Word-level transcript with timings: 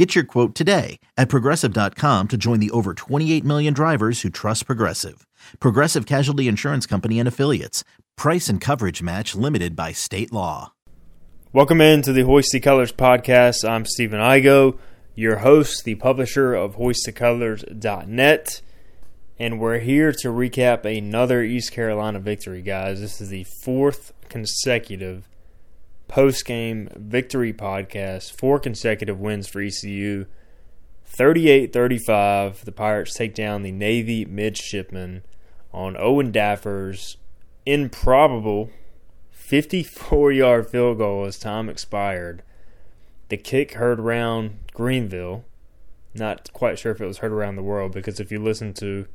Get 0.00 0.14
your 0.14 0.24
quote 0.24 0.54
today 0.54 0.98
at 1.18 1.28
progressive.com 1.28 2.28
to 2.28 2.38
join 2.38 2.58
the 2.58 2.70
over 2.70 2.94
28 2.94 3.44
million 3.44 3.74
drivers 3.74 4.22
who 4.22 4.30
trust 4.30 4.64
Progressive. 4.64 5.26
Progressive 5.60 6.06
Casualty 6.06 6.48
Insurance 6.48 6.86
Company 6.86 7.18
and 7.18 7.28
Affiliates. 7.28 7.84
Price 8.16 8.48
and 8.48 8.62
coverage 8.62 9.02
match 9.02 9.34
limited 9.34 9.76
by 9.76 9.92
state 9.92 10.32
law. 10.32 10.72
Welcome 11.52 11.82
the 12.14 12.22
Hoist 12.24 12.52
the 12.52 12.60
Colors 12.60 12.92
podcast. 12.92 13.62
I'm 13.68 13.84
Stephen 13.84 14.20
Igo, 14.20 14.78
your 15.14 15.40
host, 15.40 15.84
the 15.84 15.96
publisher 15.96 16.54
of 16.54 16.76
hoistthecolors.net. 16.76 18.62
And 19.38 19.60
we're 19.60 19.80
here 19.80 20.12
to 20.12 20.28
recap 20.28 20.86
another 20.86 21.42
East 21.42 21.72
Carolina 21.72 22.20
victory, 22.20 22.62
guys. 22.62 23.02
This 23.02 23.20
is 23.20 23.28
the 23.28 23.44
fourth 23.62 24.14
consecutive 24.30 25.29
post 26.10 26.44
game 26.44 26.88
victory 26.96 27.52
podcast. 27.52 28.32
Four 28.32 28.58
consecutive 28.58 29.20
wins 29.20 29.46
for 29.46 29.62
ECU. 29.62 30.26
38 31.06 31.72
35. 31.72 32.64
The 32.64 32.72
Pirates 32.72 33.14
take 33.14 33.34
down 33.34 33.62
the 33.62 33.72
Navy 33.72 34.24
midshipmen 34.24 35.22
on 35.72 35.96
Owen 35.96 36.32
Daffer's 36.32 37.16
improbable 37.64 38.70
54 39.30 40.32
yard 40.32 40.68
field 40.68 40.98
goal 40.98 41.24
as 41.24 41.38
time 41.38 41.68
expired. 41.68 42.42
The 43.28 43.36
kick 43.36 43.74
heard 43.74 44.00
around 44.00 44.58
Greenville. 44.74 45.44
Not 46.12 46.52
quite 46.52 46.78
sure 46.78 46.90
if 46.90 47.00
it 47.00 47.06
was 47.06 47.18
heard 47.18 47.30
around 47.30 47.54
the 47.54 47.62
world 47.62 47.92
because 47.92 48.18
if 48.18 48.32
you 48.32 48.42
listen 48.42 48.74
to 48.74 49.06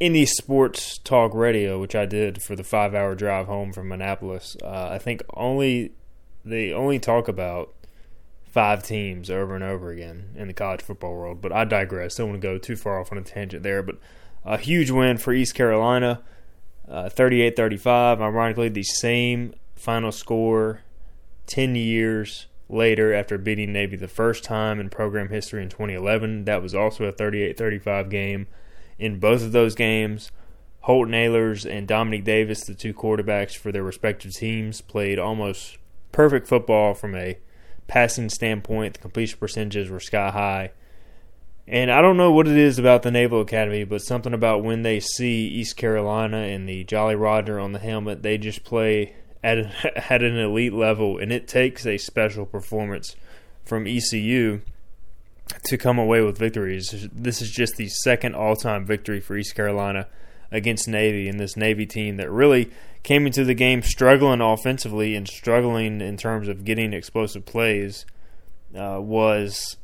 any 0.00 0.24
sports 0.24 0.96
talk 0.98 1.34
radio, 1.34 1.78
which 1.78 1.94
I 1.94 2.06
did 2.06 2.42
for 2.42 2.56
the 2.56 2.64
five 2.64 2.94
hour 2.94 3.14
drive 3.14 3.46
home 3.46 3.74
from 3.74 3.92
Annapolis, 3.92 4.56
uh, 4.62 4.88
I 4.92 4.98
think 4.98 5.22
only 5.34 5.92
they 6.44 6.72
only 6.72 6.98
talk 6.98 7.28
about 7.28 7.74
five 8.44 8.82
teams 8.82 9.30
over 9.30 9.54
and 9.54 9.62
over 9.62 9.90
again 9.90 10.30
in 10.34 10.48
the 10.48 10.54
college 10.54 10.82
football 10.82 11.14
world. 11.14 11.40
But 11.40 11.52
I 11.52 11.64
digress. 11.64 12.16
Don't 12.16 12.30
want 12.30 12.40
to 12.40 12.46
go 12.46 12.58
too 12.58 12.76
far 12.76 13.00
off 13.00 13.12
on 13.12 13.18
a 13.18 13.22
tangent 13.22 13.62
there. 13.62 13.82
But 13.82 13.98
a 14.44 14.56
huge 14.58 14.90
win 14.90 15.18
for 15.18 15.32
East 15.32 15.54
Carolina, 15.54 16.22
uh, 16.88 17.08
38 17.08 17.52
uh, 17.52 17.56
35. 17.56 18.20
Ironically, 18.20 18.68
the 18.68 18.82
same 18.82 19.54
final 19.76 20.10
score 20.10 20.80
10 21.46 21.74
years 21.76 22.46
later 22.68 23.14
after 23.14 23.38
beating 23.38 23.72
Navy 23.72 23.96
the 23.96 24.08
first 24.08 24.44
time 24.44 24.80
in 24.80 24.90
program 24.90 25.28
history 25.28 25.62
in 25.62 25.68
2011. 25.68 26.44
That 26.44 26.62
was 26.62 26.74
also 26.74 27.04
a 27.04 27.12
38 27.12 27.56
35 27.56 28.10
game. 28.10 28.46
In 28.98 29.20
both 29.20 29.42
of 29.42 29.52
those 29.52 29.74
games, 29.74 30.32
Holton 30.80 31.14
Ahlers 31.14 31.70
and 31.70 31.86
Dominique 31.86 32.24
Davis, 32.24 32.64
the 32.64 32.74
two 32.74 32.92
quarterbacks 32.92 33.56
for 33.56 33.70
their 33.70 33.82
respective 33.82 34.34
teams, 34.34 34.80
played 34.80 35.18
almost 35.18 35.78
perfect 36.12 36.48
football 36.48 36.94
from 36.94 37.14
a 37.14 37.38
passing 37.86 38.28
standpoint. 38.28 38.94
The 38.94 39.00
completion 39.00 39.38
percentages 39.38 39.90
were 39.90 40.00
sky 40.00 40.30
high. 40.30 40.72
And 41.66 41.90
I 41.90 42.00
don't 42.00 42.16
know 42.16 42.32
what 42.32 42.48
it 42.48 42.56
is 42.56 42.78
about 42.78 43.02
the 43.02 43.10
Naval 43.10 43.42
Academy, 43.42 43.84
but 43.84 44.00
something 44.00 44.32
about 44.32 44.64
when 44.64 44.82
they 44.82 45.00
see 45.00 45.46
East 45.46 45.76
Carolina 45.76 46.38
and 46.38 46.66
the 46.66 46.84
Jolly 46.84 47.14
Roger 47.14 47.60
on 47.60 47.72
the 47.72 47.78
helmet, 47.78 48.22
they 48.22 48.38
just 48.38 48.64
play 48.64 49.14
at 49.42 49.58
an, 49.58 49.72
at 49.96 50.22
an 50.22 50.38
elite 50.38 50.72
level, 50.72 51.18
and 51.18 51.30
it 51.30 51.46
takes 51.46 51.86
a 51.86 51.98
special 51.98 52.46
performance 52.46 53.16
from 53.64 53.86
ECU 53.86 54.62
to 55.64 55.76
come 55.76 55.98
away 55.98 56.22
with 56.22 56.38
victories. 56.38 57.06
This 57.12 57.42
is 57.42 57.50
just 57.50 57.76
the 57.76 57.88
second 57.88 58.34
all-time 58.34 58.86
victory 58.86 59.20
for 59.20 59.36
East 59.36 59.54
Carolina 59.54 60.06
against 60.50 60.88
Navy, 60.88 61.28
and 61.28 61.38
this 61.38 61.56
Navy 61.56 61.86
team 61.86 62.16
that 62.16 62.30
really 62.30 62.70
came 63.02 63.26
into 63.26 63.44
the 63.44 63.54
game 63.54 63.82
struggling 63.82 64.40
offensively 64.40 65.14
and 65.14 65.28
struggling 65.28 66.00
in 66.00 66.16
terms 66.16 66.48
of 66.48 66.64
getting 66.64 66.92
explosive 66.92 67.44
plays 67.44 68.06
uh, 68.76 68.98
was 69.00 69.76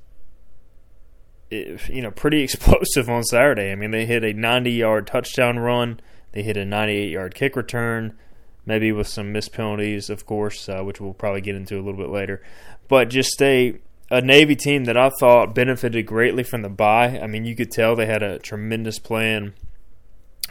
you 1.50 2.02
know 2.02 2.10
pretty 2.10 2.42
explosive 2.44 3.08
on 3.08 3.22
Saturday. 3.24 3.70
I 3.70 3.74
mean, 3.74 3.90
they 3.90 4.06
hit 4.06 4.24
a 4.24 4.32
90-yard 4.32 5.06
touchdown 5.06 5.58
run, 5.58 6.00
they 6.32 6.42
hit 6.42 6.56
a 6.56 6.64
98-yard 6.64 7.34
kick 7.34 7.56
return, 7.56 8.16
maybe 8.66 8.92
with 8.92 9.08
some 9.08 9.32
missed 9.32 9.52
penalties, 9.52 10.10
of 10.10 10.26
course, 10.26 10.68
uh, 10.68 10.82
which 10.82 11.00
we'll 11.00 11.14
probably 11.14 11.40
get 11.40 11.56
into 11.56 11.76
a 11.76 11.82
little 11.82 12.00
bit 12.00 12.10
later. 12.10 12.42
But 12.88 13.10
just 13.10 13.40
a 13.42 13.78
a 14.10 14.20
Navy 14.20 14.54
team 14.54 14.84
that 14.84 14.96
I 14.96 15.10
thought 15.18 15.54
benefited 15.54 16.06
greatly 16.06 16.42
from 16.42 16.62
the 16.62 16.68
bye. 16.68 17.18
I 17.18 17.26
mean, 17.26 17.44
you 17.44 17.56
could 17.56 17.70
tell 17.70 17.96
they 17.96 18.06
had 18.06 18.22
a 18.22 18.38
tremendous 18.38 18.98
plan 18.98 19.54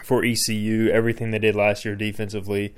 for 0.03 0.23
ECU, 0.23 0.89
everything 0.91 1.31
they 1.31 1.39
did 1.39 1.55
last 1.55 1.85
year 1.85 1.95
defensively. 1.95 2.73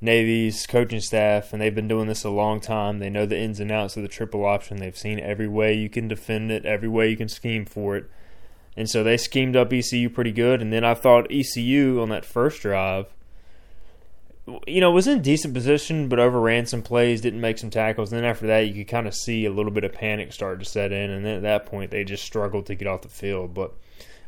Navy's 0.00 0.66
coaching 0.66 1.00
staff, 1.00 1.52
and 1.52 1.62
they've 1.62 1.74
been 1.74 1.88
doing 1.88 2.06
this 2.06 2.24
a 2.24 2.30
long 2.30 2.60
time. 2.60 2.98
They 2.98 3.08
know 3.08 3.24
the 3.24 3.38
ins 3.38 3.60
and 3.60 3.72
outs 3.72 3.96
of 3.96 4.02
the 4.02 4.08
triple 4.08 4.44
option. 4.44 4.76
They've 4.76 4.96
seen 4.96 5.18
every 5.18 5.48
way 5.48 5.72
you 5.72 5.88
can 5.88 6.06
defend 6.06 6.52
it, 6.52 6.66
every 6.66 6.88
way 6.88 7.08
you 7.08 7.16
can 7.16 7.28
scheme 7.28 7.64
for 7.64 7.96
it. 7.96 8.10
And 8.76 8.90
so 8.90 9.02
they 9.02 9.16
schemed 9.16 9.56
up 9.56 9.72
ECU 9.72 10.10
pretty 10.10 10.32
good. 10.32 10.60
And 10.60 10.70
then 10.70 10.84
I 10.84 10.92
thought 10.92 11.32
ECU 11.32 12.02
on 12.02 12.10
that 12.10 12.26
first 12.26 12.60
drive, 12.60 13.06
you 14.66 14.82
know, 14.82 14.90
was 14.90 15.06
in 15.06 15.22
decent 15.22 15.54
position, 15.54 16.08
but 16.08 16.18
overran 16.18 16.66
some 16.66 16.82
plays, 16.82 17.22
didn't 17.22 17.40
make 17.40 17.56
some 17.56 17.70
tackles. 17.70 18.12
And 18.12 18.18
then 18.18 18.30
after 18.30 18.46
that, 18.48 18.68
you 18.68 18.74
could 18.74 18.90
kind 18.90 19.08
of 19.08 19.14
see 19.14 19.46
a 19.46 19.50
little 19.50 19.72
bit 19.72 19.84
of 19.84 19.94
panic 19.94 20.32
start 20.32 20.58
to 20.58 20.66
set 20.66 20.92
in. 20.92 21.10
And 21.10 21.24
then 21.24 21.36
at 21.36 21.42
that 21.42 21.66
point, 21.66 21.90
they 21.90 22.04
just 22.04 22.24
struggled 22.24 22.66
to 22.66 22.74
get 22.74 22.86
off 22.86 23.00
the 23.00 23.08
field. 23.08 23.54
But 23.54 23.72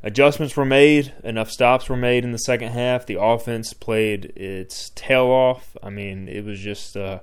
adjustments 0.02 0.56
were 0.56 0.64
made, 0.64 1.12
enough 1.24 1.50
stops 1.50 1.88
were 1.88 1.96
made 1.96 2.24
in 2.24 2.32
the 2.32 2.38
second 2.38 2.72
half. 2.72 3.06
The 3.06 3.20
offense 3.20 3.72
played 3.72 4.26
its 4.36 4.90
tail 4.94 5.26
off. 5.26 5.76
I 5.82 5.90
mean, 5.90 6.28
it 6.28 6.44
was 6.44 6.60
just 6.60 6.96
uh, 6.96 7.20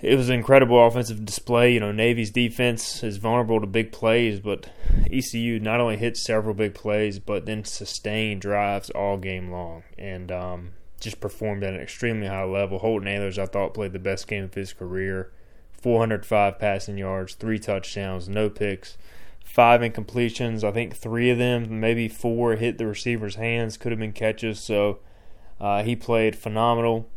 it 0.00 0.16
was 0.16 0.28
an 0.28 0.34
incredible 0.34 0.84
offensive 0.84 1.24
display. 1.24 1.72
You 1.72 1.80
know, 1.80 1.92
Navy's 1.92 2.30
defense 2.30 3.02
is 3.02 3.18
vulnerable 3.18 3.60
to 3.60 3.66
big 3.66 3.92
plays, 3.92 4.40
but 4.40 4.68
ECU 5.10 5.60
not 5.60 5.80
only 5.80 5.96
hit 5.96 6.16
several 6.16 6.54
big 6.54 6.74
plays, 6.74 7.18
but 7.18 7.46
then 7.46 7.64
sustained 7.64 8.40
drives 8.42 8.90
all 8.90 9.16
game 9.16 9.50
long 9.50 9.84
and 9.96 10.30
um, 10.32 10.72
just 11.00 11.20
performed 11.20 11.62
at 11.62 11.74
an 11.74 11.80
extremely 11.80 12.26
high 12.26 12.44
level. 12.44 12.80
Holton 12.80 13.08
Ahlers, 13.08 13.38
I 13.38 13.46
thought, 13.46 13.74
played 13.74 13.92
the 13.92 13.98
best 13.98 14.26
game 14.26 14.44
of 14.44 14.54
his 14.54 14.72
career. 14.72 15.30
405 15.80 16.58
passing 16.60 16.96
yards, 16.96 17.34
three 17.34 17.58
touchdowns, 17.58 18.28
no 18.28 18.48
picks 18.48 18.96
five 19.44 19.80
incompletions. 19.80 20.64
I 20.64 20.72
think 20.72 20.96
three 20.96 21.30
of 21.30 21.38
them, 21.38 21.80
maybe 21.80 22.08
four, 22.08 22.56
hit 22.56 22.78
the 22.78 22.86
receiver's 22.86 23.36
hands. 23.36 23.76
Could 23.76 23.92
have 23.92 23.98
been 23.98 24.12
catches. 24.12 24.60
So 24.60 25.00
uh, 25.60 25.82
he 25.82 25.94
played 25.96 26.36
phenomenal. 26.36 27.08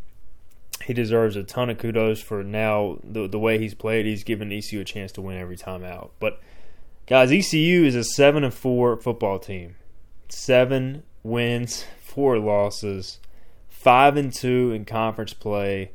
He 0.83 0.93
deserves 0.93 1.35
a 1.35 1.43
ton 1.43 1.69
of 1.69 1.77
kudos 1.77 2.21
for 2.21 2.43
now 2.43 2.99
the 3.03 3.27
the 3.27 3.39
way 3.39 3.57
he's 3.57 3.73
played. 3.73 4.05
He's 4.05 4.23
given 4.23 4.51
ECU 4.51 4.81
a 4.81 4.83
chance 4.83 5.11
to 5.13 5.21
win 5.21 5.37
every 5.37 5.57
time 5.57 5.83
out. 5.83 6.11
But 6.19 6.39
guys, 7.07 7.31
ECU 7.31 7.85
is 7.85 7.95
a 7.95 8.03
seven 8.03 8.43
and 8.43 8.53
four 8.53 8.97
football 8.97 9.39
team. 9.39 9.75
Seven 10.29 11.03
wins, 11.23 11.85
four 12.03 12.37
losses, 12.37 13.19
five 13.69 14.17
and 14.17 14.33
two 14.33 14.71
in 14.73 14.85
conference 14.85 15.33
play, 15.33 15.91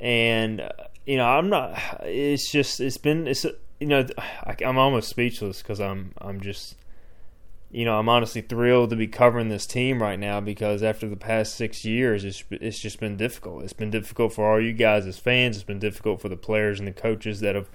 and 0.00 0.62
uh, 0.62 0.70
you 1.06 1.16
know 1.16 1.26
I'm 1.26 1.48
not. 1.48 1.78
It's 2.02 2.50
just 2.50 2.80
it's 2.80 2.98
been 2.98 3.28
it's 3.28 3.46
you 3.82 3.88
know, 3.88 4.06
I, 4.18 4.56
am 4.62 4.78
almost 4.78 5.10
speechless 5.10 5.60
because 5.60 5.80
I'm 5.80 6.12
I'm 6.18 6.40
just, 6.40 6.76
you 7.70 7.84
know, 7.84 7.98
I'm 7.98 8.08
honestly 8.08 8.40
thrilled 8.40 8.90
to 8.90 8.96
be 8.96 9.08
covering 9.08 9.48
this 9.48 9.66
team 9.66 10.00
right 10.00 10.18
now 10.18 10.40
because 10.40 10.82
after 10.82 11.08
the 11.08 11.16
past 11.16 11.56
six 11.56 11.84
years, 11.84 12.24
it's 12.24 12.44
it's 12.50 12.80
just 12.80 13.00
been 13.00 13.16
difficult. 13.16 13.64
It's 13.64 13.72
been 13.72 13.90
difficult 13.90 14.32
for 14.32 14.50
all 14.50 14.60
you 14.60 14.72
guys 14.72 15.06
as 15.06 15.18
fans. 15.18 15.56
It's 15.56 15.64
been 15.64 15.80
difficult 15.80 16.20
for 16.20 16.28
the 16.28 16.36
players 16.36 16.78
and 16.78 16.86
the 16.86 16.92
coaches 16.92 17.40
that 17.40 17.56
have 17.56 17.68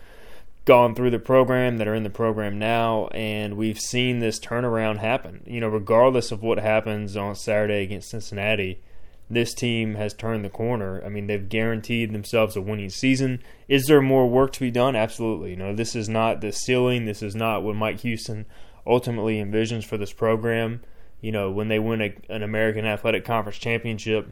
gone 0.65 0.95
through 0.95 1.11
the 1.11 1.19
program 1.19 1.77
that 1.77 1.87
are 1.87 1.95
in 1.95 2.03
the 2.03 2.09
program 2.09 2.59
now, 2.59 3.07
and 3.07 3.55
we've 3.55 3.79
seen 3.79 4.19
this 4.19 4.39
turnaround 4.39 4.97
happen. 4.97 5.43
You 5.45 5.59
know, 5.59 5.69
regardless 5.69 6.31
of 6.31 6.41
what 6.41 6.59
happens 6.59 7.17
on 7.17 7.35
Saturday 7.35 7.83
against 7.83 8.09
Cincinnati 8.09 8.81
this 9.29 9.53
team 9.53 9.95
has 9.95 10.13
turned 10.13 10.45
the 10.45 10.49
corner. 10.49 11.03
I 11.05 11.09
mean, 11.09 11.27
they've 11.27 11.49
guaranteed 11.49 12.13
themselves 12.13 12.55
a 12.55 12.61
winning 12.61 12.89
season. 12.89 13.43
Is 13.67 13.85
there 13.87 14.01
more 14.01 14.29
work 14.29 14.53
to 14.53 14.59
be 14.59 14.71
done? 14.71 14.95
Absolutely. 14.95 15.51
You 15.51 15.57
know, 15.57 15.75
this 15.75 15.95
is 15.95 16.07
not 16.07 16.39
the 16.39 16.51
ceiling. 16.51 17.05
This 17.05 17.21
is 17.21 17.35
not 17.35 17.63
what 17.63 17.75
Mike 17.75 17.99
Houston 18.01 18.45
ultimately 18.85 19.35
envisions 19.35 19.83
for 19.83 19.97
this 19.97 20.13
program. 20.13 20.81
You 21.19 21.31
know, 21.31 21.51
when 21.51 21.67
they 21.67 21.79
win 21.79 22.01
a, 22.01 22.15
an 22.29 22.41
American 22.41 22.85
Athletic 22.85 23.25
Conference 23.25 23.57
championship, 23.57 24.31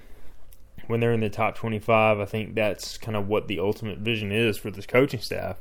when 0.87 0.99
they're 1.01 1.13
in 1.13 1.19
the 1.19 1.29
top 1.29 1.55
25, 1.55 2.19
I 2.19 2.25
think 2.25 2.55
that's 2.55 2.97
kind 2.97 3.17
of 3.17 3.27
what 3.27 3.47
the 3.47 3.59
ultimate 3.59 3.99
vision 3.99 4.31
is 4.31 4.57
for 4.57 4.71
this 4.71 4.85
coaching 4.85 5.19
staff. 5.19 5.57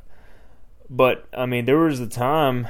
But, 0.89 1.27
I 1.35 1.45
mean, 1.45 1.65
there 1.65 1.79
was 1.79 1.99
a 1.99 2.07
time, 2.07 2.67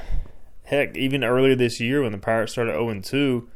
heck, 0.64 0.98
even 0.98 1.24
earlier 1.24 1.56
this 1.56 1.80
year 1.80 2.02
when 2.02 2.14
the 2.14 2.18
Pirates 2.18 2.54
started 2.54 2.72
0 2.72 3.02
2 3.02 3.50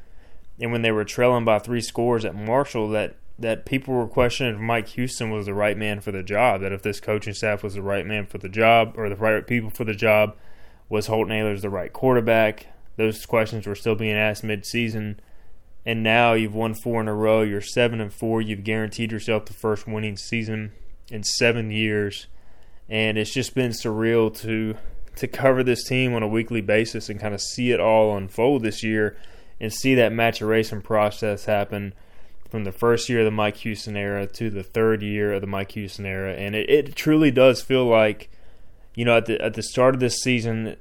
and 0.59 0.71
when 0.71 0.81
they 0.81 0.91
were 0.91 1.05
trailing 1.05 1.45
by 1.45 1.59
three 1.59 1.81
scores 1.81 2.25
at 2.25 2.35
Marshall, 2.35 2.89
that 2.89 3.15
that 3.37 3.65
people 3.65 3.93
were 3.93 4.07
questioning 4.07 4.55
if 4.55 4.59
Mike 4.59 4.89
Houston 4.89 5.31
was 5.31 5.45
the 5.45 5.53
right 5.53 5.77
man 5.77 6.01
for 6.01 6.11
the 6.11 6.21
job, 6.21 6.59
that 6.59 6.73
if 6.73 6.81
this 6.81 6.99
coaching 6.99 7.33
staff 7.33 7.63
was 7.63 7.73
the 7.73 7.81
right 7.81 8.05
man 8.05 8.25
for 8.25 8.37
the 8.37 8.49
job 8.49 8.93
or 8.97 9.07
the 9.07 9.15
right 9.15 9.47
people 9.47 9.69
for 9.69 9.85
the 9.85 9.93
job, 9.93 10.35
was 10.89 11.07
Holton 11.07 11.33
Ahlers 11.33 11.61
the 11.61 11.69
right 11.69 11.93
quarterback? 11.93 12.67
Those 12.97 13.25
questions 13.25 13.65
were 13.65 13.75
still 13.75 13.95
being 13.95 14.17
asked 14.17 14.43
mid-season, 14.43 15.21
and 15.85 16.03
now 16.03 16.33
you've 16.33 16.53
won 16.53 16.73
four 16.73 16.99
in 16.99 17.07
a 17.07 17.13
row. 17.13 17.41
You're 17.41 17.61
seven 17.61 18.01
and 18.01 18.13
four. 18.13 18.41
You've 18.41 18.65
guaranteed 18.65 19.13
yourself 19.13 19.45
the 19.45 19.53
first 19.53 19.87
winning 19.87 20.17
season 20.17 20.73
in 21.09 21.23
seven 21.23 21.71
years, 21.71 22.27
and 22.89 23.17
it's 23.17 23.33
just 23.33 23.55
been 23.55 23.71
surreal 23.71 24.35
to 24.41 24.75
to 25.15 25.27
cover 25.27 25.63
this 25.63 25.83
team 25.85 26.13
on 26.13 26.23
a 26.23 26.27
weekly 26.27 26.61
basis 26.61 27.09
and 27.09 27.19
kind 27.19 27.33
of 27.33 27.41
see 27.41 27.71
it 27.71 27.79
all 27.79 28.15
unfold 28.15 28.63
this 28.63 28.83
year 28.83 29.17
and 29.59 29.73
see 29.73 29.95
that 29.95 30.11
maturation 30.11 30.81
process 30.81 31.45
happen 31.45 31.93
from 32.49 32.63
the 32.63 32.71
first 32.71 33.09
year 33.09 33.19
of 33.19 33.25
the 33.25 33.31
Mike 33.31 33.57
Houston 33.57 33.95
era 33.95 34.25
to 34.25 34.49
the 34.49 34.63
third 34.63 35.03
year 35.03 35.33
of 35.33 35.41
the 35.41 35.47
Mike 35.47 35.73
Houston 35.73 36.05
era, 36.05 36.33
and 36.33 36.55
it, 36.55 36.69
it 36.69 36.95
truly 36.95 37.31
does 37.31 37.61
feel 37.61 37.85
like, 37.85 38.29
you 38.95 39.05
know, 39.05 39.17
at 39.17 39.27
the 39.27 39.39
at 39.41 39.53
the 39.53 39.63
start 39.63 39.93
of 39.93 39.99
this 39.99 40.17
season, 40.17 40.75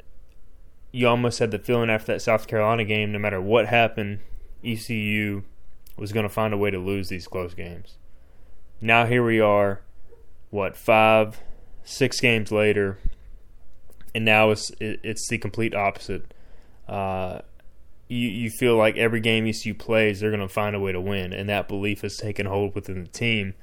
you 0.93 1.07
almost 1.07 1.39
had 1.39 1.51
the 1.51 1.59
feeling 1.59 1.91
after 1.91 2.13
that 2.13 2.21
South 2.21 2.47
Carolina 2.47 2.85
game, 2.85 3.13
no 3.13 3.19
matter 3.19 3.41
what 3.41 3.67
happened, 3.67 4.21
ECU 4.65 5.43
was 5.97 6.13
going 6.13 6.27
to 6.27 6.33
find 6.33 6.55
a 6.55 6.59
way 6.59 6.71
to 6.71 6.79
lose 6.79 7.09
these 7.09 7.27
close 7.27 7.55
games. 7.55 7.99
Now 8.81 9.07
here 9.07 9.25
we 9.25 9.41
are, 9.41 9.83
what 10.51 10.77
five, 10.77 11.41
six 11.85 12.21
games 12.21 12.51
later, 12.51 12.99
and 14.15 14.25
now 14.25 14.51
it's 14.51 14.71
it's 14.81 15.29
the 15.29 15.37
complete 15.37 15.75
opposite. 15.75 16.33
Uh, 16.89 17.41
you, 18.08 18.28
you 18.28 18.50
feel 18.50 18.76
like 18.76 18.96
every 18.96 19.20
game 19.20 19.46
ECU 19.46 19.75
plays, 19.75 20.20
they're 20.20 20.31
going 20.31 20.40
to 20.40 20.49
find 20.49 20.75
a 20.75 20.81
way 20.81 20.93
to 20.93 21.00
win, 21.00 21.32
and 21.32 21.49
that 21.49 21.69
belief 21.69 22.00
has 22.00 22.16
taken 22.16 22.46
hold 22.46 22.75
within 22.75 23.05
the 23.05 23.10
team, 23.10 23.55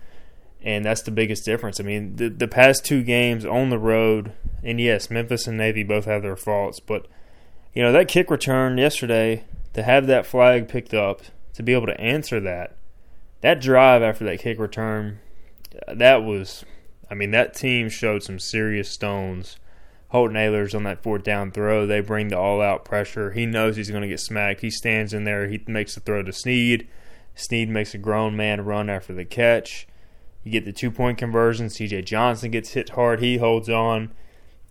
and 0.62 0.86
that's 0.86 1.01
the 1.01 1.12
biggest 1.12 1.44
difference. 1.45 1.80
I 1.80 1.83
mean, 1.83 2.15
the 2.15 2.30
the 2.30 2.47
past 2.47 2.86
two 2.86 3.03
games 3.03 3.45
on 3.45 3.69
the 3.69 3.80
road, 3.80 4.31
and 4.63 4.80
yes, 4.80 5.09
Memphis 5.09 5.47
and 5.47 5.57
Navy 5.57 5.83
both 5.83 6.06
have 6.06 6.21
their 6.21 6.36
faults, 6.36 6.80
but 6.80 7.07
you 7.74 7.83
know 7.83 7.92
that 7.92 8.07
kick 8.07 8.30
return 8.30 8.77
yesterday 8.77 9.44
to 9.74 9.83
have 9.83 10.07
that 10.07 10.25
flag 10.25 10.69
picked 10.69 10.94
up 10.94 11.21
to 11.53 11.63
be 11.63 11.74
able 11.74 11.88
to 11.88 12.00
answer 12.00 12.39
that, 12.39 12.75
that 13.42 13.62
drive 13.62 14.01
after 14.01 14.25
that 14.25 14.39
kick 14.39 14.59
return, 14.59 15.19
that 15.88 16.24
was, 16.24 16.65
I 17.09 17.13
mean, 17.13 17.31
that 17.31 17.53
team 17.53 17.89
showed 17.89 18.24
some 18.24 18.39
serious 18.39 18.89
stones 18.89 19.57
Holton 20.16 20.38
Ahlers 20.38 20.74
on 20.74 20.84
that 20.84 21.04
fourth 21.04 21.24
down 21.24 21.52
throw. 21.52 21.86
They 21.86 22.00
bring 22.00 22.30
the 22.30 22.40
all 22.40 22.62
out 22.62 22.86
pressure. 22.86 23.34
He 23.34 23.46
knows 23.46 23.76
he's 23.76 23.90
going 23.90 24.02
to 24.02 24.08
get 24.08 24.22
smacked. 24.22 24.62
He 24.62 24.70
stands 24.70 25.14
in 25.14 25.26
there. 25.26 25.50
He 25.50 25.62
makes 25.68 25.94
the 25.94 26.00
throw 26.00 26.24
to 26.24 26.32
Snead. 26.32 26.88
Snead 27.36 27.68
makes 27.68 27.94
a 27.94 27.98
grown 27.98 28.34
man 28.38 28.64
run 28.64 28.90
after 28.90 29.14
the 29.14 29.26
catch. 29.26 29.90
You 30.42 30.54
get 30.54 30.64
the 30.64 30.72
two 30.72 30.90
point 30.90 31.18
conversion. 31.18 31.68
CJ 31.68 32.06
Johnson 32.06 32.50
gets 32.50 32.70
hit 32.70 32.92
hard. 32.92 33.20
He 33.20 33.40
holds 33.40 33.70
on. 33.70 34.14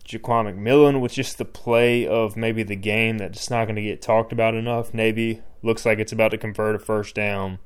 Jaquan 0.08 0.54
McMillan 0.54 1.02
with 1.02 1.12
just 1.12 1.36
the 1.36 1.44
play 1.44 2.06
of 2.06 2.38
maybe 2.38 2.62
the 2.62 2.74
game 2.74 3.18
that's 3.18 3.50
not 3.50 3.66
going 3.66 3.76
to 3.76 3.82
get 3.82 4.00
talked 4.00 4.32
about 4.32 4.54
enough. 4.54 4.94
Navy 4.94 5.42
looks 5.62 5.84
like 5.84 5.98
it's 5.98 6.12
about 6.12 6.30
to 6.30 6.38
convert 6.38 6.74
a 6.74 6.78
first 6.78 7.14
down. 7.14 7.58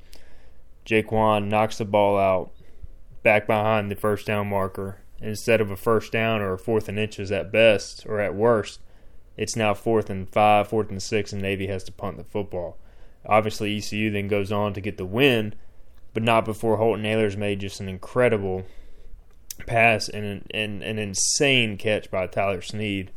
Jaquan 0.84 1.46
knocks 1.46 1.78
the 1.78 1.84
ball 1.84 2.18
out 2.18 2.50
back 3.22 3.46
behind 3.46 3.88
the 3.88 3.94
first 3.94 4.26
down 4.26 4.48
marker 4.48 4.98
instead 5.20 5.60
of 5.60 5.70
a 5.70 5.76
first 5.76 6.12
down 6.12 6.40
or 6.40 6.52
a 6.52 6.58
fourth 6.58 6.88
and 6.88 6.98
inches 6.98 7.32
at 7.32 7.52
best 7.52 8.06
or 8.06 8.20
at 8.20 8.34
worst, 8.34 8.80
it's 9.36 9.56
now 9.56 9.74
fourth 9.74 10.10
and 10.10 10.28
five, 10.28 10.68
fourth 10.68 10.90
and 10.90 11.02
six, 11.02 11.32
and 11.32 11.40
Navy 11.40 11.68
has 11.68 11.84
to 11.84 11.92
punt 11.92 12.16
the 12.16 12.24
football. 12.24 12.76
Obviously, 13.24 13.76
ECU 13.76 14.10
then 14.10 14.28
goes 14.28 14.50
on 14.50 14.72
to 14.74 14.80
get 14.80 14.96
the 14.96 15.06
win, 15.06 15.54
but 16.14 16.22
not 16.22 16.44
before 16.44 16.76
Holton 16.76 17.04
Ahlers 17.04 17.36
made 17.36 17.60
just 17.60 17.80
an 17.80 17.88
incredible 17.88 18.64
pass 19.66 20.08
and 20.08 20.24
an, 20.24 20.46
and 20.52 20.82
an 20.82 20.98
insane 20.98 21.76
catch 21.76 22.10
by 22.10 22.26
Tyler 22.26 22.60
Snead, 22.60 23.12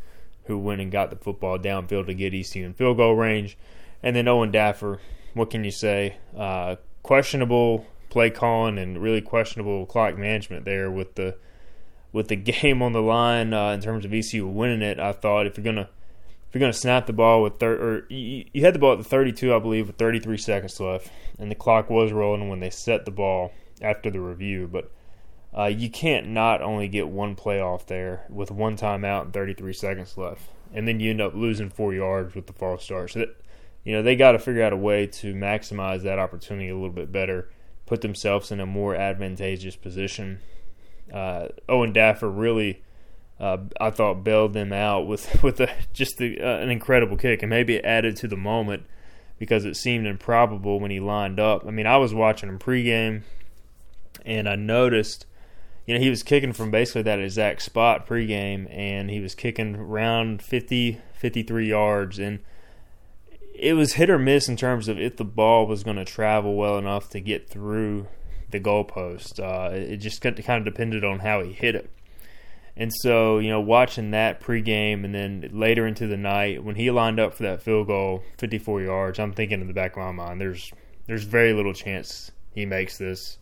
who 0.46 0.58
went 0.58 0.82
and 0.82 0.92
got 0.92 1.10
the 1.10 1.16
football 1.16 1.58
downfield 1.58 2.08
to 2.08 2.14
get 2.14 2.34
ECU 2.34 2.66
in 2.66 2.74
field 2.74 2.98
goal 2.98 3.16
range. 3.16 3.58
And 4.04 4.16
then 4.16 4.28
Owen 4.28 4.52
Daffer, 4.52 5.00
what 5.34 5.50
can 5.50 5.64
you 5.64 5.72
say? 5.72 6.18
Uh, 6.36 6.76
questionable 7.04 7.86
play 8.10 8.30
calling 8.30 8.78
and 8.78 9.02
really 9.02 9.22
questionable 9.22 9.86
clock 9.86 10.18
management 10.18 10.66
there 10.66 10.92
with 10.92 11.16
the 11.16 11.36
with 12.12 12.28
the 12.28 12.36
game 12.38 12.82
on 12.82 12.94
the 12.94 13.02
line 13.02 13.54
uh, 13.54 13.72
in 13.72 13.82
terms 13.82 14.06
of 14.06 14.14
ECU 14.14 14.48
winning 14.48 14.82
it, 14.82 15.00
I 15.00 15.12
thought 15.12 15.48
if 15.48 15.58
you're 15.58 15.66
gonna 15.66 15.90
if 16.48 16.56
you're 16.56 16.60
gonna 16.60 16.74
snap 16.74 17.06
the 17.06 17.14
ball 17.14 17.42
with 17.42 17.60
thir- 17.60 17.82
or 17.82 18.06
you, 18.10 18.46
you 18.54 18.66
had 18.66 18.76
the 18.76 18.80
ball 18.80 18.94
at 18.94 18.98
the 18.98 19.04
32, 19.04 19.54
I 19.54 19.60
believe, 19.60 19.88
with 19.88 19.98
33 19.98 20.38
seconds 20.38 20.80
left, 20.80 21.10
and 21.40 21.50
the 21.50 21.56
clock 21.56 21.90
was 21.90 22.12
rolling 22.12 22.50
when 22.50 22.60
they 22.60 22.70
set 22.70 23.06
the 23.06 23.12
ball 23.12 23.54
after 23.82 24.10
the 24.10 24.20
review. 24.20 24.68
But 24.68 24.92
uh, 25.58 25.66
you 25.66 25.90
can't 25.90 26.28
not 26.28 26.62
only 26.62 26.88
get 26.88 27.08
one 27.08 27.36
play 27.36 27.62
off 27.62 27.88
there 27.88 28.26
with 28.30 28.52
one 28.52 28.78
timeout 28.78 29.24
and 29.24 29.34
33 29.34 29.74
seconds 29.74 30.18
left, 30.18 30.44
and 30.74 30.88
then 30.88 31.00
you 31.00 31.12
end 31.12 31.22
up 31.22 31.34
losing 31.34 31.70
four 31.70 31.94
yards 31.94 32.36
with 32.36 32.48
the 32.48 32.54
false 32.54 32.84
start. 32.84 33.12
So 33.12 33.20
that, 33.20 33.38
you 33.84 33.94
know 33.94 34.04
they 34.04 34.16
got 34.16 34.34
to 34.34 34.40
figure 34.40 34.64
out 34.64 34.74
a 34.74 34.78
way 34.78 35.08
to 35.08 35.34
maximize 35.34 36.04
that 36.04 36.20
opportunity 36.20 36.70
a 36.70 36.76
little 36.76 36.90
bit 36.90 37.12
better, 37.12 37.50
put 37.86 38.02
themselves 38.02 38.52
in 38.52 38.60
a 38.60 38.66
more 38.66 38.96
advantageous 38.96 39.76
position 39.76 40.40
uh, 41.12 41.50
Owen 41.68 41.94
Daffer 41.94 42.30
really, 42.30 42.82
uh, 43.40 43.58
I 43.80 43.90
thought, 43.90 44.24
bailed 44.24 44.54
them 44.54 44.72
out 44.74 45.08
with 45.08 45.44
with 45.44 45.60
a, 45.60 45.70
just 45.94 46.22
uh, 46.22 46.26
an 46.26 46.70
incredible 46.70 47.18
kick, 47.18 47.42
and 47.44 47.50
maybe 47.50 47.76
it 47.76 47.86
added 47.86 48.16
to 48.18 48.28
the 48.28 48.38
moment 48.38 48.86
because 49.40 49.66
it 49.66 49.76
seemed 49.76 50.06
improbable 50.06 50.80
when 50.80 50.92
he 50.92 51.00
lined 51.00 51.40
up. 51.40 51.66
I 51.66 51.72
mean, 51.72 51.88
I 51.88 51.98
was 51.98 52.14
watching 52.14 52.48
him 52.48 52.60
pregame, 52.60 53.24
and 54.24 54.48
I 54.48 54.56
noticed, 54.56 55.26
you 55.88 55.96
know, 55.96 56.00
he 56.00 56.12
was 56.12 56.22
kicking 56.22 56.54
from 56.54 56.70
basically 56.70 57.02
that 57.04 57.20
exact 57.20 57.64
spot 57.64 58.06
pregame, 58.06 58.68
and 58.70 59.10
he 59.10 59.20
was 59.20 59.34
kicking 59.34 59.76
around 59.76 60.44
50, 60.44 61.02
53 61.14 61.68
yards, 61.68 62.20
and 62.20 62.40
it 63.56 63.74
was 63.74 63.94
hit 63.94 64.10
or 64.10 64.20
miss 64.20 64.48
in 64.48 64.58
terms 64.58 64.88
of 64.88 65.00
if 65.00 65.18
the 65.18 65.26
ball 65.26 65.66
was 65.66 65.84
going 65.84 65.98
to 65.98 66.06
travel 66.06 66.56
well 66.56 66.78
enough 66.78 67.10
to 67.10 67.20
get 67.20 67.50
through 67.50 68.08
the 68.52 68.60
goalpost. 68.60 69.40
Uh, 69.40 69.74
it 69.74 69.98
just 69.98 70.22
kind 70.22 70.38
of 70.40 70.66
depended 70.66 71.04
on 71.04 71.20
how 71.20 71.42
he 71.42 71.54
hit 71.54 71.76
it. 71.76 71.90
And 72.76 72.92
so, 72.94 73.40
you 73.40 73.50
know, 73.50 73.60
watching 73.60 74.12
that 74.12 74.40
pregame 74.40 75.04
and 75.04 75.14
then 75.14 75.50
later 75.52 75.86
into 75.86 76.08
the 76.08 76.18
night 76.18 76.64
when 76.64 76.76
he 76.76 76.90
lined 76.90 77.20
up 77.20 77.34
for 77.34 77.44
that 77.44 77.62
field 77.62 77.88
goal, 77.88 78.24
54 78.38 78.82
yards, 78.82 79.20
I'm 79.20 79.34
thinking 79.34 79.62
in 79.62 79.68
the 79.68 79.74
back 79.74 79.92
of 79.92 79.98
my 79.98 80.12
mind, 80.12 80.40
there's 80.40 80.72
there's 81.08 81.24
very 81.24 81.54
little 81.54 81.74
chance 81.74 82.32
he 82.54 82.66
makes 82.66 82.98
this. 82.98 83.38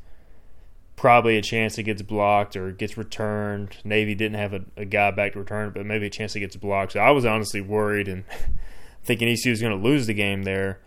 Probably 0.95 1.38
a 1.38 1.41
chance 1.41 1.77
it 1.77 1.83
gets 1.83 2.01
blocked 2.01 2.56
or 2.56 2.71
gets 2.71 2.97
returned. 2.97 3.78
Navy 3.85 4.16
didn't 4.16 4.39
have 4.39 4.54
a, 4.54 4.61
a 4.75 4.85
guy 4.85 5.11
back 5.11 5.33
to 5.33 5.39
return, 5.39 5.71
but 5.73 5.85
maybe 5.85 6.07
a 6.07 6.09
chance 6.09 6.35
it 6.35 6.42
gets 6.42 6.56
blocked. 6.56 6.94
So 6.94 6.99
I 6.99 7.11
was 7.11 7.25
honestly 7.25 7.61
worried 7.61 8.07
and 8.07 8.25
thinking 9.04 9.30
ECU 9.30 9.51
was 9.51 9.61
going 9.61 9.78
to 9.78 9.87
lose 9.87 10.07
the 10.07 10.13
game 10.13 10.44
there. 10.44 10.80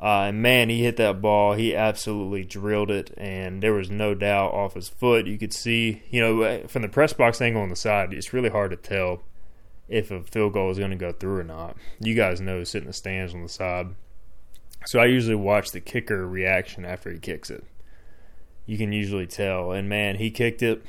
Uh, 0.00 0.26
and 0.28 0.40
man, 0.40 0.68
he 0.68 0.84
hit 0.84 0.96
that 0.96 1.20
ball. 1.20 1.54
He 1.54 1.74
absolutely 1.74 2.44
drilled 2.44 2.90
it, 2.90 3.12
and 3.16 3.62
there 3.62 3.72
was 3.72 3.90
no 3.90 4.14
doubt 4.14 4.52
off 4.52 4.74
his 4.74 4.88
foot. 4.88 5.26
You 5.26 5.38
could 5.38 5.52
see, 5.52 6.02
you 6.10 6.20
know, 6.20 6.42
uh, 6.42 6.66
from 6.68 6.82
the 6.82 6.88
press 6.88 7.12
box 7.12 7.40
angle 7.40 7.62
on 7.62 7.68
the 7.68 7.76
side, 7.76 8.14
it's 8.14 8.32
really 8.32 8.50
hard 8.50 8.70
to 8.70 8.76
tell 8.76 9.22
if 9.88 10.10
a 10.10 10.22
field 10.22 10.52
goal 10.52 10.70
is 10.70 10.78
going 10.78 10.92
to 10.92 10.96
go 10.96 11.10
through 11.10 11.38
or 11.38 11.44
not. 11.44 11.76
You 11.98 12.14
guys 12.14 12.40
know, 12.40 12.62
sitting 12.62 12.86
in 12.86 12.90
the 12.90 12.92
stands 12.92 13.34
on 13.34 13.42
the 13.42 13.48
side. 13.48 13.88
So 14.86 15.00
I 15.00 15.06
usually 15.06 15.34
watch 15.34 15.72
the 15.72 15.80
kicker 15.80 16.26
reaction 16.26 16.84
after 16.84 17.10
he 17.10 17.18
kicks 17.18 17.50
it. 17.50 17.64
You 18.66 18.78
can 18.78 18.92
usually 18.92 19.26
tell. 19.26 19.72
And 19.72 19.88
man, 19.88 20.16
he 20.16 20.30
kicked 20.30 20.62
it. 20.62 20.84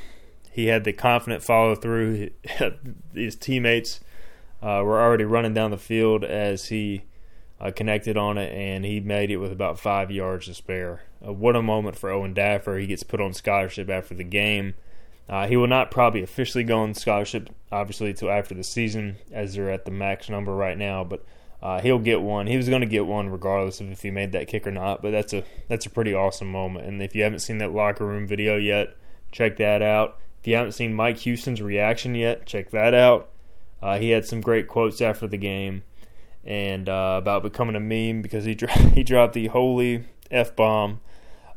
He 0.51 0.67
had 0.67 0.83
the 0.83 0.93
confident 0.93 1.43
follow 1.43 1.75
through. 1.75 2.29
His 3.13 3.35
teammates 3.35 4.01
uh, 4.61 4.81
were 4.83 5.01
already 5.01 5.23
running 5.23 5.53
down 5.53 5.71
the 5.71 5.77
field 5.77 6.23
as 6.23 6.65
he 6.65 7.03
uh, 7.61 7.71
connected 7.71 8.17
on 8.17 8.37
it, 8.37 8.53
and 8.53 8.85
he 8.85 8.99
made 8.99 9.31
it 9.31 9.37
with 9.37 9.51
about 9.51 9.79
five 9.79 10.11
yards 10.11 10.45
to 10.45 10.53
spare. 10.53 11.01
Uh, 11.25 11.33
what 11.33 11.55
a 11.55 11.61
moment 11.61 11.97
for 11.97 12.09
Owen 12.09 12.33
Daffer. 12.33 12.79
He 12.79 12.87
gets 12.87 13.03
put 13.03 13.21
on 13.21 13.33
scholarship 13.33 13.89
after 13.89 14.13
the 14.13 14.23
game. 14.23 14.75
Uh, 15.27 15.47
he 15.47 15.57
will 15.57 15.67
not 15.67 15.91
probably 15.91 16.23
officially 16.23 16.63
go 16.63 16.79
on 16.79 16.93
scholarship, 16.93 17.49
obviously, 17.71 18.09
until 18.09 18.31
after 18.31 18.55
the 18.55 18.63
season, 18.63 19.17
as 19.31 19.53
they're 19.53 19.69
at 19.69 19.85
the 19.85 19.91
max 19.91 20.29
number 20.29 20.55
right 20.55 20.77
now. 20.77 21.03
But 21.03 21.23
uh, 21.61 21.81
he'll 21.81 21.99
get 21.99 22.21
one. 22.21 22.47
He 22.47 22.57
was 22.57 22.69
going 22.69 22.81
to 22.81 22.87
get 22.87 23.05
one 23.05 23.29
regardless 23.29 23.81
of 23.81 23.91
if 23.91 24.01
he 24.01 24.09
made 24.09 24.31
that 24.31 24.47
kick 24.47 24.65
or 24.65 24.71
not. 24.71 25.01
But 25.01 25.11
that's 25.11 25.33
a 25.33 25.43
that's 25.67 25.85
a 25.85 25.89
pretty 25.89 26.13
awesome 26.13 26.49
moment. 26.49 26.87
And 26.87 27.01
if 27.01 27.13
you 27.13 27.23
haven't 27.23 27.39
seen 27.39 27.59
that 27.59 27.73
locker 27.73 28.05
room 28.05 28.25
video 28.25 28.55
yet, 28.57 28.95
check 29.31 29.57
that 29.57 29.81
out. 29.81 30.17
If 30.39 30.47
you 30.47 30.55
haven't 30.55 30.71
seen 30.71 30.93
Mike 30.93 31.17
Houston's 31.17 31.61
reaction 31.61 32.15
yet, 32.15 32.45
check 32.45 32.71
that 32.71 32.93
out. 32.93 33.29
Uh, 33.81 33.99
he 33.99 34.09
had 34.09 34.25
some 34.25 34.41
great 34.41 34.67
quotes 34.67 35.01
after 35.01 35.27
the 35.27 35.37
game 35.37 35.83
and 36.43 36.87
uh, 36.87 37.15
about 37.21 37.43
becoming 37.43 37.75
a 37.75 37.79
meme 37.79 38.21
because 38.21 38.45
he 38.45 38.55
dro- 38.55 38.73
he 38.93 39.03
dropped 39.03 39.33
the 39.33 39.47
holy 39.47 40.05
f 40.31 40.55
bomb 40.55 40.99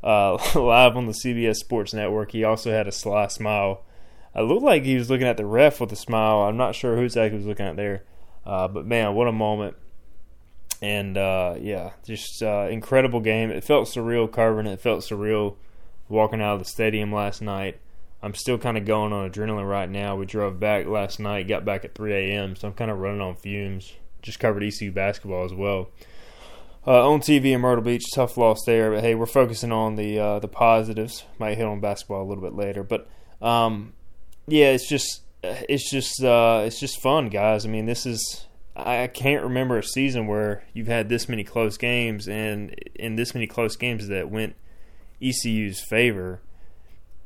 uh, 0.02 0.34
live 0.54 0.96
on 0.96 1.06
the 1.06 1.12
CBS 1.12 1.56
Sports 1.56 1.94
Network. 1.94 2.32
He 2.32 2.44
also 2.44 2.70
had 2.70 2.88
a 2.88 2.92
sly 2.92 3.28
smile. 3.28 3.84
It 4.34 4.42
looked 4.42 4.64
like 4.64 4.84
he 4.84 4.96
was 4.96 5.10
looking 5.10 5.26
at 5.26 5.36
the 5.36 5.46
ref 5.46 5.80
with 5.80 5.92
a 5.92 5.96
smile. 5.96 6.42
I'm 6.42 6.56
not 6.56 6.74
sure 6.74 6.96
who 6.96 7.02
exactly 7.02 7.36
was 7.38 7.46
looking 7.46 7.66
at 7.66 7.76
there, 7.76 8.04
uh, 8.46 8.66
but 8.68 8.86
man, 8.86 9.14
what 9.14 9.28
a 9.28 9.32
moment! 9.32 9.76
And 10.80 11.16
uh, 11.16 11.56
yeah, 11.60 11.90
just 12.04 12.42
uh, 12.42 12.66
incredible 12.70 13.20
game. 13.20 13.50
It 13.50 13.62
felt 13.62 13.88
surreal 13.88 14.28
it. 14.28 14.66
It 14.66 14.80
felt 14.80 15.00
surreal 15.00 15.56
walking 16.08 16.40
out 16.40 16.54
of 16.54 16.58
the 16.60 16.64
stadium 16.64 17.12
last 17.12 17.42
night. 17.42 17.78
I'm 18.22 18.34
still 18.34 18.56
kind 18.56 18.76
of 18.76 18.84
going 18.84 19.12
on 19.12 19.28
adrenaline 19.28 19.68
right 19.68 19.90
now. 19.90 20.14
We 20.16 20.26
drove 20.26 20.60
back 20.60 20.86
last 20.86 21.18
night, 21.18 21.48
got 21.48 21.64
back 21.64 21.84
at 21.84 21.94
3 21.94 22.14
a.m., 22.14 22.54
so 22.54 22.68
I'm 22.68 22.74
kind 22.74 22.90
of 22.90 22.98
running 22.98 23.20
on 23.20 23.34
fumes. 23.34 23.94
Just 24.22 24.40
covered 24.40 24.62
ECU 24.62 24.92
basketball 24.92 25.44
as 25.44 25.52
well. 25.52 25.90
Uh, 26.86 27.08
on 27.08 27.20
TV 27.20 27.52
in 27.52 27.60
Myrtle 27.60 27.84
Beach, 27.84 28.04
tough 28.12 28.36
loss 28.36 28.64
there, 28.66 28.90
but 28.90 29.04
hey, 29.04 29.14
we're 29.14 29.26
focusing 29.26 29.70
on 29.70 29.94
the 29.94 30.18
uh, 30.18 30.38
the 30.40 30.48
positives. 30.48 31.24
Might 31.38 31.56
hit 31.56 31.66
on 31.66 31.80
basketball 31.80 32.22
a 32.22 32.28
little 32.28 32.42
bit 32.42 32.54
later, 32.54 32.82
but 32.82 33.08
um, 33.40 33.92
yeah, 34.48 34.70
it's 34.70 34.88
just 34.88 35.22
it's 35.42 35.90
just 35.90 36.22
uh, 36.22 36.62
it's 36.64 36.80
just 36.80 37.00
fun, 37.00 37.28
guys. 37.28 37.64
I 37.64 37.68
mean, 37.68 37.86
this 37.86 38.06
is 38.06 38.46
I 38.74 39.06
can't 39.06 39.42
remember 39.42 39.78
a 39.78 39.82
season 39.84 40.26
where 40.26 40.64
you've 40.72 40.86
had 40.86 41.08
this 41.08 41.28
many 41.28 41.44
close 41.44 41.76
games 41.76 42.26
and 42.26 42.74
in 42.94 43.16
this 43.16 43.34
many 43.34 43.46
close 43.46 43.76
games 43.76 44.08
that 44.08 44.30
went 44.30 44.56
ECU's 45.20 45.80
favor. 45.80 46.40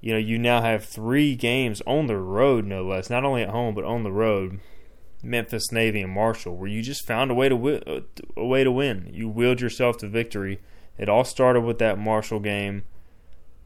You 0.00 0.12
know, 0.12 0.18
you 0.18 0.38
now 0.38 0.60
have 0.62 0.84
three 0.84 1.34
games 1.34 1.80
on 1.86 2.06
the 2.06 2.16
road, 2.16 2.64
no 2.64 2.84
less, 2.84 3.08
not 3.08 3.24
only 3.24 3.42
at 3.42 3.50
home 3.50 3.74
but 3.74 3.84
on 3.84 4.02
the 4.02 4.12
road. 4.12 4.60
Memphis, 5.26 5.72
Navy, 5.72 6.00
and 6.00 6.12
Marshall, 6.12 6.56
where 6.56 6.68
you 6.68 6.82
just 6.82 7.06
found 7.06 7.30
a 7.30 7.34
way 7.34 7.48
to 7.48 8.04
a 8.36 8.44
way 8.44 8.64
to 8.64 8.70
win. 8.70 9.10
You 9.12 9.28
willed 9.28 9.60
yourself 9.60 9.98
to 9.98 10.08
victory. 10.08 10.60
It 10.98 11.08
all 11.08 11.24
started 11.24 11.60
with 11.60 11.78
that 11.78 11.98
Marshall 11.98 12.40
game 12.40 12.84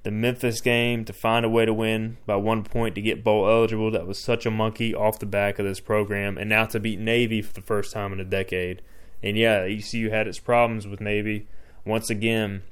the 0.03 0.11
Memphis 0.11 0.61
game 0.61 1.05
to 1.05 1.13
find 1.13 1.45
a 1.45 1.49
way 1.49 1.67
to 1.67 1.75
win 1.75 2.17
by 2.25 2.37
one 2.37 2.65
point 2.65 2.95
to 2.95 3.03
get 3.03 3.23
bowl 3.23 3.49
eligible. 3.49 3.91
That 3.91 4.07
was 4.07 4.19
such 4.19 4.47
a 4.47 4.51
monkey 4.51 4.95
off 4.95 5.19
the 5.19 5.27
back 5.27 5.59
of 5.59 5.67
this 5.67 5.81
program, 5.81 6.39
and 6.39 6.49
now 6.49 6.65
to 6.67 6.81
beat 6.81 6.99
Navy 6.99 7.43
for 7.43 7.53
the 7.53 7.61
first 7.61 7.93
time 7.93 8.13
in 8.13 8.21
a 8.21 8.25
decade. 8.25 8.83
And 9.23 9.37
yeah, 9.37 9.61
ECU 9.61 10.11
had 10.11 10.27
its 10.27 10.39
problems 10.39 10.87
with 10.87 11.01
Navy 11.01 11.47
once 11.85 12.09
again, 12.09 12.63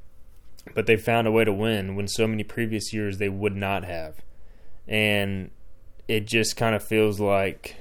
but 0.75 0.87
they 0.87 0.97
found 0.97 1.27
a 1.27 1.33
way 1.33 1.45
to 1.45 1.53
win 1.53 1.97
when 1.97 2.09
so 2.09 2.27
many 2.27 2.45
previous 2.45 2.93
years 2.95 3.19
they 3.19 3.29
would 3.29 3.55
not 3.55 3.85
have. 3.85 4.23
And 4.87 5.51
it 6.07 6.27
just 6.27 6.57
kind 6.57 6.75
of 6.75 6.83
feels 6.83 7.21
like 7.21 7.77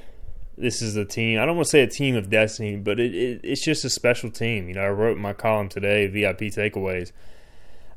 this 0.58 0.82
is 0.82 0.96
a 0.96 1.06
team. 1.06 1.40
I 1.40 1.46
don't 1.46 1.56
want 1.56 1.68
to 1.68 1.72
say 1.72 1.82
a 1.82 1.88
team 1.88 2.16
of 2.16 2.30
destiny, 2.30 2.76
but 2.76 3.00
it, 3.00 3.14
it, 3.14 3.42
it's 3.44 3.64
just 3.64 3.86
a 3.86 3.90
special 3.90 4.32
team. 4.32 4.68
You 4.68 4.76
know, 4.76 4.82
I 4.82 4.90
wrote 4.90 5.18
my 5.18 5.34
column 5.34 5.70
today, 5.70 6.08
VIP 6.08 6.52
takeaways 6.54 7.12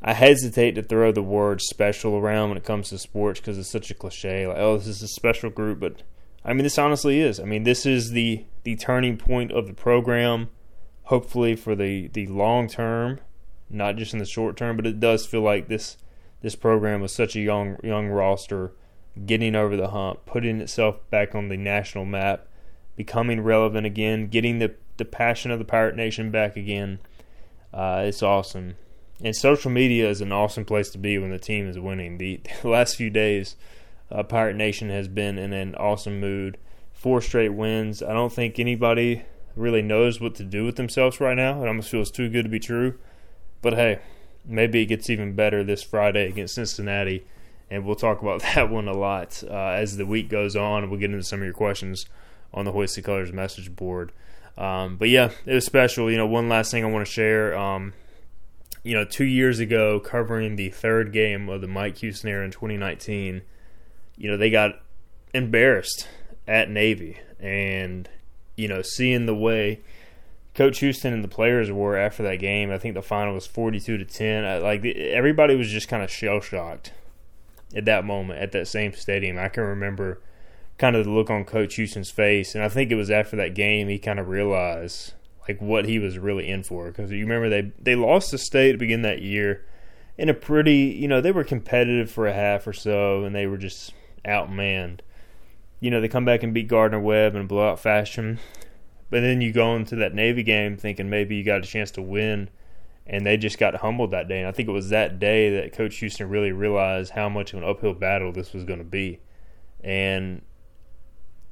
I 0.02 0.14
hesitate 0.14 0.72
to 0.72 0.82
throw 0.82 1.12
the 1.12 1.22
word 1.22 1.60
special 1.60 2.16
around 2.16 2.48
when 2.48 2.58
it 2.58 2.64
comes 2.64 2.88
to 2.88 2.98
sports 2.98 3.38
because 3.38 3.58
it's 3.58 3.70
such 3.70 3.90
a 3.90 3.94
cliche. 3.94 4.46
Like, 4.46 4.56
oh, 4.56 4.78
this 4.78 4.86
is 4.86 5.02
a 5.02 5.08
special 5.08 5.50
group, 5.50 5.80
but 5.80 6.02
I 6.42 6.54
mean, 6.54 6.62
this 6.62 6.78
honestly 6.78 7.20
is. 7.20 7.38
I 7.38 7.44
mean, 7.44 7.64
this 7.64 7.84
is 7.84 8.10
the 8.10 8.44
the 8.62 8.76
turning 8.76 9.18
point 9.18 9.52
of 9.52 9.66
the 9.66 9.74
program. 9.74 10.48
Hopefully, 11.04 11.54
for 11.54 11.74
the 11.74 12.08
the 12.08 12.26
long 12.28 12.66
term, 12.66 13.20
not 13.68 13.96
just 13.96 14.14
in 14.14 14.20
the 14.20 14.24
short 14.24 14.56
term, 14.56 14.76
but 14.76 14.86
it 14.86 15.00
does 15.00 15.26
feel 15.26 15.42
like 15.42 15.68
this 15.68 15.98
this 16.40 16.56
program 16.56 17.02
was 17.02 17.12
such 17.12 17.36
a 17.36 17.40
young 17.40 17.76
young 17.84 18.08
roster, 18.08 18.72
getting 19.26 19.54
over 19.54 19.76
the 19.76 19.88
hump, 19.88 20.24
putting 20.24 20.62
itself 20.62 20.98
back 21.10 21.34
on 21.34 21.48
the 21.48 21.58
national 21.58 22.06
map, 22.06 22.46
becoming 23.04 23.40
relevant 23.40 23.86
again, 23.86 24.28
getting 24.28 24.58
the 24.58 24.74
the 24.96 25.04
passion 25.04 25.50
of 25.50 25.58
the 25.58 25.64
Pirate 25.64 25.96
Nation 25.96 26.30
back 26.30 26.56
again. 26.56 26.98
Uh, 27.72 28.02
it's 28.04 28.22
awesome 28.22 28.76
and 29.22 29.36
social 29.36 29.70
media 29.70 30.08
is 30.08 30.20
an 30.20 30.32
awesome 30.32 30.64
place 30.64 30.90
to 30.90 30.98
be 30.98 31.18
when 31.18 31.30
the 31.30 31.38
team 31.38 31.68
is 31.68 31.78
winning. 31.78 32.18
The, 32.18 32.40
the 32.62 32.68
last 32.68 32.96
few 32.96 33.10
days, 33.10 33.56
uh, 34.10 34.22
Pirate 34.22 34.56
Nation 34.56 34.90
has 34.90 35.08
been 35.08 35.38
in 35.38 35.52
an 35.52 35.74
awesome 35.74 36.20
mood. 36.20 36.58
Four 36.92 37.20
straight 37.20 37.54
wins. 37.54 38.02
I 38.02 38.12
don't 38.12 38.32
think 38.32 38.58
anybody 38.58 39.24
really 39.56 39.82
knows 39.82 40.20
what 40.20 40.34
to 40.36 40.44
do 40.44 40.64
with 40.64 40.76
themselves 40.76 41.20
right 41.20 41.36
now. 41.36 41.62
It 41.62 41.68
almost 41.68 41.90
feels 41.90 42.10
too 42.10 42.28
good 42.28 42.44
to 42.44 42.48
be 42.48 42.60
true. 42.60 42.98
But 43.62 43.74
hey, 43.74 44.00
maybe 44.44 44.82
it 44.82 44.86
gets 44.86 45.10
even 45.10 45.34
better 45.34 45.64
this 45.64 45.82
Friday 45.82 46.28
against 46.28 46.54
Cincinnati. 46.54 47.26
And 47.70 47.84
we'll 47.84 47.96
talk 47.96 48.20
about 48.20 48.42
that 48.54 48.70
one 48.70 48.88
a 48.88 48.92
lot 48.92 49.42
uh, 49.48 49.54
as 49.54 49.96
the 49.96 50.06
week 50.06 50.28
goes 50.28 50.56
on. 50.56 50.90
We'll 50.90 51.00
get 51.00 51.10
into 51.10 51.24
some 51.24 51.40
of 51.40 51.44
your 51.44 51.54
questions 51.54 52.06
on 52.52 52.64
the 52.64 52.72
Hoist 52.72 52.96
the 52.96 53.02
Colors 53.02 53.32
message 53.32 53.74
board. 53.74 54.12
Um, 54.56 54.96
but 54.96 55.08
yeah, 55.08 55.30
it 55.46 55.54
was 55.54 55.64
special. 55.64 56.10
You 56.10 56.16
know, 56.16 56.26
one 56.26 56.48
last 56.48 56.70
thing 56.70 56.84
I 56.84 56.88
want 56.88 57.06
to 57.06 57.12
share. 57.12 57.56
Um, 57.56 57.94
you 58.82 58.94
know, 58.94 59.04
two 59.04 59.24
years 59.24 59.58
ago, 59.58 60.00
covering 60.00 60.56
the 60.56 60.70
third 60.70 61.12
game 61.12 61.48
of 61.48 61.60
the 61.60 61.68
Mike 61.68 62.02
era 62.02 62.44
in 62.44 62.50
2019, 62.50 63.42
you 64.16 64.30
know, 64.30 64.36
they 64.36 64.50
got 64.50 64.80
embarrassed 65.34 66.08
at 66.48 66.70
Navy. 66.70 67.18
And, 67.38 68.08
you 68.56 68.68
know, 68.68 68.82
seeing 68.82 69.26
the 69.26 69.34
way 69.34 69.80
Coach 70.54 70.80
Houston 70.80 71.12
and 71.12 71.24
the 71.24 71.28
players 71.28 71.70
were 71.70 71.96
after 71.96 72.22
that 72.24 72.36
game, 72.36 72.70
I 72.70 72.78
think 72.78 72.94
the 72.94 73.02
final 73.02 73.34
was 73.34 73.46
42 73.46 73.98
to 73.98 74.04
10. 74.04 74.62
like, 74.62 74.84
everybody 74.84 75.56
was 75.56 75.70
just 75.70 75.88
kind 75.88 76.02
of 76.02 76.10
shell 76.10 76.40
shocked 76.40 76.92
at 77.74 77.84
that 77.84 78.04
moment 78.04 78.40
at 78.40 78.52
that 78.52 78.66
same 78.66 78.92
stadium. 78.92 79.38
I 79.38 79.48
can 79.48 79.62
remember 79.62 80.20
kind 80.80 80.96
of 80.96 81.04
the 81.04 81.10
look 81.10 81.28
on 81.28 81.44
Coach 81.44 81.74
Houston's 81.74 82.10
face. 82.10 82.54
And 82.54 82.64
I 82.64 82.68
think 82.68 82.90
it 82.90 82.96
was 82.96 83.10
after 83.10 83.36
that 83.36 83.54
game 83.54 83.88
he 83.88 83.98
kind 83.98 84.18
of 84.18 84.28
realized 84.28 85.12
like 85.46 85.60
what 85.60 85.84
he 85.84 85.98
was 85.98 86.18
really 86.18 86.48
in 86.48 86.62
for. 86.62 86.86
Because 86.88 87.12
you 87.12 87.20
remember 87.20 87.48
they 87.50 87.72
they 87.78 87.94
lost 87.94 88.30
the 88.30 88.38
state 88.38 88.72
to 88.72 88.78
begin 88.78 89.02
that 89.02 89.20
year 89.20 89.64
in 90.16 90.28
a 90.28 90.34
pretty 90.34 90.96
you 90.98 91.06
know 91.06 91.20
they 91.20 91.32
were 91.32 91.44
competitive 91.44 92.10
for 92.10 92.26
a 92.26 92.32
half 92.32 92.66
or 92.66 92.72
so 92.72 93.24
and 93.24 93.34
they 93.34 93.46
were 93.46 93.58
just 93.58 93.92
outmanned. 94.24 95.00
You 95.80 95.90
know 95.90 96.00
they 96.00 96.08
come 96.08 96.24
back 96.24 96.42
and 96.42 96.54
beat 96.54 96.68
Gardner 96.68 97.00
Webb 97.00 97.34
in 97.34 97.46
blowout 97.46 97.78
fashion, 97.78 98.38
but 99.10 99.20
then 99.20 99.42
you 99.42 99.52
go 99.52 99.76
into 99.76 99.96
that 99.96 100.14
Navy 100.14 100.42
game 100.42 100.78
thinking 100.78 101.10
maybe 101.10 101.36
you 101.36 101.44
got 101.44 101.62
a 101.62 101.68
chance 101.68 101.90
to 101.92 102.02
win. 102.02 102.48
And 103.06 103.26
they 103.26 103.36
just 103.36 103.58
got 103.58 103.74
humbled 103.74 104.12
that 104.12 104.28
day. 104.28 104.38
And 104.38 104.46
I 104.46 104.52
think 104.52 104.68
it 104.68 104.72
was 104.72 104.90
that 104.90 105.18
day 105.18 105.50
that 105.56 105.72
Coach 105.72 105.96
Houston 105.96 106.28
really 106.28 106.52
realized 106.52 107.10
how 107.10 107.28
much 107.28 107.52
of 107.52 107.58
an 107.60 107.68
uphill 107.68 107.92
battle 107.92 108.30
this 108.30 108.52
was 108.52 108.62
going 108.62 108.78
to 108.78 108.84
be. 108.84 109.18
And 109.82 110.42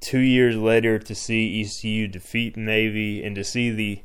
two 0.01 0.21
years 0.21 0.57
later 0.57 0.99
to 0.99 1.15
see 1.15 1.61
ECU 1.61 2.09
defeat 2.09 2.57
Navy 2.57 3.23
and 3.25 3.35
to 3.37 3.45
see 3.45 3.71
the, 3.71 4.01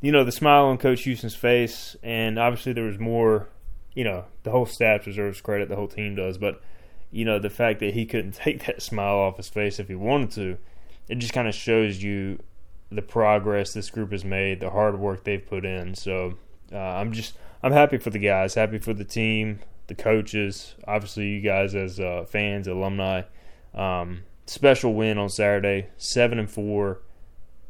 you 0.00 0.12
know, 0.12 0.24
the 0.24 0.32
smile 0.32 0.66
on 0.66 0.78
Coach 0.78 1.02
Houston's 1.02 1.34
face. 1.34 1.96
And 2.02 2.38
obviously 2.38 2.72
there 2.72 2.84
was 2.84 2.98
more, 2.98 3.48
you 3.94 4.04
know, 4.04 4.24
the 4.42 4.50
whole 4.50 4.66
staff 4.66 5.04
deserves 5.04 5.40
credit, 5.40 5.68
the 5.68 5.76
whole 5.76 5.88
team 5.88 6.14
does. 6.14 6.38
But, 6.38 6.60
you 7.10 7.24
know, 7.24 7.38
the 7.38 7.50
fact 7.50 7.80
that 7.80 7.94
he 7.94 8.06
couldn't 8.06 8.32
take 8.36 8.66
that 8.66 8.82
smile 8.82 9.16
off 9.16 9.36
his 9.36 9.48
face 9.48 9.78
if 9.78 9.88
he 9.88 9.94
wanted 9.94 10.30
to, 10.32 10.58
it 11.08 11.16
just 11.16 11.32
kind 11.32 11.48
of 11.48 11.54
shows 11.54 12.02
you 12.02 12.38
the 12.90 13.02
progress 13.02 13.72
this 13.72 13.90
group 13.90 14.12
has 14.12 14.24
made, 14.24 14.60
the 14.60 14.70
hard 14.70 14.98
work 14.98 15.24
they've 15.24 15.46
put 15.46 15.64
in. 15.64 15.94
So 15.94 16.34
uh, 16.70 16.76
I'm 16.76 17.12
just, 17.12 17.36
I'm 17.62 17.72
happy 17.72 17.98
for 17.98 18.10
the 18.10 18.18
guys, 18.18 18.54
happy 18.54 18.78
for 18.78 18.92
the 18.92 19.04
team, 19.04 19.60
the 19.86 19.94
coaches, 19.94 20.74
obviously 20.86 21.28
you 21.28 21.40
guys 21.40 21.74
as 21.74 21.98
uh, 21.98 22.24
fans, 22.28 22.68
alumni. 22.68 23.22
Um, 23.74 24.24
special 24.46 24.94
win 24.94 25.18
on 25.18 25.28
Saturday. 25.28 25.88
Seven 25.96 26.38
and 26.38 26.50
four. 26.50 27.00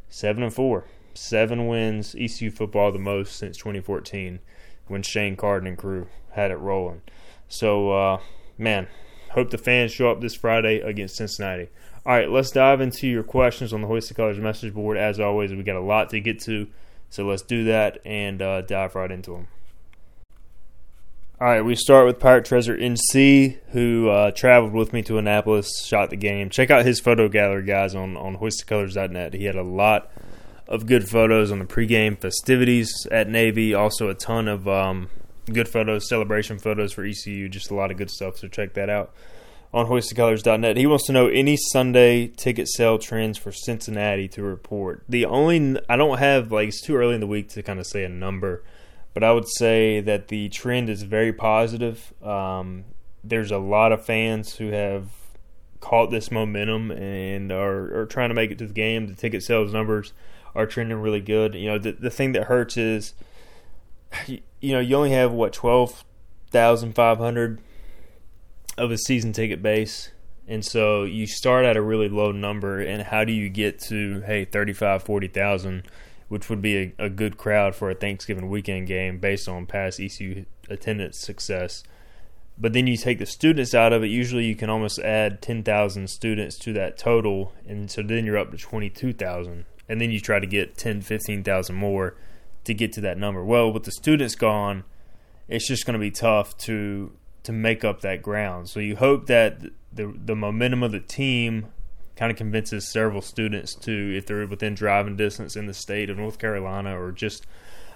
Seven 0.09 0.43
and 0.43 0.55
four. 0.55 0.87
Seven 1.15 1.67
wins. 1.67 2.15
ECU 2.19 2.51
football 2.51 2.93
the 2.93 2.99
most 2.99 3.37
since 3.37 3.57
2014 3.57 4.41
when 4.89 5.03
Shane 5.03 5.37
Carden 5.37 5.69
and 5.69 5.79
crew 5.79 6.09
had 6.33 6.51
it 6.51 6.57
rolling. 6.57 7.03
So, 7.49 7.91
uh, 7.91 8.21
man, 8.59 8.89
hope 9.31 9.51
the 9.51 9.59
fans 9.59 9.93
show 9.93 10.11
up 10.11 10.21
this 10.21 10.35
Friday 10.35 10.81
against 10.81 11.17
Cincinnati. 11.17 11.69
All 12.05 12.15
right, 12.15 12.29
let's 12.29 12.51
dive 12.51 12.81
into 12.81 13.07
your 13.07 13.23
questions 13.23 13.73
on 13.73 13.81
the 13.81 13.87
Hoist 13.87 14.15
Colors 14.15 14.39
message 14.39 14.75
board. 14.75 14.97
As 14.97 15.21
always, 15.21 15.53
we 15.53 15.63
got 15.63 15.77
a 15.77 15.81
lot 15.81 16.11
to 16.11 16.21
get 16.21 16.41
to, 16.41 16.67
so 17.11 17.25
let's 17.25 17.43
do 17.43 17.65
that 17.65 17.99
and 18.05 18.43
uh, 18.43 18.63
dive 18.63 18.95
right 18.95 19.11
into 19.11 19.33
them. 19.33 19.49
All 21.43 21.49
right, 21.49 21.65
we 21.65 21.75
start 21.75 22.07
with 22.07 22.21
Pirate 22.21 22.45
Treasure 22.45 22.77
NC, 22.77 23.59
who 23.71 24.09
uh, 24.09 24.31
traveled 24.31 24.75
with 24.75 24.93
me 24.93 25.03
to 25.03 25.19
Annapolis, 25.19 25.85
shot 25.85 26.11
the 26.11 26.17
game. 26.17 26.51
Check 26.51 26.71
out 26.71 26.85
his 26.85 27.01
photo 27.01 27.29
gallery, 27.29 27.65
guys, 27.65 27.97
on, 27.97 28.17
on 28.17 28.37
hoistthecolors.net. 28.37 29.35
He 29.35 29.47
had 29.47 29.57
a 29.57 29.65
lot 29.65 30.09
of 30.69 30.87
good 30.87 31.09
photos 31.09 31.51
on 31.51 31.59
the 31.59 31.65
pregame 31.65 32.17
festivities 32.17 33.09
at 33.11 33.29
Navy, 33.29 33.75
also 33.75 34.09
a 34.09 34.15
ton 34.15 34.47
of 34.47 34.69
um, 34.69 35.11
good 35.53 35.69
photos, 35.69 36.09
celebration 36.09 36.61
photos 36.61 36.93
for 36.93 37.05
ECU, 37.05 37.49
just 37.49 37.73
a 37.73 37.75
lot 37.75 37.91
of 37.91 37.97
good 37.97 38.11
stuff, 38.11 38.39
so 38.39 38.47
check 38.47 38.75
that 38.75 38.89
out 38.89 39.13
on 39.75 39.87
hoistthecolors.net. 39.87 40.77
He 40.77 40.87
wants 40.87 41.07
to 41.07 41.13
know 41.13 41.27
any 41.27 41.57
Sunday 41.57 42.29
ticket 42.29 42.69
sale 42.69 43.01
trends 43.01 43.37
for 43.37 43.51
Cincinnati 43.51 44.29
to 44.29 44.45
report. 44.45 45.03
The 45.09 45.25
only, 45.25 45.77
I 45.89 45.97
don't 45.97 46.19
have, 46.19 46.53
like, 46.53 46.69
it's 46.69 46.81
too 46.81 46.95
early 46.95 47.17
in 47.17 47.21
the 47.21 47.27
week 47.27 47.49
to 47.49 47.65
kind 47.65 47.81
of 47.81 47.87
say 47.89 48.05
a 48.05 48.09
number 48.09 48.63
but 49.15 49.23
I 49.23 49.33
would 49.33 49.49
say 49.49 50.01
that 50.01 50.29
the 50.29 50.49
trend 50.49 50.89
is 50.89 51.03
very 51.03 51.33
positive. 51.33 52.13
Um, 52.23 52.85
there's 53.25 53.51
a 53.51 53.59
lot 53.59 53.93
of 53.93 54.05
fans 54.05 54.57
who 54.57 54.71
have 54.71 55.09
caught 55.81 56.11
this 56.11 56.31
momentum 56.31 56.91
and 56.91 57.51
are, 57.51 58.03
are 58.03 58.07
trying 58.07 58.29
to 58.31 58.35
make 58.35 58.51
it 58.51 58.59
to 58.59 58.67
the 58.67 58.73
game. 58.73 59.07
The 59.09 59.15
ticket 59.15 59.43
sales 59.43 59.73
numbers 59.73 60.13
are 60.55 60.67
trending 60.67 60.99
really 60.99 61.21
good. 61.21 61.55
You 61.55 61.71
know, 61.71 61.79
the, 61.79 61.93
the 61.93 62.11
thing 62.11 62.33
that 62.33 62.45
hurts 62.45 62.77
is, 62.77 63.15
you, 64.27 64.41
you 64.61 64.73
know, 64.73 64.81
you 64.81 64.97
only 64.97 65.11
have 65.11 65.33
what 65.33 65.53
twelve 65.53 66.05
thousand 66.51 66.95
five 66.95 67.19
hundred 67.19 67.61
of 68.77 68.91
a 68.91 68.99
season 68.99 69.33
ticket 69.33 69.63
base. 69.63 70.11
And 70.47 70.65
so 70.65 71.05
you 71.05 71.27
start 71.27 71.65
at 71.65 71.77
a 71.77 71.83
really 71.83 72.09
low 72.09 72.33
number, 72.33 72.81
and 72.81 73.03
how 73.03 73.25
do 73.25 73.33
you 73.33 73.49
get 73.49 73.81
to 73.89 74.21
hey 74.23 74.45
thirty 74.45 74.73
five 74.73 75.03
forty 75.03 75.29
thousand? 75.29 75.85
Which 76.33 76.49
would 76.49 76.63
be 76.63 76.79
a, 76.79 77.05
a, 77.05 77.11
good 77.11 77.37
crowd 77.37 77.75
for 77.75 77.91
a 77.91 77.95
Thanksgiving 77.95 78.49
weekend 78.49 78.87
game 78.87 79.19
based 79.19 79.47
on 79.47 79.67
past 79.67 80.01
ECU 80.01 80.47
attendance 80.71 81.19
success. 81.19 81.83
But 82.57 82.73
then 82.73 82.87
you 82.87 82.97
take 82.97 83.19
the 83.19 83.27
students 83.27 83.75
out 83.75 83.93
of 83.93 84.03
it. 84.03 84.07
Usually, 84.07 84.47
you 84.47 84.57
can 84.57 84.71
almost 84.71 84.99
add 85.01 85.43
ten 85.43 85.63
thousand 85.63 86.09
students 86.09 86.59
to 86.61 86.73
that 86.73 86.97
total, 86.97 87.53
and 87.69 87.91
so 87.91 88.01
then 88.01 88.25
you're 88.25 88.39
up 88.39 88.51
to 88.51 88.57
twenty 88.57 88.89
two 88.89 89.13
thousand. 89.13 89.67
And 89.91 90.01
then 90.01 90.11
you 90.11 90.21
try 90.21 90.39
to 90.39 90.47
get 90.47 90.79
10, 90.79 91.03
15,000 91.03 91.77
more 91.77 92.15
to 92.65 92.73
get 92.73 92.95
to 92.95 93.03
that 93.03 93.19
number. 93.19 93.45
Well, 93.45 93.71
with 93.71 93.83
the 93.83 93.91
students 93.91 94.35
gone, 94.35 94.85
it's 95.49 95.69
just 95.69 95.85
going 95.85 95.95
to 95.95 95.99
be 95.99 96.11
tough 96.11 96.57
to 96.59 97.13
to 97.43 97.53
make 97.53 97.85
up 97.85 98.01
that 98.01 98.23
ground. 98.23 98.71
So 98.71 98.81
you 98.81 98.97
hope 98.97 99.27
that 99.27 99.61
the 99.93 100.15
the 100.17 100.35
momentum 100.35 100.83
of 100.83 100.93
the 100.93 101.01
team 101.01 101.67
kind 102.17 102.31
of 102.31 102.37
convinces 102.37 102.91
several 102.91 103.23
students 103.23 103.75
to, 103.75 104.17
if 104.17 104.27
they're 104.27 104.47
within 104.47 104.75
driving 104.75 105.17
distance 105.17 105.57
in 105.57 105.67
the 105.67 105.75
state 105.75 106.11
of 106.11 106.19
North 106.19 106.39
Carolina 106.39 107.01
or 107.01 107.13
just 107.13 107.47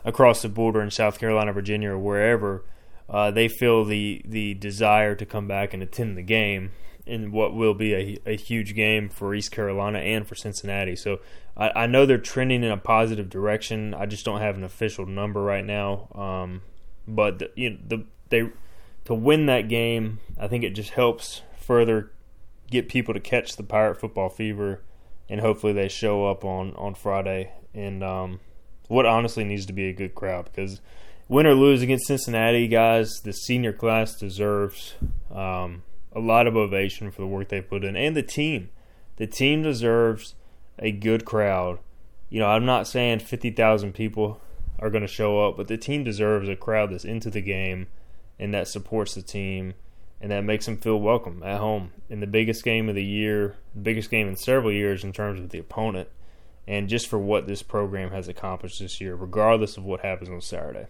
across 0.04 0.42
the 0.42 0.48
border 0.48 0.80
in 0.80 0.90
South 0.90 1.18
Carolina, 1.18 1.52
Virginia, 1.52 1.90
or 1.90 1.98
wherever, 1.98 2.64
uh, 3.08 3.30
they 3.30 3.48
feel 3.48 3.84
the 3.84 4.22
the 4.24 4.54
desire 4.54 5.14
to 5.14 5.24
come 5.24 5.46
back 5.46 5.72
and 5.72 5.82
attend 5.82 6.16
the 6.16 6.22
game 6.22 6.72
in 7.06 7.30
what 7.30 7.54
will 7.54 7.74
be 7.74 7.94
a, 7.94 8.18
a 8.26 8.36
huge 8.36 8.74
game 8.74 9.08
for 9.08 9.32
East 9.34 9.52
Carolina 9.52 9.98
and 10.00 10.26
for 10.26 10.34
Cincinnati. 10.34 10.96
So 10.96 11.20
I, 11.56 11.70
I 11.82 11.86
know 11.86 12.04
they're 12.04 12.18
trending 12.18 12.64
in 12.64 12.70
a 12.72 12.76
positive 12.76 13.30
direction. 13.30 13.94
I 13.94 14.06
just 14.06 14.24
don't 14.24 14.40
have 14.40 14.56
an 14.56 14.64
official 14.64 15.06
number 15.06 15.40
right 15.40 15.64
now. 15.64 16.08
Um, 16.14 16.62
but 17.06 17.38
the, 17.38 17.50
you 17.54 17.70
know, 17.70 17.78
the 17.86 18.04
they 18.28 18.50
to 19.04 19.14
win 19.14 19.46
that 19.46 19.68
game, 19.68 20.18
I 20.38 20.48
think 20.48 20.64
it 20.64 20.70
just 20.70 20.90
helps 20.90 21.42
further 21.58 22.10
get 22.70 22.88
people 22.88 23.14
to 23.14 23.20
catch 23.20 23.56
the 23.56 23.62
pirate 23.62 24.00
football 24.00 24.28
fever, 24.28 24.82
and 25.28 25.40
hopefully 25.40 25.72
they 25.72 25.88
show 25.88 26.26
up 26.26 26.44
on 26.44 26.74
on 26.76 26.94
Friday. 26.94 27.52
And 27.74 28.02
um, 28.02 28.40
what 28.88 29.06
honestly 29.06 29.44
needs 29.44 29.66
to 29.66 29.72
be 29.72 29.88
a 29.88 29.92
good 29.92 30.14
crowd 30.14 30.46
because 30.46 30.80
win 31.28 31.46
or 31.46 31.54
lose 31.54 31.82
against 31.82 32.06
Cincinnati, 32.06 32.68
guys, 32.68 33.20
the 33.24 33.32
senior 33.32 33.72
class 33.72 34.14
deserves 34.14 34.94
um, 35.30 35.82
a 36.12 36.20
lot 36.20 36.46
of 36.46 36.56
ovation 36.56 37.10
for 37.10 37.22
the 37.22 37.26
work 37.26 37.48
they 37.48 37.60
put 37.60 37.84
in, 37.84 37.96
and 37.96 38.16
the 38.16 38.22
team. 38.22 38.70
The 39.16 39.26
team 39.26 39.62
deserves 39.62 40.34
a 40.78 40.92
good 40.92 41.24
crowd. 41.24 41.78
You 42.28 42.40
know, 42.40 42.48
I'm 42.48 42.66
not 42.66 42.86
saying 42.86 43.20
50,000 43.20 43.94
people 43.94 44.40
are 44.78 44.90
going 44.90 45.02
to 45.02 45.08
show 45.08 45.46
up, 45.46 45.56
but 45.56 45.68
the 45.68 45.78
team 45.78 46.04
deserves 46.04 46.48
a 46.48 46.56
crowd 46.56 46.90
that's 46.90 47.04
into 47.04 47.30
the 47.30 47.40
game 47.40 47.86
and 48.38 48.52
that 48.52 48.68
supports 48.68 49.14
the 49.14 49.22
team 49.22 49.74
and 50.20 50.30
that 50.30 50.44
makes 50.44 50.66
them 50.66 50.78
feel 50.78 51.00
welcome 51.00 51.42
at 51.42 51.60
home 51.60 51.92
in 52.08 52.20
the 52.20 52.26
biggest 52.26 52.64
game 52.64 52.88
of 52.88 52.94
the 52.94 53.04
year, 53.04 53.56
biggest 53.80 54.10
game 54.10 54.28
in 54.28 54.36
several 54.36 54.72
years 54.72 55.04
in 55.04 55.12
terms 55.12 55.40
of 55.40 55.50
the 55.50 55.58
opponent, 55.58 56.08
and 56.66 56.88
just 56.88 57.06
for 57.06 57.18
what 57.18 57.46
this 57.46 57.62
program 57.62 58.10
has 58.10 58.28
accomplished 58.28 58.80
this 58.80 59.00
year, 59.00 59.14
regardless 59.14 59.76
of 59.76 59.84
what 59.84 60.00
happens 60.00 60.28
on 60.28 60.40
Saturday 60.40 60.86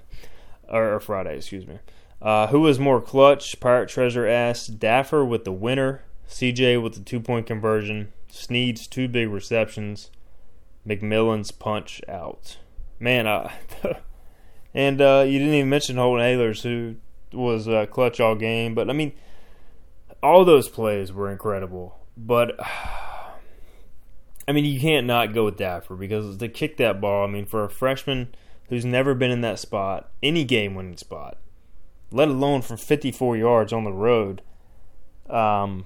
or 0.69 0.99
Friday, 1.01 1.37
excuse 1.37 1.67
me. 1.67 1.79
Uh, 2.21 2.47
who 2.47 2.61
was 2.61 2.79
more 2.79 3.01
clutch? 3.01 3.61
Pirate 3.61 3.89
Treasure 3.89 4.27
asked. 4.27 4.79
Daffer 4.79 5.27
with 5.27 5.45
the 5.45 5.53
winner, 5.53 6.03
CJ 6.29 6.83
with 6.83 6.95
the 6.95 7.01
two 7.01 7.21
point 7.21 7.47
conversion, 7.47 8.13
Snead's 8.29 8.87
two 8.87 9.09
big 9.09 9.29
receptions, 9.29 10.11
McMillan's 10.87 11.51
punch 11.51 12.01
out. 12.09 12.57
Man, 12.99 13.27
uh, 13.27 13.53
and 14.75 15.01
uh, 15.01 15.25
you 15.27 15.39
didn't 15.39 15.55
even 15.55 15.69
mention 15.69 15.97
Holton 15.97 16.25
Ahlers, 16.25 16.63
who 16.63 16.97
was 17.33 17.69
uh, 17.69 17.87
clutch 17.87 18.21
all 18.21 18.35
game. 18.35 18.75
But 18.75 18.91
I 18.91 18.93
mean, 18.93 19.13
all 20.23 20.45
those 20.45 20.69
plays 20.69 21.13
were 21.13 21.31
incredible. 21.31 21.99
But 22.17 22.59
I 24.49 24.53
mean, 24.53 24.65
you 24.65 24.81
can't 24.81 25.07
not 25.07 25.35
go 25.35 25.45
with 25.45 25.57
Daffer 25.57 25.99
because 25.99 26.37
to 26.37 26.49
kick 26.49 26.77
that 26.77 27.01
ball. 27.01 27.25
I 27.25 27.31
mean, 27.31 27.47
for 27.47 27.65
a 27.65 27.71
freshman 27.71 28.35
who's 28.69 28.85
never 28.85 29.15
been 29.15 29.31
in 29.31 29.41
that 29.43 29.59
spot, 29.59 30.11
any 30.23 30.45
game-winning 30.45 30.97
spot, 30.97 31.39
let 32.11 32.29
alone 32.29 32.63
from 32.63 32.77
54 32.77 33.37
yards 33.37 33.73
on 33.73 33.85
the 33.85 33.93
road, 33.93 34.43
um, 35.29 35.85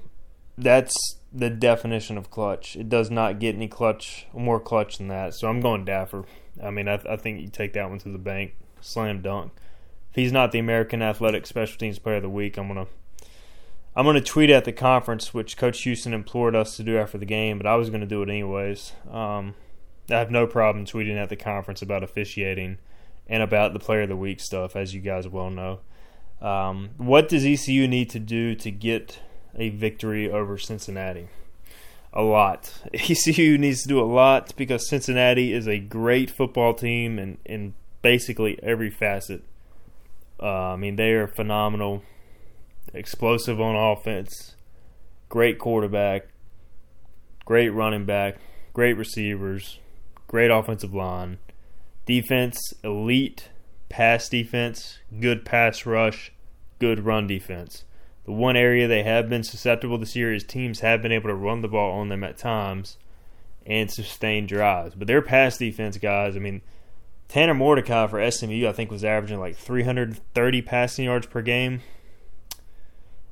that's 0.56 0.94
the 1.32 1.50
definition 1.50 2.18
of 2.18 2.30
clutch. 2.30 2.76
It 2.76 2.88
does 2.88 3.10
not 3.10 3.38
get 3.38 3.54
any 3.54 3.68
clutch, 3.68 4.26
more 4.34 4.60
clutch 4.60 4.98
than 4.98 5.08
that. 5.08 5.34
So 5.34 5.48
I'm 5.48 5.60
going 5.60 5.84
Daffer. 5.84 6.24
I 6.62 6.70
mean, 6.70 6.88
I, 6.88 7.00
I 7.08 7.16
think 7.16 7.40
you 7.40 7.48
take 7.48 7.72
that 7.74 7.88
one 7.88 7.98
to 8.00 8.10
the 8.10 8.18
bank, 8.18 8.54
slam 8.80 9.22
dunk 9.22 9.52
if 10.10 10.16
he's 10.16 10.32
not 10.32 10.52
the 10.52 10.58
American 10.58 11.02
Athletic 11.02 11.46
Special 11.46 11.78
Teams 11.78 11.98
Player 11.98 12.16
of 12.16 12.22
the 12.22 12.28
Week, 12.28 12.56
I'm 12.56 12.68
gonna 12.68 12.86
I'm 13.94 14.04
gonna 14.04 14.20
tweet 14.20 14.50
at 14.50 14.64
the 14.64 14.72
conference, 14.72 15.32
which 15.32 15.56
Coach 15.56 15.82
Houston 15.82 16.12
implored 16.12 16.54
us 16.56 16.76
to 16.76 16.82
do 16.82 16.98
after 16.98 17.18
the 17.18 17.26
game, 17.26 17.58
but 17.58 17.66
I 17.66 17.76
was 17.76 17.90
gonna 17.90 18.06
do 18.06 18.22
it 18.22 18.28
anyways. 18.28 18.92
Um, 19.10 19.54
I 20.10 20.14
have 20.14 20.30
no 20.30 20.46
problem 20.46 20.84
tweeting 20.84 21.16
at 21.16 21.28
the 21.28 21.36
conference 21.36 21.82
about 21.82 22.02
officiating 22.02 22.78
and 23.28 23.42
about 23.42 23.72
the 23.72 23.78
Player 23.78 24.02
of 24.02 24.08
the 24.08 24.16
Week 24.16 24.40
stuff, 24.40 24.74
as 24.74 24.94
you 24.94 25.00
guys 25.00 25.28
well 25.28 25.50
know. 25.50 25.80
Um, 26.40 26.90
what 26.96 27.28
does 27.28 27.44
ECU 27.44 27.86
need 27.86 28.10
to 28.10 28.18
do 28.18 28.54
to 28.56 28.70
get 28.70 29.20
a 29.54 29.68
victory 29.68 30.30
over 30.30 30.58
Cincinnati? 30.58 31.28
A 32.12 32.22
lot. 32.22 32.82
ECU 32.94 33.56
needs 33.56 33.82
to 33.82 33.88
do 33.88 34.00
a 34.00 34.04
lot 34.04 34.54
because 34.56 34.88
Cincinnati 34.88 35.52
is 35.52 35.68
a 35.68 35.78
great 35.78 36.30
football 36.30 36.74
team 36.74 37.18
in, 37.18 37.38
in 37.44 37.74
basically 38.02 38.58
every 38.62 38.90
facet. 38.90 39.44
Uh, 40.40 40.72
I 40.72 40.76
mean, 40.76 40.96
they 40.96 41.12
are 41.12 41.26
phenomenal, 41.26 42.02
explosive 42.94 43.60
on 43.60 43.76
offense, 43.76 44.56
great 45.28 45.58
quarterback, 45.58 46.28
great 47.44 47.68
running 47.70 48.06
back, 48.06 48.36
great 48.72 48.96
receivers, 48.96 49.78
great 50.26 50.50
offensive 50.50 50.94
line, 50.94 51.38
defense, 52.06 52.58
elite. 52.82 53.48
Pass 53.90 54.28
defense, 54.28 55.00
good 55.18 55.44
pass 55.44 55.84
rush, 55.84 56.32
good 56.78 57.04
run 57.04 57.26
defense. 57.26 57.84
The 58.24 58.30
one 58.30 58.56
area 58.56 58.86
they 58.86 59.02
have 59.02 59.28
been 59.28 59.42
susceptible 59.42 59.98
this 59.98 60.14
year 60.14 60.32
is 60.32 60.44
teams 60.44 60.78
have 60.78 61.02
been 61.02 61.10
able 61.10 61.28
to 61.28 61.34
run 61.34 61.60
the 61.60 61.66
ball 61.66 61.98
on 61.98 62.08
them 62.08 62.22
at 62.22 62.38
times 62.38 62.98
and 63.66 63.90
sustain 63.90 64.46
drives. 64.46 64.94
But 64.94 65.08
their 65.08 65.22
pass 65.22 65.58
defense, 65.58 65.98
guys, 65.98 66.36
I 66.36 66.38
mean, 66.38 66.62
Tanner 67.30 67.54
Mordecai 67.54 68.08
for 68.08 68.28
SMU, 68.28 68.66
I 68.66 68.72
think, 68.72 68.90
was 68.90 69.04
averaging 69.04 69.38
like 69.38 69.56
330 69.56 70.62
passing 70.62 71.04
yards 71.04 71.28
per 71.28 71.42
game. 71.42 71.80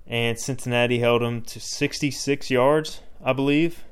And 0.07 0.39
Cincinnati 0.39 1.01
held 1.01 1.21
him 1.21 1.43
to 1.43 1.59
66 1.59 2.49
yards, 2.49 3.01
I 3.23 3.33
believe. 3.33 3.83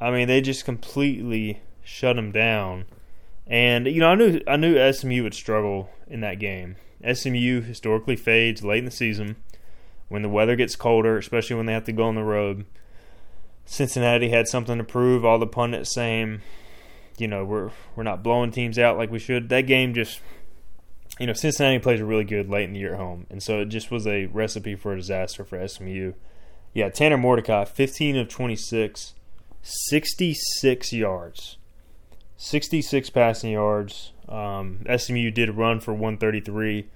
I 0.00 0.10
mean, 0.10 0.28
they 0.28 0.40
just 0.40 0.64
completely 0.64 1.60
shut 1.84 2.16
him 2.16 2.32
down. 2.32 2.86
And 3.46 3.86
you 3.86 4.00
know, 4.00 4.08
I 4.08 4.14
knew 4.14 4.40
I 4.48 4.56
knew 4.56 4.92
SMU 4.92 5.22
would 5.24 5.34
struggle 5.34 5.90
in 6.08 6.20
that 6.22 6.38
game. 6.38 6.76
SMU 7.12 7.60
historically 7.60 8.16
fades 8.16 8.64
late 8.64 8.78
in 8.78 8.86
the 8.86 8.90
season 8.90 9.36
when 10.08 10.22
the 10.22 10.30
weather 10.30 10.56
gets 10.56 10.74
colder, 10.74 11.18
especially 11.18 11.56
when 11.56 11.66
they 11.66 11.74
have 11.74 11.84
to 11.84 11.92
go 11.92 12.04
on 12.04 12.14
the 12.14 12.24
road. 12.24 12.64
Cincinnati 13.66 14.30
had 14.30 14.48
something 14.48 14.78
to 14.78 14.84
prove. 14.84 15.22
All 15.22 15.38
the 15.38 15.46
pundits 15.46 15.92
saying 15.92 16.40
you 17.18 17.28
know 17.28 17.44
we're 17.44 17.70
we're 17.96 18.02
not 18.02 18.22
blowing 18.22 18.50
teams 18.50 18.78
out 18.78 18.96
like 18.96 19.10
we 19.10 19.18
should. 19.18 19.48
That 19.48 19.62
game 19.62 19.94
just 19.94 20.20
you 21.18 21.26
know 21.26 21.32
Cincinnati 21.32 21.78
plays 21.78 22.00
really 22.00 22.24
good 22.24 22.48
late 22.48 22.64
in 22.64 22.72
the 22.72 22.80
year 22.80 22.94
at 22.94 23.00
home, 23.00 23.26
and 23.30 23.42
so 23.42 23.60
it 23.60 23.66
just 23.66 23.90
was 23.90 24.06
a 24.06 24.26
recipe 24.26 24.74
for 24.74 24.92
a 24.92 24.96
disaster 24.96 25.44
for 25.44 25.66
SMU. 25.66 26.12
Yeah, 26.74 26.88
Tanner 26.88 27.18
Mordecai, 27.18 27.64
15 27.64 28.16
of 28.16 28.28
26, 28.28 29.14
66 29.60 30.92
yards, 30.92 31.58
66 32.36 33.10
passing 33.10 33.52
yards. 33.52 34.12
Um, 34.28 34.84
SMU 34.96 35.30
did 35.30 35.50
run 35.50 35.80
for 35.80 35.92
133, 35.92 36.88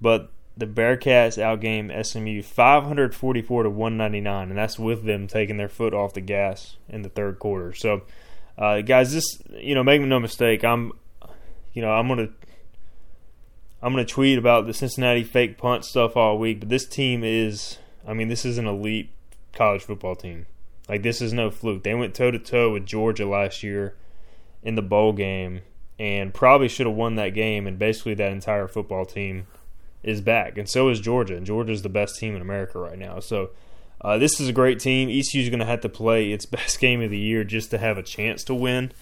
but 0.00 0.30
the 0.56 0.66
Bearcats 0.66 1.38
outgame 1.38 1.90
SMU 2.04 2.42
544 2.42 3.62
to 3.64 3.70
199, 3.70 4.48
and 4.50 4.58
that's 4.58 4.78
with 4.78 5.04
them 5.04 5.26
taking 5.26 5.56
their 5.56 5.68
foot 5.68 5.94
off 5.94 6.14
the 6.14 6.20
gas 6.20 6.76
in 6.88 7.02
the 7.02 7.08
third 7.08 7.38
quarter. 7.38 7.72
So 7.72 8.02
uh, 8.58 8.80
guys, 8.82 9.12
this 9.12 9.42
you 9.50 9.74
know, 9.74 9.82
make 9.82 10.00
no 10.02 10.20
mistake. 10.20 10.64
I'm, 10.64 10.92
you 11.72 11.82
know, 11.82 11.90
I'm 11.90 12.08
gonna, 12.08 12.28
I'm 13.82 13.92
gonna 13.92 14.04
tweet 14.04 14.38
about 14.38 14.66
the 14.66 14.74
Cincinnati 14.74 15.24
fake 15.24 15.58
punt 15.58 15.84
stuff 15.84 16.16
all 16.16 16.38
week. 16.38 16.60
But 16.60 16.68
this 16.68 16.86
team 16.86 17.24
is, 17.24 17.78
I 18.06 18.14
mean, 18.14 18.28
this 18.28 18.44
is 18.44 18.58
an 18.58 18.66
elite 18.66 19.10
college 19.52 19.82
football 19.82 20.16
team. 20.16 20.46
Like 20.88 21.02
this 21.02 21.22
is 21.22 21.32
no 21.32 21.50
fluke. 21.50 21.84
They 21.84 21.94
went 21.94 22.14
toe 22.14 22.30
to 22.30 22.38
toe 22.38 22.72
with 22.72 22.86
Georgia 22.86 23.26
last 23.26 23.62
year 23.62 23.94
in 24.62 24.74
the 24.74 24.82
bowl 24.82 25.12
game, 25.12 25.62
and 25.98 26.34
probably 26.34 26.68
should 26.68 26.86
have 26.86 26.96
won 26.96 27.14
that 27.14 27.30
game. 27.30 27.66
And 27.66 27.78
basically, 27.78 28.14
that 28.14 28.32
entire 28.32 28.68
football 28.68 29.06
team 29.06 29.46
is 30.02 30.20
back, 30.20 30.58
and 30.58 30.68
so 30.68 30.88
is 30.88 31.00
Georgia. 31.00 31.36
And 31.36 31.46
Georgia 31.46 31.72
is 31.72 31.82
the 31.82 31.88
best 31.88 32.18
team 32.18 32.34
in 32.34 32.42
America 32.42 32.78
right 32.78 32.98
now. 32.98 33.20
So 33.20 33.50
uh, 34.02 34.18
this 34.18 34.40
is 34.40 34.48
a 34.48 34.52
great 34.52 34.80
team. 34.80 35.08
ECU 35.08 35.42
is 35.42 35.48
going 35.48 35.60
to 35.60 35.66
have 35.66 35.82
to 35.82 35.88
play 35.88 36.32
its 36.32 36.46
best 36.56 36.80
game 36.80 37.02
of 37.02 37.10
the 37.10 37.18
year 37.18 37.44
just 37.44 37.70
to 37.70 37.78
have 37.78 37.98
a 37.98 38.02
chance 38.02 38.44
to 38.44 38.54
win. 38.54 38.92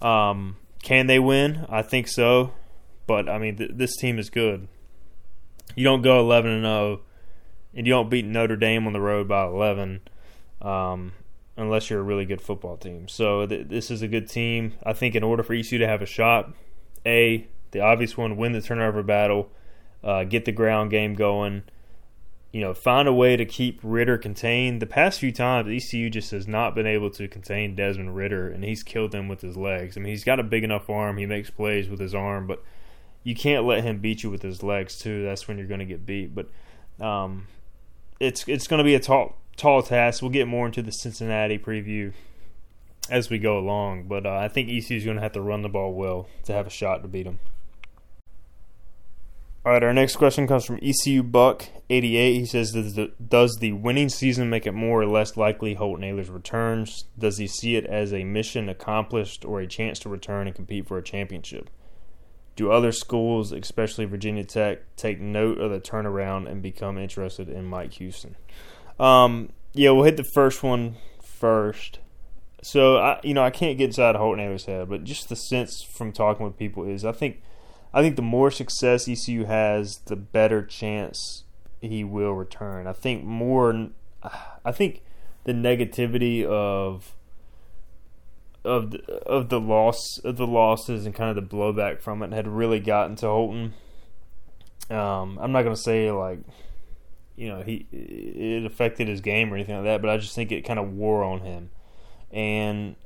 Um, 0.00 0.56
can 0.82 1.06
they 1.06 1.18
win? 1.18 1.66
I 1.68 1.82
think 1.82 2.08
so. 2.08 2.52
But 3.06 3.28
I 3.28 3.38
mean, 3.38 3.56
th- 3.56 3.72
this 3.74 3.96
team 3.96 4.18
is 4.18 4.30
good. 4.30 4.68
You 5.74 5.84
don't 5.84 6.02
go 6.02 6.20
11 6.20 6.50
and 6.50 6.64
0, 6.64 7.00
and 7.74 7.86
you 7.86 7.92
don't 7.92 8.10
beat 8.10 8.24
Notre 8.24 8.56
Dame 8.56 8.86
on 8.86 8.92
the 8.92 9.00
road 9.00 9.26
by 9.26 9.44
11, 9.44 10.02
um, 10.62 11.12
unless 11.56 11.90
you're 11.90 12.00
a 12.00 12.02
really 12.02 12.26
good 12.26 12.40
football 12.40 12.76
team. 12.76 13.08
So 13.08 13.46
th- 13.46 13.68
this 13.68 13.90
is 13.90 14.02
a 14.02 14.08
good 14.08 14.28
team. 14.28 14.74
I 14.84 14.92
think 14.92 15.14
in 15.14 15.24
order 15.24 15.42
for 15.42 15.54
ECU 15.54 15.78
to 15.78 15.86
have 15.86 16.02
a 16.02 16.06
shot, 16.06 16.54
a 17.04 17.46
the 17.72 17.80
obvious 17.80 18.16
one, 18.16 18.36
win 18.36 18.52
the 18.52 18.60
turnover 18.60 19.02
battle, 19.02 19.50
uh, 20.02 20.24
get 20.24 20.44
the 20.44 20.52
ground 20.52 20.90
game 20.90 21.14
going 21.14 21.64
you 22.54 22.60
know, 22.60 22.72
find 22.72 23.08
a 23.08 23.12
way 23.12 23.36
to 23.36 23.44
keep 23.44 23.80
Ridder 23.82 24.16
contained. 24.16 24.80
The 24.80 24.86
past 24.86 25.18
few 25.18 25.32
times, 25.32 25.68
ECU 25.68 26.08
just 26.08 26.30
has 26.30 26.46
not 26.46 26.72
been 26.72 26.86
able 26.86 27.10
to 27.10 27.26
contain 27.26 27.74
Desmond 27.74 28.14
Ridder, 28.14 28.48
and 28.48 28.62
he's 28.62 28.84
killed 28.84 29.10
them 29.10 29.26
with 29.26 29.40
his 29.40 29.56
legs. 29.56 29.96
I 29.96 30.00
mean, 30.00 30.12
he's 30.12 30.22
got 30.22 30.38
a 30.38 30.44
big 30.44 30.62
enough 30.62 30.88
arm. 30.88 31.16
He 31.16 31.26
makes 31.26 31.50
plays 31.50 31.88
with 31.88 31.98
his 31.98 32.14
arm, 32.14 32.46
but 32.46 32.62
you 33.24 33.34
can't 33.34 33.64
let 33.64 33.82
him 33.82 33.98
beat 33.98 34.22
you 34.22 34.30
with 34.30 34.42
his 34.42 34.62
legs 34.62 34.96
too. 34.96 35.24
That's 35.24 35.48
when 35.48 35.58
you're 35.58 35.66
going 35.66 35.80
to 35.80 35.84
get 35.84 36.06
beat. 36.06 36.32
But 36.32 36.48
um, 37.04 37.48
it's 38.20 38.46
it's 38.46 38.68
going 38.68 38.78
to 38.78 38.84
be 38.84 38.94
a 38.94 39.00
tall 39.00 39.34
tall 39.56 39.82
task. 39.82 40.22
We'll 40.22 40.30
get 40.30 40.46
more 40.46 40.66
into 40.66 40.80
the 40.80 40.92
Cincinnati 40.92 41.58
preview 41.58 42.12
as 43.10 43.30
we 43.30 43.40
go 43.40 43.58
along, 43.58 44.04
but 44.04 44.26
uh, 44.26 44.36
I 44.36 44.46
think 44.46 44.68
ECU 44.68 44.96
is 44.96 45.04
going 45.04 45.16
to 45.16 45.22
have 45.24 45.32
to 45.32 45.40
run 45.40 45.62
the 45.62 45.68
ball 45.68 45.92
well 45.92 46.28
to 46.44 46.52
have 46.52 46.68
a 46.68 46.70
shot 46.70 47.02
to 47.02 47.08
beat 47.08 47.24
them. 47.24 47.40
All 49.66 49.72
right, 49.72 49.82
our 49.82 49.94
next 49.94 50.16
question 50.16 50.46
comes 50.46 50.66
from 50.66 50.78
ECU 50.82 51.22
Buck 51.22 51.66
eighty 51.88 52.18
eight. 52.18 52.34
He 52.34 52.44
says, 52.44 52.72
does 52.72 52.94
the, 52.94 53.12
"Does 53.26 53.56
the 53.60 53.72
winning 53.72 54.10
season 54.10 54.50
make 54.50 54.66
it 54.66 54.72
more 54.72 55.00
or 55.00 55.06
less 55.06 55.38
likely 55.38 55.72
Holton 55.72 56.04
Ahlers 56.04 56.30
returns? 56.30 57.06
Does 57.18 57.38
he 57.38 57.46
see 57.46 57.76
it 57.76 57.86
as 57.86 58.12
a 58.12 58.24
mission 58.24 58.68
accomplished 58.68 59.42
or 59.42 59.60
a 59.60 59.66
chance 59.66 59.98
to 60.00 60.10
return 60.10 60.46
and 60.46 60.54
compete 60.54 60.86
for 60.86 60.98
a 60.98 61.02
championship? 61.02 61.70
Do 62.56 62.70
other 62.70 62.92
schools, 62.92 63.52
especially 63.52 64.04
Virginia 64.04 64.44
Tech, 64.44 64.80
take 64.96 65.18
note 65.18 65.58
of 65.58 65.70
the 65.70 65.80
turnaround 65.80 66.46
and 66.46 66.62
become 66.62 66.98
interested 66.98 67.48
in 67.48 67.64
Mike 67.64 67.94
Houston?" 67.94 68.36
Um, 69.00 69.48
yeah, 69.72 69.90
we'll 69.90 70.04
hit 70.04 70.18
the 70.18 70.30
first 70.34 70.62
one 70.62 70.96
first. 71.22 72.00
So 72.62 72.98
I, 72.98 73.18
you 73.22 73.32
know, 73.32 73.42
I 73.42 73.50
can't 73.50 73.78
get 73.78 73.86
inside 73.86 74.14
Holton 74.16 74.44
Ahlers' 74.44 74.66
head, 74.66 74.90
but 74.90 75.04
just 75.04 75.30
the 75.30 75.36
sense 75.36 75.82
from 75.96 76.12
talking 76.12 76.44
with 76.44 76.58
people 76.58 76.84
is, 76.84 77.02
I 77.02 77.12
think 77.12 77.40
I 77.94 78.02
think 78.02 78.16
the 78.16 78.22
more 78.22 78.50
success 78.50 79.08
ECU 79.08 79.44
has, 79.44 79.98
the 80.06 80.16
better 80.16 80.66
chance 80.66 81.44
he 81.80 82.02
will 82.02 82.32
return. 82.32 82.88
I 82.88 82.92
think 82.92 83.24
more. 83.24 83.90
I 84.64 84.72
think 84.72 85.02
the 85.44 85.52
negativity 85.52 86.44
of 86.44 87.14
of 88.64 88.90
the, 88.90 88.98
of 89.26 89.48
the 89.48 89.60
loss 89.60 90.18
of 90.24 90.36
the 90.36 90.46
losses 90.46 91.06
and 91.06 91.14
kind 91.14 91.30
of 91.30 91.36
the 91.36 91.56
blowback 91.56 92.00
from 92.00 92.22
it 92.22 92.32
had 92.32 92.48
really 92.48 92.80
gotten 92.80 93.14
to 93.16 93.26
Holton. 93.26 93.74
Um, 94.90 95.38
I'm 95.40 95.52
not 95.52 95.62
to 95.62 95.76
say 95.76 96.10
like 96.10 96.40
you 97.36 97.48
know 97.48 97.62
he 97.62 97.86
it 97.92 98.66
affected 98.66 99.06
his 99.06 99.20
game 99.20 99.52
or 99.52 99.56
anything 99.56 99.76
like 99.76 99.84
that, 99.84 100.02
but 100.02 100.10
I 100.10 100.16
just 100.16 100.34
think 100.34 100.50
it 100.50 100.62
kind 100.62 100.80
of 100.80 100.92
wore 100.92 101.22
on 101.22 101.40
him. 101.40 101.70
And 102.32 102.96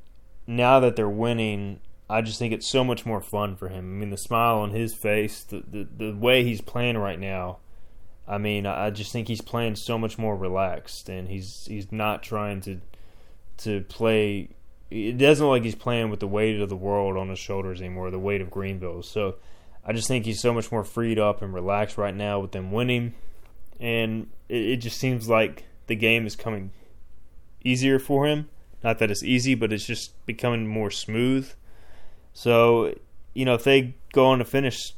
now 0.46 0.80
that 0.80 0.96
they're 0.96 1.10
winning, 1.10 1.80
I 2.10 2.22
just 2.22 2.38
think 2.38 2.54
it's 2.54 2.66
so 2.66 2.84
much 2.84 3.04
more 3.04 3.20
fun 3.20 3.56
for 3.56 3.68
him. 3.68 3.78
I 3.78 4.00
mean, 4.00 4.10
the 4.10 4.16
smile 4.16 4.58
on 4.58 4.70
his 4.70 4.94
face, 4.94 5.42
the 5.42 5.62
the, 5.66 5.88
the 5.96 6.16
way 6.16 6.42
he's 6.42 6.60
playing 6.60 6.96
right 6.96 7.18
now. 7.18 7.58
I 8.26 8.38
mean, 8.38 8.66
I 8.66 8.90
just 8.90 9.10
think 9.12 9.28
he's 9.28 9.40
playing 9.40 9.76
so 9.76 9.98
much 9.98 10.18
more 10.18 10.36
relaxed, 10.36 11.08
and 11.08 11.28
he's 11.28 11.66
he's 11.66 11.92
not 11.92 12.22
trying 12.22 12.60
to 12.62 12.80
to 13.58 13.82
play. 13.82 14.50
It 14.90 15.18
doesn't 15.18 15.44
look 15.44 15.56
like 15.56 15.64
he's 15.64 15.74
playing 15.74 16.08
with 16.10 16.20
the 16.20 16.26
weight 16.26 16.60
of 16.60 16.70
the 16.70 16.76
world 16.76 17.18
on 17.18 17.28
his 17.28 17.38
shoulders 17.38 17.80
anymore, 17.80 18.10
the 18.10 18.18
weight 18.18 18.40
of 18.40 18.50
Greenville. 18.50 19.02
So, 19.02 19.36
I 19.84 19.92
just 19.92 20.08
think 20.08 20.24
he's 20.24 20.40
so 20.40 20.54
much 20.54 20.72
more 20.72 20.84
freed 20.84 21.18
up 21.18 21.42
and 21.42 21.52
relaxed 21.52 21.98
right 21.98 22.14
now 22.14 22.40
with 22.40 22.52
them 22.52 22.72
winning, 22.72 23.14
and 23.78 24.28
it, 24.48 24.62
it 24.62 24.76
just 24.76 24.98
seems 24.98 25.28
like 25.28 25.64
the 25.88 25.94
game 25.94 26.26
is 26.26 26.36
coming 26.36 26.70
easier 27.64 27.98
for 27.98 28.26
him. 28.26 28.48
Not 28.82 28.98
that 28.98 29.10
it's 29.10 29.22
easy, 29.22 29.54
but 29.54 29.72
it's 29.72 29.86
just 29.86 30.24
becoming 30.24 30.66
more 30.66 30.90
smooth 30.90 31.50
so, 32.38 32.94
you 33.34 33.44
know, 33.44 33.54
if 33.54 33.64
they 33.64 33.96
go 34.12 34.26
on 34.26 34.38
to 34.38 34.44
finish 34.44 34.94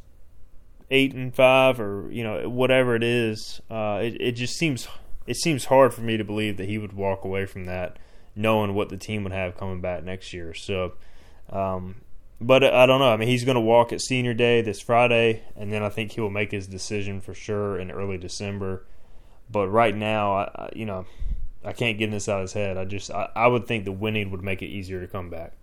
eight 0.90 1.14
and 1.14 1.35
five 1.35 1.81
or 1.81 2.07
you 2.12 2.22
know 2.22 2.50
whatever 2.50 2.94
it 2.94 3.03
is, 3.03 3.62
uh, 3.70 4.00
it, 4.03 4.20
it 4.20 4.33
just 4.33 4.59
seems 4.59 4.87
it 5.26 5.37
seems 5.37 5.64
hard 5.64 5.94
for 5.94 6.03
me 6.03 6.18
to 6.18 6.24
believe 6.24 6.59
that 6.59 6.68
he 6.68 6.76
would 6.76 6.92
walk 6.92 7.24
away 7.24 7.46
from 7.46 7.64
that, 7.64 7.98
knowing 8.37 8.74
what 8.74 8.90
the 8.90 8.98
team 8.98 9.22
would 9.22 9.33
have 9.33 9.57
coming 9.57 9.81
back 9.81 10.05
next 10.05 10.35
year. 10.35 10.53
So, 10.53 10.92
um, 11.48 12.03
but 12.42 12.62
I 12.62 12.85
don't 12.85 13.00
know. 13.00 13.11
I 13.11 13.16
mean, 13.16 13.29
he's 13.29 13.44
going 13.44 13.55
to 13.55 13.61
walk 13.62 13.90
at 13.94 14.03
senior 14.03 14.35
day 14.35 14.61
this 14.61 14.83
Friday, 14.83 15.42
and 15.57 15.72
then 15.72 15.83
I 15.83 15.88
think 15.88 16.12
he 16.12 16.20
will 16.20 16.29
make 16.29 16.50
his 16.50 16.66
decision 16.66 17.22
for 17.22 17.33
sure 17.33 17.81
in 17.81 17.90
early 17.90 18.18
December. 18.18 18.85
But 19.50 19.68
right 19.68 19.96
now, 19.96 20.35
I, 20.35 20.68
you 20.76 20.85
know, 20.85 21.07
I 21.64 21.72
can't 21.72 21.96
get 21.96 22.11
this 22.11 22.29
out 22.29 22.40
of 22.40 22.42
his 22.42 22.53
head. 22.53 22.76
I 22.76 22.85
just 22.85 23.11
I, 23.11 23.31
I 23.35 23.46
would 23.46 23.66
think 23.66 23.87
the 23.87 23.92
winning 23.92 24.31
would 24.31 24.42
make 24.42 24.61
it 24.61 24.66
easier 24.66 25.00
to 25.00 25.09
come 25.09 25.31
back. 25.31 25.55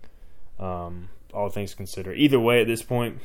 Um, 0.58 1.10
all 1.32 1.50
things 1.50 1.74
considered. 1.74 2.16
Either 2.16 2.40
way, 2.40 2.60
at 2.60 2.66
this 2.66 2.82
point, 2.82 3.18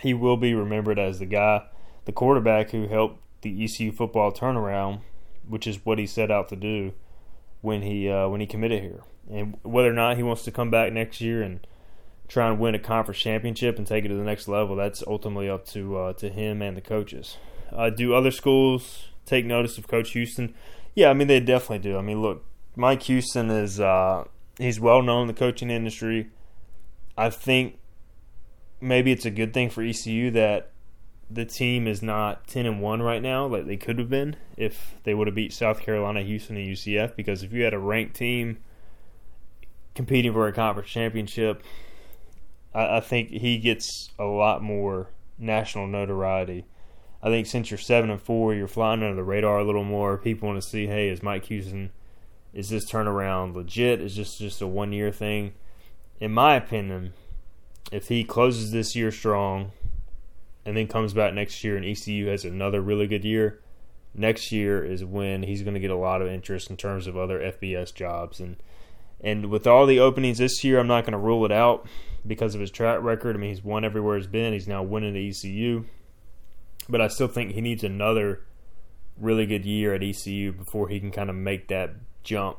he 0.00 0.14
will 0.14 0.36
be 0.36 0.54
remembered 0.54 0.98
as 0.98 1.18
the 1.18 1.26
guy, 1.26 1.64
the 2.04 2.12
quarterback 2.12 2.70
who 2.70 2.88
helped 2.88 3.20
the 3.42 3.64
ECU 3.64 3.92
football 3.92 4.32
turnaround, 4.32 5.00
which 5.48 5.66
is 5.66 5.84
what 5.84 5.98
he 5.98 6.06
set 6.06 6.30
out 6.30 6.48
to 6.48 6.56
do 6.56 6.92
when 7.60 7.82
he 7.82 8.08
uh, 8.08 8.28
when 8.28 8.40
he 8.40 8.46
committed 8.46 8.82
here. 8.82 9.02
And 9.30 9.58
whether 9.62 9.90
or 9.90 9.94
not 9.94 10.16
he 10.16 10.22
wants 10.22 10.44
to 10.44 10.50
come 10.50 10.70
back 10.70 10.92
next 10.92 11.20
year 11.20 11.42
and 11.42 11.66
try 12.28 12.48
and 12.48 12.58
win 12.58 12.74
a 12.74 12.78
conference 12.78 13.20
championship 13.20 13.78
and 13.78 13.86
take 13.86 14.04
it 14.04 14.08
to 14.08 14.14
the 14.14 14.22
next 14.22 14.48
level, 14.48 14.76
that's 14.76 15.02
ultimately 15.06 15.48
up 15.48 15.66
to 15.68 15.96
uh, 15.96 16.12
to 16.14 16.28
him 16.28 16.62
and 16.62 16.76
the 16.76 16.80
coaches. 16.80 17.36
Uh, 17.72 17.90
do 17.90 18.14
other 18.14 18.30
schools 18.30 19.08
take 19.24 19.44
notice 19.44 19.78
of 19.78 19.88
Coach 19.88 20.12
Houston? 20.12 20.54
Yeah, 20.94 21.10
I 21.10 21.14
mean 21.14 21.28
they 21.28 21.40
definitely 21.40 21.78
do. 21.78 21.98
I 21.98 22.02
mean, 22.02 22.22
look, 22.22 22.44
Mike 22.74 23.02
Houston 23.04 23.50
is 23.50 23.80
uh, 23.80 24.24
he's 24.58 24.80
well 24.80 25.02
known 25.02 25.22
in 25.22 25.28
the 25.28 25.34
coaching 25.34 25.70
industry. 25.70 26.30
I 27.16 27.30
think 27.30 27.78
maybe 28.80 29.12
it's 29.12 29.24
a 29.24 29.30
good 29.30 29.54
thing 29.54 29.70
for 29.70 29.82
ECU 29.82 30.30
that 30.32 30.70
the 31.30 31.44
team 31.44 31.86
is 31.86 32.02
not 32.02 32.46
10 32.46 32.66
and 32.66 32.80
1 32.80 33.02
right 33.02 33.22
now 33.22 33.46
like 33.46 33.66
they 33.66 33.76
could 33.76 33.98
have 33.98 34.08
been 34.08 34.36
if 34.56 34.94
they 35.02 35.12
would 35.14 35.26
have 35.26 35.34
beat 35.34 35.52
South 35.52 35.80
Carolina, 35.80 36.22
Houston, 36.22 36.56
and 36.56 36.68
UCF 36.68 37.16
because 37.16 37.42
if 37.42 37.52
you 37.52 37.64
had 37.64 37.74
a 37.74 37.78
ranked 37.78 38.14
team 38.14 38.58
competing 39.94 40.32
for 40.32 40.46
a 40.46 40.52
conference 40.52 40.90
championship, 40.90 41.62
I, 42.74 42.98
I 42.98 43.00
think 43.00 43.30
he 43.30 43.58
gets 43.58 44.10
a 44.18 44.24
lot 44.24 44.62
more 44.62 45.08
national 45.38 45.86
notoriety. 45.86 46.66
I 47.22 47.28
think 47.28 47.46
since 47.46 47.70
you're 47.70 47.78
7 47.78 48.10
and 48.10 48.22
4, 48.22 48.54
you're 48.54 48.68
flying 48.68 49.02
under 49.02 49.16
the 49.16 49.24
radar 49.24 49.58
a 49.58 49.64
little 49.64 49.84
more. 49.84 50.18
People 50.18 50.48
want 50.48 50.62
to 50.62 50.68
see, 50.68 50.86
hey, 50.86 51.08
is 51.08 51.22
Mike 51.22 51.46
Houston 51.46 51.90
is 52.56 52.70
this 52.70 52.90
turnaround 52.90 53.54
legit? 53.54 54.00
Is 54.00 54.16
this 54.16 54.38
just 54.38 54.62
a 54.62 54.66
one 54.66 54.90
year 54.90 55.12
thing? 55.12 55.52
In 56.20 56.32
my 56.32 56.56
opinion, 56.56 57.12
if 57.92 58.08
he 58.08 58.24
closes 58.24 58.70
this 58.70 58.96
year 58.96 59.10
strong 59.10 59.72
and 60.64 60.76
then 60.76 60.86
comes 60.86 61.12
back 61.12 61.34
next 61.34 61.62
year 61.62 61.76
and 61.76 61.84
ECU 61.84 62.26
has 62.26 62.44
another 62.44 62.80
really 62.80 63.06
good 63.06 63.24
year, 63.24 63.60
next 64.14 64.50
year 64.50 64.84
is 64.84 65.04
when 65.04 65.42
he's 65.42 65.62
going 65.62 65.74
to 65.74 65.80
get 65.80 65.90
a 65.90 65.96
lot 65.96 66.22
of 66.22 66.28
interest 66.28 66.70
in 66.70 66.76
terms 66.76 67.06
of 67.06 67.16
other 67.16 67.38
FBS 67.40 67.94
jobs 67.94 68.40
and 68.40 68.56
and 69.20 69.46
with 69.46 69.66
all 69.66 69.86
the 69.86 69.98
openings 69.98 70.38
this 70.38 70.62
year, 70.62 70.78
I'm 70.78 70.86
not 70.86 71.04
going 71.04 71.12
to 71.12 71.18
rule 71.18 71.46
it 71.46 71.52
out 71.52 71.86
because 72.26 72.54
of 72.54 72.60
his 72.60 72.70
track 72.70 73.00
record. 73.00 73.34
I 73.34 73.38
mean, 73.38 73.48
he's 73.48 73.64
won 73.64 73.82
everywhere 73.82 74.18
he's 74.18 74.26
been. 74.26 74.52
He's 74.52 74.68
now 74.68 74.82
winning 74.82 75.16
at 75.16 75.22
ECU, 75.22 75.84
but 76.86 77.00
I 77.00 77.08
still 77.08 77.26
think 77.26 77.52
he 77.52 77.62
needs 77.62 77.82
another 77.82 78.42
really 79.18 79.46
good 79.46 79.64
year 79.64 79.94
at 79.94 80.02
ECU 80.02 80.52
before 80.52 80.88
he 80.88 81.00
can 81.00 81.10
kind 81.10 81.30
of 81.30 81.36
make 81.36 81.68
that 81.68 81.94
jump 82.24 82.58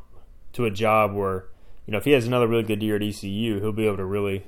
to 0.54 0.66
a 0.66 0.72
job 0.72 1.14
where 1.14 1.46
you 1.88 1.94
know, 1.94 1.98
if 1.98 2.06
he 2.06 2.12
has 2.12 2.28
another 2.28 2.48
really 2.48 2.64
good 2.64 2.84
year 2.84 2.98
at 2.98 3.02
ECU, 3.02 3.62
he'll 3.62 3.72
be 3.72 3.88
able 3.88 3.98
to 3.98 4.06
really 4.06 4.46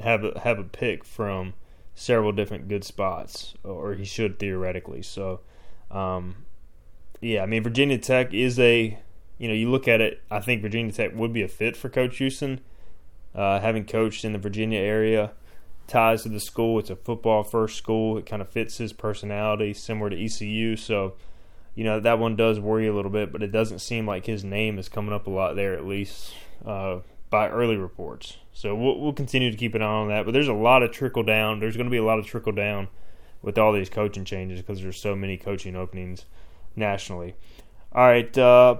have 0.00 0.24
a, 0.24 0.40
have 0.40 0.58
a 0.58 0.64
pick 0.64 1.04
from 1.04 1.52
several 1.94 2.32
different 2.32 2.66
good 2.66 2.82
spots, 2.82 3.54
or 3.62 3.92
he 3.94 4.04
should 4.04 4.38
theoretically. 4.38 5.02
So, 5.02 5.40
um, 5.90 6.46
yeah, 7.20 7.42
I 7.42 7.46
mean, 7.46 7.62
Virginia 7.62 7.98
Tech 7.98 8.32
is 8.32 8.58
a, 8.58 8.98
you 9.36 9.48
know, 9.48 9.54
you 9.54 9.70
look 9.70 9.86
at 9.86 10.00
it, 10.00 10.22
I 10.30 10.40
think 10.40 10.62
Virginia 10.62 10.92
Tech 10.92 11.14
would 11.14 11.32
be 11.32 11.42
a 11.42 11.48
fit 11.48 11.76
for 11.76 11.90
Coach 11.90 12.16
Houston. 12.16 12.60
Uh, 13.34 13.60
having 13.60 13.84
coached 13.84 14.24
in 14.24 14.32
the 14.32 14.38
Virginia 14.38 14.78
area, 14.78 15.32
ties 15.86 16.22
to 16.22 16.28
the 16.28 16.40
school. 16.40 16.78
It's 16.78 16.90
a 16.90 16.96
football 16.96 17.42
first 17.42 17.78
school. 17.78 18.18
It 18.18 18.26
kind 18.26 18.42
of 18.42 18.48
fits 18.48 18.76
his 18.76 18.92
personality, 18.92 19.72
similar 19.72 20.10
to 20.10 20.24
ECU. 20.24 20.76
So, 20.76 21.14
you 21.74 21.84
know, 21.84 22.00
that 22.00 22.18
one 22.18 22.36
does 22.36 22.60
worry 22.60 22.86
a 22.86 22.94
little 22.94 23.10
bit, 23.10 23.32
but 23.32 23.42
it 23.42 23.52
doesn't 23.52 23.78
seem 23.78 24.06
like 24.06 24.26
his 24.26 24.44
name 24.44 24.78
is 24.78 24.88
coming 24.88 25.14
up 25.14 25.26
a 25.26 25.30
lot 25.30 25.56
there, 25.56 25.74
at 25.74 25.86
least 25.86 26.34
uh, 26.66 26.98
by 27.30 27.48
early 27.48 27.76
reports. 27.76 28.36
So 28.52 28.74
we'll, 28.74 29.00
we'll 29.00 29.14
continue 29.14 29.50
to 29.50 29.56
keep 29.56 29.74
an 29.74 29.82
eye 29.82 29.86
on 29.86 30.08
that. 30.08 30.24
But 30.24 30.32
there's 30.32 30.48
a 30.48 30.52
lot 30.52 30.82
of 30.82 30.92
trickle 30.92 31.22
down. 31.22 31.60
There's 31.60 31.76
going 31.76 31.86
to 31.86 31.90
be 31.90 31.96
a 31.96 32.04
lot 32.04 32.18
of 32.18 32.26
trickle 32.26 32.52
down 32.52 32.88
with 33.40 33.58
all 33.58 33.72
these 33.72 33.88
coaching 33.88 34.24
changes 34.24 34.60
because 34.60 34.82
there's 34.82 35.00
so 35.00 35.16
many 35.16 35.36
coaching 35.36 35.74
openings 35.74 36.26
nationally. 36.76 37.34
All 37.92 38.06
right, 38.06 38.36
uh, 38.38 38.78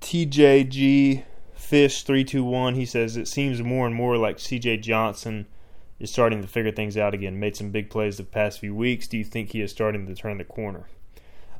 TJG 0.00 1.24
Fish 1.54 2.02
three 2.02 2.24
two 2.24 2.44
one. 2.44 2.74
He 2.74 2.84
says 2.84 3.16
it 3.16 3.26
seems 3.26 3.62
more 3.62 3.86
and 3.86 3.94
more 3.94 4.18
like 4.18 4.36
CJ 4.36 4.82
Johnson 4.82 5.46
is 5.98 6.12
starting 6.12 6.42
to 6.42 6.48
figure 6.48 6.70
things 6.70 6.96
out 6.96 7.14
again. 7.14 7.40
Made 7.40 7.56
some 7.56 7.70
big 7.70 7.88
plays 7.88 8.18
the 8.18 8.24
past 8.24 8.60
few 8.60 8.74
weeks. 8.74 9.08
Do 9.08 9.16
you 9.16 9.24
think 9.24 9.50
he 9.50 9.62
is 9.62 9.70
starting 9.70 10.06
to 10.06 10.14
turn 10.14 10.38
the 10.38 10.44
corner? 10.44 10.86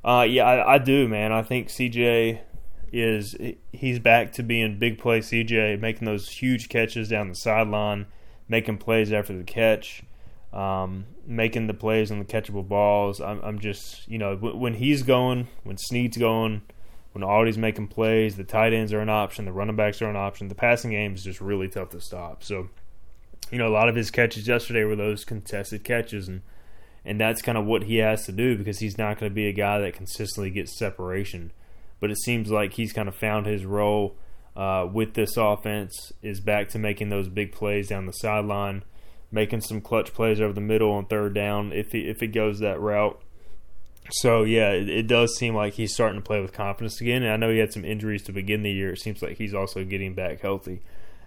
Uh, 0.05 0.27
yeah, 0.29 0.45
I, 0.45 0.75
I 0.75 0.79
do, 0.79 1.09
man. 1.09 1.33
I 1.33 1.43
think 1.43 1.69
CJ 1.69 2.41
is 2.93 3.37
he's 3.73 3.99
back 3.99 4.33
to 4.35 4.43
being 4.43 4.79
big 4.79 4.99
play 4.99 5.21
CJ, 5.21 5.81
making 5.81 6.05
those 6.07 6.29
huge 6.29 6.69
catches 6.69 7.09
down 7.09 7.29
the 7.29 7.35
sideline, 7.35 8.07
making 8.49 8.79
plays 8.79 9.13
after 9.13 9.37
the 9.37 9.45
catch. 9.45 10.03
um, 10.53 11.07
making 11.27 11.67
the 11.67 11.75
plays 11.75 12.13
on 12.13 12.19
the 12.21 12.25
catchable 12.25 12.67
balls. 12.67 13.21
I'm, 13.21 13.41
I'm 13.43 13.59
just, 13.59 14.07
you 14.09 14.19
know, 14.19 14.37
when 14.37 14.75
he's 14.75 15.03
going, 15.03 15.49
when 15.65 15.77
Snead's 15.77 16.17
going, 16.17 16.63
when 17.13 17.25
Audie's 17.25 17.59
making 17.59 17.89
plays, 17.89 18.37
the 18.37 18.45
tight 18.45 18.73
ends 18.73 18.93
are 18.93 19.01
an 19.01 19.09
option, 19.09 19.45
the 19.45 19.53
running 19.53 19.77
backs 19.77 20.01
are 20.01 20.09
an 20.11 20.17
option. 20.17 20.49
The 20.49 20.55
passing 20.55 20.93
game 20.93 21.15
is 21.15 21.25
just 21.25 21.41
really 21.41 21.69
tough 21.69 21.91
to 21.91 22.01
stop. 22.01 22.45
So, 22.45 22.69
you 23.51 23.59
know, 23.59 23.67
a 23.67 23.75
lot 23.75 23.89
of 23.89 23.97
his 23.97 24.11
catches 24.11 24.47
yesterday 24.47 24.85
were 24.85 24.97
those 24.97 25.25
contested 25.25 25.83
catches, 25.85 26.29
and 26.29 26.43
and 27.05 27.21
that's 27.21 27.43
kind 27.43 27.59
of 27.59 27.67
what 27.67 27.85
he 27.85 27.97
has 27.97 28.27
to 28.27 28.33
do 28.33 28.57
because 28.57 28.79
he's 28.79 28.99
not 28.99 29.19
going 29.19 29.31
to 29.31 29.35
be 29.35 29.49
a 29.49 29.53
guy 29.53 29.79
that 29.81 29.95
consistently 29.95 30.51
gets 30.51 30.79
separation. 30.79 31.53
But 32.01 32.11
it 32.11 32.19
seems 32.19 32.51
like 32.51 32.75
he's 32.75 32.93
kind 32.93 33.09
of 33.09 33.15
found 33.15 33.47
his 33.47 33.65
role 33.65 34.17
uh, 34.57 34.87
with 34.91 35.15
this 35.15 35.37
offense, 35.37 36.13
is 36.23 36.41
back 36.41 36.69
to 36.71 36.79
making 36.79 37.09
those 37.09 37.29
big 37.29 37.53
plays 37.53 37.89
down 37.89 38.07
the 38.07 38.13
sideline 38.13 38.85
making 39.35 39.61
some 39.61 39.81
clutch 39.81 40.15
plays 40.15 40.41
over 40.41 40.53
the 40.53 40.61
middle 40.61 40.93
on 40.93 41.07
third 41.07 41.35
down 41.35 41.73
if 41.73 41.93
he, 41.93 42.09
if 42.09 42.23
it 42.23 42.29
goes 42.29 42.61
that 42.61 42.81
route. 42.81 43.21
So 44.11 44.45
yeah, 44.45 44.71
it, 44.71 44.89
it, 44.89 45.07
does 45.07 45.37
seem 45.37 45.55
like 45.55 45.75
he's 45.75 45.93
starting 45.93 46.21
to 46.21 46.25
play 46.25 46.41
with 46.41 46.53
confidence 46.53 47.01
again. 47.01 47.23
And 47.23 47.33
I 47.33 47.37
know 47.37 47.51
he 47.51 47.59
had 47.59 47.73
some 47.73 47.85
injuries 47.85 48.23
to 48.25 48.33
begin 48.33 48.63
the 48.63 48.71
year. 48.71 48.93
It 48.93 49.01
seems 49.01 49.23
like 49.23 49.37
he's 49.39 49.55
also 49.55 49.83
getting 49.85 50.15
back 50.15 50.41
healthy. 50.41 50.83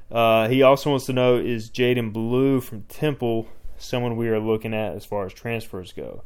Uh, 0.10 0.48
he 0.48 0.62
also 0.62 0.92
wants 0.92 1.06
to 1.08 1.14
know 1.14 1.38
is 1.38 1.70
Jadan 1.70 2.14
Blue 2.14 2.62
from 2.62 2.84
Temple 2.84 3.50
someone 3.78 4.18
we 4.18 4.30
are 4.30 4.40
looking 4.40 4.74
at 4.74 4.96
as 4.96 5.06
far 5.06 5.26
as 5.26 5.34
transfers 5.34 5.94
go? 5.94 6.24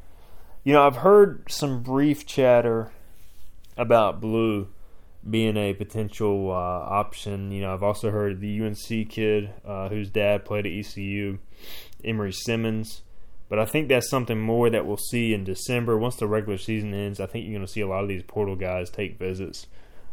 You 0.63 0.73
know, 0.73 0.85
I've 0.85 0.97
heard 0.97 1.51
some 1.51 1.81
brief 1.81 2.25
chatter 2.25 2.91
about 3.77 4.21
Blue 4.21 4.67
being 5.27 5.57
a 5.57 5.73
potential 5.73 6.51
uh, 6.51 6.53
option. 6.53 7.51
You 7.51 7.61
know, 7.61 7.73
I've 7.73 7.83
also 7.83 8.11
heard 8.11 8.39
the 8.39 8.61
UNC 8.61 9.09
kid 9.09 9.51
uh, 9.65 9.89
whose 9.89 10.09
dad 10.09 10.45
played 10.45 10.65
at 10.65 10.71
ECU, 10.71 11.39
Emery 12.03 12.33
Simmons. 12.33 13.01
But 13.49 13.59
I 13.59 13.65
think 13.65 13.89
that's 13.89 14.09
something 14.09 14.39
more 14.39 14.69
that 14.69 14.85
we'll 14.85 14.95
see 14.97 15.33
in 15.33 15.43
December. 15.43 15.97
Once 15.97 16.15
the 16.15 16.27
regular 16.27 16.57
season 16.57 16.93
ends, 16.93 17.19
I 17.19 17.25
think 17.25 17.45
you're 17.45 17.53
going 17.53 17.65
to 17.65 17.71
see 17.71 17.81
a 17.81 17.87
lot 17.87 18.03
of 18.03 18.07
these 18.07 18.23
portal 18.23 18.55
guys 18.55 18.89
take 18.89 19.19
visits 19.19 19.67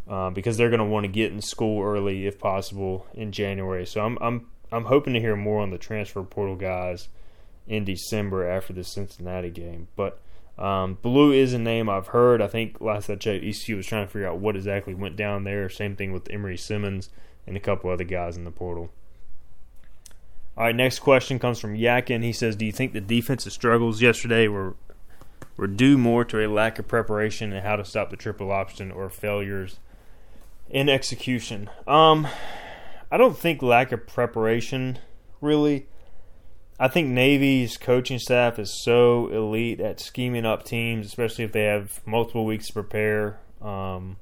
uh, 0.08 0.30
because 0.30 0.56
they're 0.56 0.70
going 0.70 0.80
to 0.80 0.84
want 0.84 1.04
to 1.04 1.08
get 1.08 1.30
in 1.30 1.40
school 1.40 1.82
early, 1.82 2.26
if 2.26 2.38
possible, 2.38 3.06
in 3.14 3.30
January. 3.30 3.86
So 3.86 4.00
I'm 4.00 4.18
I'm 4.20 4.46
I'm 4.72 4.86
hoping 4.86 5.14
to 5.14 5.20
hear 5.20 5.36
more 5.36 5.60
on 5.60 5.70
the 5.70 5.78
transfer 5.78 6.22
portal 6.24 6.56
guys 6.56 7.08
in 7.68 7.84
December 7.84 8.48
after 8.48 8.72
the 8.72 8.82
Cincinnati 8.82 9.50
game. 9.50 9.88
But 9.94 10.20
um, 10.58 10.98
Blue 11.02 11.30
is 11.30 11.52
a 11.52 11.58
name 11.58 11.88
I've 11.88 12.08
heard. 12.08 12.42
I 12.42 12.48
think 12.48 12.80
last 12.80 13.08
I 13.08 13.14
checked, 13.14 13.44
ECU 13.44 13.76
was 13.76 13.86
trying 13.86 14.06
to 14.06 14.12
figure 14.12 14.26
out 14.26 14.38
what 14.38 14.56
exactly 14.56 14.94
went 14.94 15.16
down 15.16 15.44
there. 15.44 15.68
Same 15.68 15.94
thing 15.94 16.12
with 16.12 16.28
Emery 16.30 16.56
Simmons 16.56 17.10
and 17.46 17.56
a 17.56 17.60
couple 17.60 17.90
other 17.90 18.04
guys 18.04 18.36
in 18.36 18.44
the 18.44 18.50
portal. 18.50 18.90
All 20.56 20.64
right, 20.64 20.74
next 20.74 20.98
question 20.98 21.38
comes 21.38 21.60
from 21.60 21.76
Yakin. 21.76 22.22
He 22.22 22.32
says, 22.32 22.56
"Do 22.56 22.66
you 22.66 22.72
think 22.72 22.92
the 22.92 23.00
defensive 23.00 23.52
struggles 23.52 24.02
yesterday 24.02 24.48
were 24.48 24.74
were 25.56 25.68
due 25.68 25.96
more 25.96 26.24
to 26.24 26.44
a 26.44 26.48
lack 26.48 26.80
of 26.80 26.88
preparation 26.88 27.52
and 27.52 27.64
how 27.64 27.76
to 27.76 27.84
stop 27.84 28.10
the 28.10 28.16
triple 28.16 28.50
option 28.50 28.90
or 28.90 29.08
failures 29.08 29.78
in 30.68 30.88
execution?" 30.88 31.70
Um, 31.86 32.26
I 33.12 33.16
don't 33.16 33.38
think 33.38 33.62
lack 33.62 33.92
of 33.92 34.06
preparation 34.08 34.98
really. 35.40 35.86
I 36.80 36.86
think 36.88 37.08
Navy's 37.08 37.76
coaching 37.76 38.20
staff 38.20 38.58
is 38.58 38.82
so 38.84 39.28
elite 39.28 39.80
at 39.80 39.98
scheming 39.98 40.46
up 40.46 40.64
teams, 40.64 41.06
especially 41.06 41.44
if 41.44 41.52
they 41.52 41.64
have 41.64 42.00
multiple 42.06 42.44
weeks 42.44 42.68
to 42.68 42.72
prepare. 42.72 43.40
Um, 43.60 44.16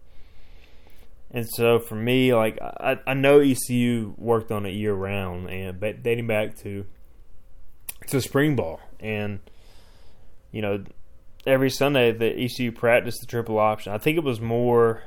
and 1.31 1.47
so 1.47 1.79
for 1.79 1.97
me, 1.97 2.35
like 2.35 2.59
I, 2.63 2.99
I 3.07 3.13
know 3.13 3.41
ECU 3.41 4.15
worked 4.17 4.51
on 4.51 4.65
it 4.65 4.71
year 4.71 4.95
round 4.95 5.51
and 5.51 5.79
dating 6.03 6.27
back 6.27 6.57
to 6.61 6.87
to 8.09 8.21
spring 8.23 8.57
ball, 8.57 8.81
and 9.01 9.41
you 10.51 10.63
know 10.63 10.85
every 11.47 11.69
Sunday 11.69 12.13
the 12.13 12.45
ECU 12.45 12.73
practiced 12.73 13.21
the 13.21 13.27
triple 13.27 13.59
option. 13.59 13.93
I 13.93 13.99
think 13.99 14.17
it 14.17 14.25
was 14.25 14.41
more. 14.41 15.03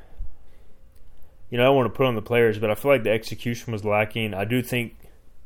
You 1.50 1.58
know, 1.58 1.64
I 1.64 1.68
don't 1.68 1.78
want 1.78 1.92
to 1.92 1.98
put 1.98 2.06
on 2.06 2.14
the 2.14 2.22
players, 2.22 2.60
but 2.60 2.70
I 2.70 2.76
feel 2.76 2.92
like 2.92 3.02
the 3.02 3.10
execution 3.10 3.74
was 3.74 3.84
lacking. 3.84 4.36
I 4.36 4.46
do 4.46 4.62
think, 4.62 4.96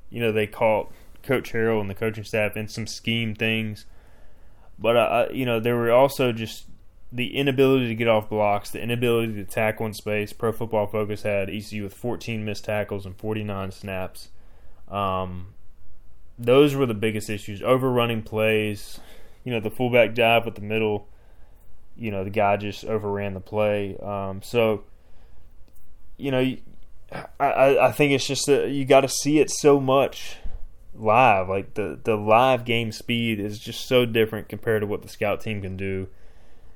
you 0.10 0.20
know, 0.20 0.34
they 0.34 0.48
caught 0.48 0.92
Coach 1.24 1.54
Harrell 1.54 1.82
and 1.82 1.90
the 1.90 1.96
coaching 1.96 2.24
staff 2.24 2.56
and 2.56 2.70
some 2.70 2.86
scheme 2.86 3.34
things. 3.34 3.86
But 4.78 4.98
uh, 4.98 5.28
you 5.32 5.46
know, 5.46 5.60
there 5.60 5.76
were 5.76 5.92
also 5.92 6.32
just 6.32 6.66
the 7.12 7.38
inability 7.38 7.88
to 7.88 7.96
get 7.96 8.08
off 8.08 8.30
blocks, 8.30 8.72
the 8.72 8.82
inability 8.82 9.34
to 9.36 9.46
tackle 9.46 9.86
in 9.86 9.94
space. 9.94 10.34
Pro 10.34 10.52
Football 10.52 10.88
Focus 10.88 11.22
had 11.22 11.50
ECU 11.50 11.84
with 11.84 11.94
14 11.94 12.44
missed 12.44 12.66
tackles 12.66 13.06
and 13.06 13.16
49 13.16 13.72
snaps. 13.72 14.30
Um, 14.90 15.54
those 16.40 16.74
were 16.76 16.88
the 16.88 16.96
biggest 16.96 17.30
issues. 17.30 17.62
Overrunning 17.62 18.24
plays, 18.24 19.00
you 19.44 19.54
know, 19.54 19.60
the 19.60 19.70
fullback 19.70 20.16
dive 20.16 20.46
with 20.46 20.56
the 20.56 20.62
middle. 20.62 21.08
You 21.96 22.10
know, 22.10 22.24
the 22.24 22.32
guy 22.32 22.58
just 22.58 22.84
overran 22.84 23.36
the 23.36 23.40
play. 23.40 23.96
Um, 23.98 24.42
so, 24.42 24.84
you 26.18 26.32
know, 26.32 26.58
I, 27.40 27.78
I 27.78 27.92
think 27.92 28.14
it's 28.14 28.26
just 28.26 28.48
that 28.48 28.70
you 28.70 28.86
got 28.86 29.02
to 29.02 29.10
see 29.10 29.38
it 29.38 29.52
so 29.52 29.80
much 29.80 30.38
live. 30.96 31.50
Like 31.50 31.74
the 31.74 32.00
the 32.04 32.16
live 32.16 32.66
game 32.66 32.92
speed 32.92 33.40
is 33.40 33.60
just 33.60 33.88
so 33.88 34.06
different 34.06 34.50
compared 34.50 34.82
to 34.82 34.88
what 34.88 35.02
the 35.02 35.10
scout 35.10 35.42
team 35.42 35.62
can 35.62 35.78
do. 35.78 36.08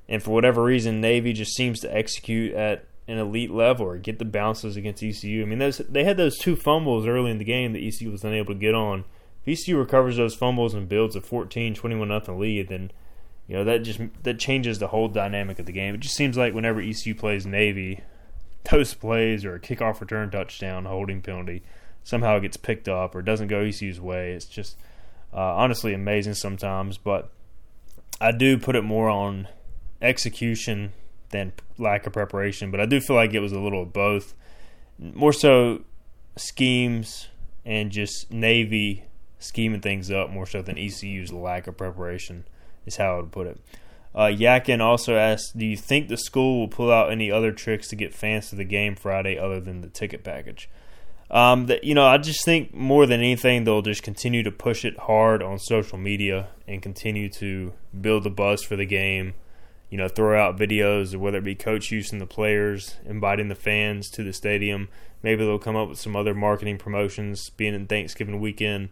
And 0.10 0.24
for 0.24 0.32
whatever 0.32 0.64
reason, 0.64 1.02
Navy 1.02 1.34
just 1.34 1.56
seems 1.56 1.82
to 1.82 1.96
execute 1.96 2.54
at 2.54 2.86
an 3.08 3.18
elite 3.18 3.52
level 3.52 3.86
or 3.86 3.98
get 3.98 4.20
the 4.20 4.26
bounces 4.26 4.76
against 4.76 5.04
ECU. 5.04 5.42
I 5.42 5.46
mean, 5.46 5.60
those, 5.60 5.78
they 5.78 6.04
had 6.04 6.18
those 6.18 6.38
two 6.38 6.56
fumbles 6.56 7.08
early 7.08 7.32
in 7.32 7.38
the 7.38 7.46
game 7.46 7.74
that 7.74 7.82
ECU 7.82 8.12
was 8.12 8.24
unable 8.24 8.54
to 8.54 8.60
get 8.60 8.76
on. 8.76 9.06
If 9.46 9.60
ECU 9.60 9.78
recovers 9.78 10.18
those 10.18 10.36
fumbles 10.36 10.74
and 10.74 10.90
builds 10.90 11.16
a 11.16 11.22
14, 11.22 11.74
21 11.74 12.08
nothing 12.08 12.40
lead, 12.40 12.68
then 12.68 12.92
you 13.48 13.56
know 13.56 13.64
that 13.64 13.80
just 13.80 14.00
that 14.24 14.40
changes 14.40 14.80
the 14.80 14.88
whole 14.88 15.08
dynamic 15.08 15.58
of 15.60 15.66
the 15.66 15.72
game. 15.72 15.96
It 15.96 16.02
just 16.02 16.16
seems 16.16 16.36
like 16.36 16.54
whenever 16.54 16.82
ECU 16.82 17.16
plays 17.16 17.46
Navy, 17.46 18.02
those 18.70 18.94
plays 18.94 19.46
or 19.46 19.56
a 19.56 19.60
kickoff 19.60 20.02
return 20.02 20.30
touchdown, 20.30 20.84
holding 20.84 21.22
penalty, 21.22 21.64
somehow 22.08 22.38
it 22.38 22.42
gets 22.42 22.56
picked 22.56 22.88
up 22.88 23.14
or 23.14 23.22
doesn't 23.22 23.50
go 23.50 23.60
ECU's 23.60 24.00
way. 24.00 24.32
It's 24.32 24.46
just 24.46 24.78
uh, 25.34 25.56
honestly 25.56 25.94
amazing 25.94 26.36
sometimes. 26.36 26.98
But 26.98 27.30
I 28.22 28.32
do 28.32 28.58
put 28.58 28.78
it 28.78 28.84
more 28.84 29.10
on 29.10 29.50
execution 30.02 30.94
than 31.32 31.52
lack 31.78 32.08
of 32.08 32.14
preparation. 32.14 32.72
But 32.72 32.80
I 32.80 32.86
do 32.86 33.02
feel 33.02 33.18
like 33.18 33.34
it 33.34 33.42
was 33.42 33.52
a 33.52 33.60
little 33.60 33.84
of 33.84 33.92
both. 33.92 34.36
More 34.98 35.34
so 35.34 35.84
schemes 36.38 37.28
and 37.66 37.92
just 37.92 38.32
Navy 38.32 39.04
scheming 39.38 39.82
things 39.82 40.10
up 40.10 40.30
more 40.30 40.46
so 40.46 40.62
than 40.62 40.78
ECU's 40.78 41.34
lack 41.34 41.68
of 41.68 41.76
preparation 41.76 42.46
is 42.86 42.96
how 42.96 43.16
I 43.16 43.18
would 43.18 43.34
put 43.34 43.48
it. 43.48 43.60
Uh, 44.18 44.28
Yakin 44.28 44.80
also 44.80 45.18
asked, 45.18 45.58
"Do 45.58 45.66
you 45.66 45.76
think 45.76 46.08
the 46.08 46.16
school 46.16 46.62
will 46.62 46.70
pull 46.70 46.90
out 46.90 47.12
any 47.12 47.30
other 47.30 47.52
tricks 47.52 47.90
to 47.90 47.98
get 47.98 48.16
fans 48.16 48.50
to 48.50 48.56
the 48.56 48.64
game 48.64 48.96
Friday 48.96 49.38
other 49.38 49.60
than 49.60 49.82
the 49.82 49.90
ticket 49.90 50.24
package?" 50.24 50.70
Um, 51.30 51.66
that 51.66 51.84
you 51.84 51.94
know, 51.94 52.06
I 52.06 52.18
just 52.18 52.46
think 52.46 52.74
more 52.74 53.06
than 53.06 53.20
anything, 53.20 53.64
they'll 53.64 53.82
just 53.82 54.04
continue 54.04 54.44
to 54.44 54.52
push 54.52 54.86
it 54.86 54.98
hard 54.98 55.44
on 55.44 55.60
social 55.60 55.98
media 55.98 56.48
and 56.68 56.82
continue 56.82 57.30
to 57.32 57.74
build 58.00 58.24
the 58.24 58.30
buzz 58.30 58.64
for 58.64 58.76
the 58.76 58.86
game. 58.86 59.34
You 59.90 59.98
know, 59.98 60.08
throw 60.08 60.40
out 60.40 60.58
videos, 60.58 61.16
whether 61.16 61.38
it 61.38 61.44
be 61.44 61.56
Coach 61.56 61.88
Houston, 61.88 62.20
the 62.20 62.26
players, 62.26 62.96
inviting 63.06 63.48
the 63.48 63.56
fans 63.56 64.10
to 64.12 64.24
the 64.24 64.34
stadium. 64.34 64.90
Maybe 65.24 65.46
they'll 65.46 65.60
come 65.60 65.76
up 65.76 65.90
with 65.90 66.00
some 66.00 66.16
other 66.16 66.34
marketing 66.34 66.78
promotions, 66.78 67.50
being 67.52 67.74
in 67.74 67.88
Thanksgiving 67.88 68.40
weekend. 68.40 68.90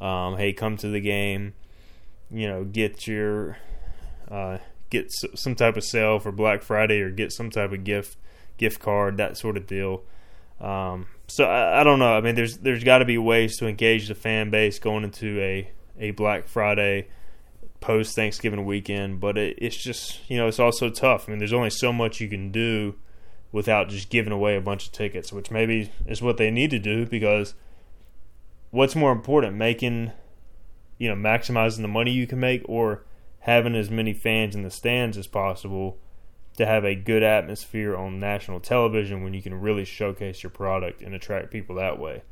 Um, 0.00 0.36
hey, 0.36 0.52
come 0.52 0.76
to 0.78 0.88
the 0.88 1.00
game. 1.00 1.54
You 2.30 2.48
know, 2.48 2.64
get 2.64 3.06
your 3.06 3.58
uh, 4.30 4.58
get 4.90 5.10
some 5.10 5.54
type 5.54 5.76
of 5.76 5.84
sale 5.84 6.18
for 6.18 6.32
Black 6.32 6.62
Friday 6.62 7.00
or 7.00 7.10
get 7.10 7.32
some 7.32 7.50
type 7.50 7.72
of 7.72 7.84
gift 7.84 8.16
gift 8.58 8.80
card, 8.80 9.16
that 9.16 9.38
sort 9.38 9.56
of 9.56 9.66
deal. 9.66 10.02
Um, 10.60 11.06
so 11.28 11.44
I, 11.44 11.80
I, 11.80 11.84
don't 11.84 11.98
know. 11.98 12.16
I 12.16 12.20
mean, 12.20 12.34
there's 12.34 12.58
there's 12.58 12.82
got 12.82 12.98
to 12.98 13.04
be 13.04 13.18
ways 13.18 13.56
to 13.58 13.66
engage 13.66 14.08
the 14.08 14.14
fan 14.14 14.50
base 14.50 14.78
going 14.78 15.04
into 15.04 15.40
a 15.40 15.70
a 15.98 16.10
Black 16.12 16.48
Friday 16.48 17.08
post 17.80 18.16
Thanksgiving 18.16 18.64
weekend, 18.64 19.20
but 19.20 19.38
it, 19.38 19.58
it's 19.60 19.76
just 19.76 20.28
you 20.30 20.36
know 20.36 20.48
it's 20.48 20.58
also 20.58 20.90
tough. 20.90 21.28
I 21.28 21.32
mean, 21.32 21.38
there's 21.38 21.52
only 21.52 21.70
so 21.70 21.92
much 21.92 22.20
you 22.20 22.28
can 22.28 22.50
do 22.50 22.96
without 23.52 23.88
just 23.88 24.10
giving 24.10 24.32
away 24.32 24.56
a 24.56 24.60
bunch 24.60 24.86
of 24.86 24.92
tickets, 24.92 25.32
which 25.32 25.50
maybe 25.50 25.92
is 26.06 26.20
what 26.20 26.36
they 26.38 26.50
need 26.50 26.70
to 26.70 26.78
do 26.78 27.06
because 27.06 27.54
what's 28.70 28.96
more 28.96 29.12
important, 29.12 29.56
making 29.56 30.12
you 30.96 31.08
know 31.08 31.14
maximizing 31.14 31.82
the 31.82 31.88
money 31.88 32.10
you 32.10 32.26
can 32.26 32.40
make 32.40 32.62
or 32.66 33.04
having 33.40 33.74
as 33.74 33.90
many 33.90 34.12
fans 34.12 34.54
in 34.54 34.62
the 34.62 34.70
stands 34.70 35.16
as 35.16 35.26
possible 35.26 35.98
to 36.58 36.66
have 36.66 36.84
a 36.84 36.96
good 36.96 37.22
atmosphere 37.22 37.96
on 37.96 38.18
national 38.18 38.58
television 38.58 39.22
when 39.22 39.32
you 39.32 39.40
can 39.40 39.60
really 39.60 39.84
showcase 39.84 40.42
your 40.42 40.50
product 40.50 41.00
and 41.00 41.14
attract 41.14 41.52
people 41.52 41.76
that 41.76 42.00
way. 42.00 42.22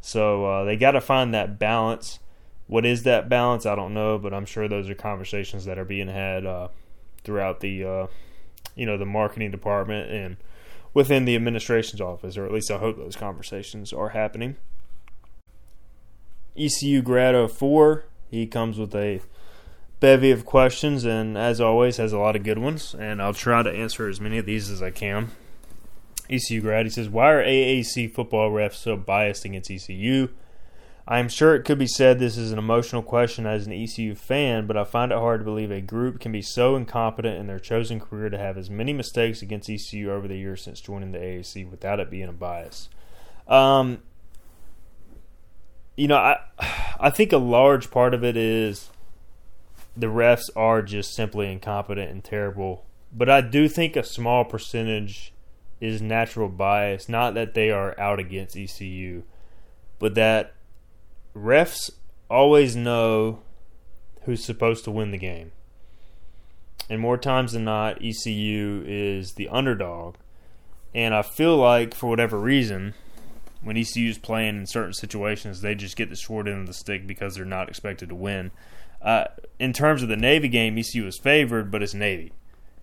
So 0.00 0.44
uh, 0.44 0.64
they 0.64 0.76
got 0.76 0.92
to 0.92 1.00
find 1.00 1.34
that 1.34 1.58
balance. 1.58 2.20
What 2.68 2.86
is 2.86 3.02
that 3.02 3.28
balance? 3.28 3.66
I 3.66 3.74
don't 3.74 3.92
know, 3.92 4.18
but 4.18 4.32
I'm 4.32 4.46
sure 4.46 4.68
those 4.68 4.88
are 4.88 4.94
conversations 4.94 5.64
that 5.64 5.80
are 5.80 5.84
being 5.84 6.06
had 6.06 6.46
uh, 6.46 6.68
throughout 7.24 7.58
the 7.58 7.84
uh, 7.84 8.06
you 8.76 8.86
know 8.86 8.96
the 8.96 9.04
marketing 9.04 9.50
department 9.50 10.12
and 10.12 10.36
within 10.94 11.24
the 11.24 11.34
administration's 11.34 12.00
office, 12.00 12.36
or 12.36 12.46
at 12.46 12.52
least 12.52 12.70
I 12.70 12.78
hope 12.78 12.96
those 12.96 13.16
conversations 13.16 13.92
are 13.92 14.10
happening. 14.10 14.58
ECU 16.56 17.02
grad 17.02 17.50
04, 17.50 18.04
He 18.30 18.46
comes 18.46 18.78
with 18.78 18.94
a 18.94 19.22
bevy 20.02 20.32
of 20.32 20.44
questions, 20.44 21.04
and 21.04 21.38
as 21.38 21.60
always, 21.60 21.96
has 21.96 22.12
a 22.12 22.18
lot 22.18 22.34
of 22.34 22.42
good 22.42 22.58
ones. 22.58 22.94
And 22.98 23.22
I'll 23.22 23.32
try 23.32 23.62
to 23.62 23.70
answer 23.70 24.08
as 24.08 24.20
many 24.20 24.36
of 24.36 24.44
these 24.44 24.68
as 24.68 24.82
I 24.82 24.90
can. 24.90 25.30
ECU 26.28 26.60
grad, 26.60 26.86
he 26.86 26.90
says, 26.90 27.08
Why 27.08 27.30
are 27.30 27.42
AAC 27.42 28.12
football 28.12 28.50
refs 28.50 28.74
so 28.74 28.96
biased 28.96 29.44
against 29.44 29.70
ECU? 29.70 30.28
I 31.06 31.18
am 31.18 31.28
sure 31.28 31.54
it 31.54 31.64
could 31.64 31.78
be 31.78 31.86
said 31.86 32.18
this 32.18 32.36
is 32.36 32.52
an 32.52 32.58
emotional 32.58 33.02
question 33.02 33.46
as 33.46 33.66
an 33.66 33.72
ECU 33.72 34.14
fan, 34.14 34.66
but 34.66 34.76
I 34.76 34.84
find 34.84 35.12
it 35.12 35.18
hard 35.18 35.40
to 35.40 35.44
believe 35.44 35.70
a 35.70 35.80
group 35.80 36.20
can 36.20 36.32
be 36.32 36.42
so 36.42 36.76
incompetent 36.76 37.38
in 37.38 37.46
their 37.46 37.58
chosen 37.58 38.00
career 38.00 38.28
to 38.28 38.38
have 38.38 38.56
as 38.58 38.70
many 38.70 38.92
mistakes 38.92 39.42
against 39.42 39.70
ECU 39.70 40.10
over 40.10 40.28
the 40.28 40.36
years 40.36 40.62
since 40.62 40.80
joining 40.80 41.12
the 41.12 41.18
AAC 41.18 41.68
without 41.70 42.00
it 42.00 42.10
being 42.10 42.28
a 42.28 42.32
bias. 42.32 42.88
Um, 43.48 44.02
you 45.96 46.08
know, 46.08 46.16
I 46.16 46.38
I 47.00 47.10
think 47.10 47.32
a 47.32 47.38
large 47.38 47.90
part 47.90 48.14
of 48.14 48.22
it 48.22 48.36
is 48.36 48.91
the 49.96 50.06
refs 50.06 50.48
are 50.56 50.82
just 50.82 51.14
simply 51.14 51.50
incompetent 51.50 52.10
and 52.10 52.24
terrible. 52.24 52.84
But 53.12 53.28
I 53.28 53.40
do 53.40 53.68
think 53.68 53.94
a 53.94 54.04
small 54.04 54.44
percentage 54.44 55.32
is 55.80 56.00
natural 56.00 56.48
bias. 56.48 57.08
Not 57.08 57.34
that 57.34 57.54
they 57.54 57.70
are 57.70 57.98
out 58.00 58.18
against 58.18 58.56
ECU, 58.56 59.22
but 59.98 60.14
that 60.14 60.54
refs 61.36 61.90
always 62.30 62.74
know 62.74 63.40
who's 64.22 64.44
supposed 64.44 64.84
to 64.84 64.90
win 64.90 65.10
the 65.10 65.18
game. 65.18 65.52
And 66.88 67.00
more 67.00 67.18
times 67.18 67.52
than 67.52 67.64
not, 67.64 68.02
ECU 68.02 68.84
is 68.86 69.34
the 69.34 69.48
underdog. 69.48 70.16
And 70.94 71.14
I 71.14 71.22
feel 71.22 71.56
like, 71.56 71.94
for 71.94 72.08
whatever 72.08 72.38
reason, 72.38 72.94
when 73.62 73.76
ECU 73.76 74.10
is 74.10 74.18
playing 74.18 74.56
in 74.56 74.66
certain 74.66 74.92
situations, 74.92 75.60
they 75.60 75.74
just 75.74 75.96
get 75.96 76.10
the 76.10 76.16
short 76.16 76.48
end 76.48 76.60
of 76.60 76.66
the 76.66 76.72
stick 76.72 77.06
because 77.06 77.34
they're 77.34 77.44
not 77.44 77.68
expected 77.68 78.08
to 78.08 78.14
win. 78.14 78.50
Uh, 79.02 79.24
in 79.58 79.72
terms 79.72 80.02
of 80.02 80.08
the 80.08 80.16
Navy 80.16 80.48
game, 80.48 80.78
ECU 80.78 81.06
is 81.06 81.18
favored, 81.18 81.70
but 81.70 81.82
it's 81.82 81.94
Navy, 81.94 82.32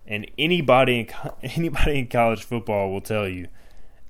and 0.06 0.30
anybody 0.38 1.00
in 1.00 1.30
anybody 1.56 1.98
in 2.00 2.06
college 2.08 2.44
football 2.44 2.90
will 2.90 3.00
tell 3.00 3.28
you 3.28 3.48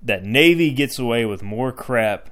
that 0.03 0.25
Navy 0.25 0.71
gets 0.71 0.99
away 0.99 1.25
with 1.25 1.43
more 1.43 1.73
crap 1.73 2.31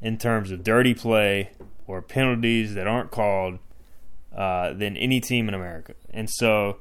in 0.00 0.18
terms 0.18 0.50
of 0.50 0.62
dirty 0.62 0.94
play 0.94 1.50
or 1.86 2.00
penalties 2.02 2.74
that 2.74 2.86
aren't 2.86 3.10
called 3.10 3.58
uh, 4.34 4.72
than 4.72 4.96
any 4.96 5.20
team 5.20 5.48
in 5.48 5.54
America. 5.54 5.94
And 6.10 6.28
so 6.30 6.78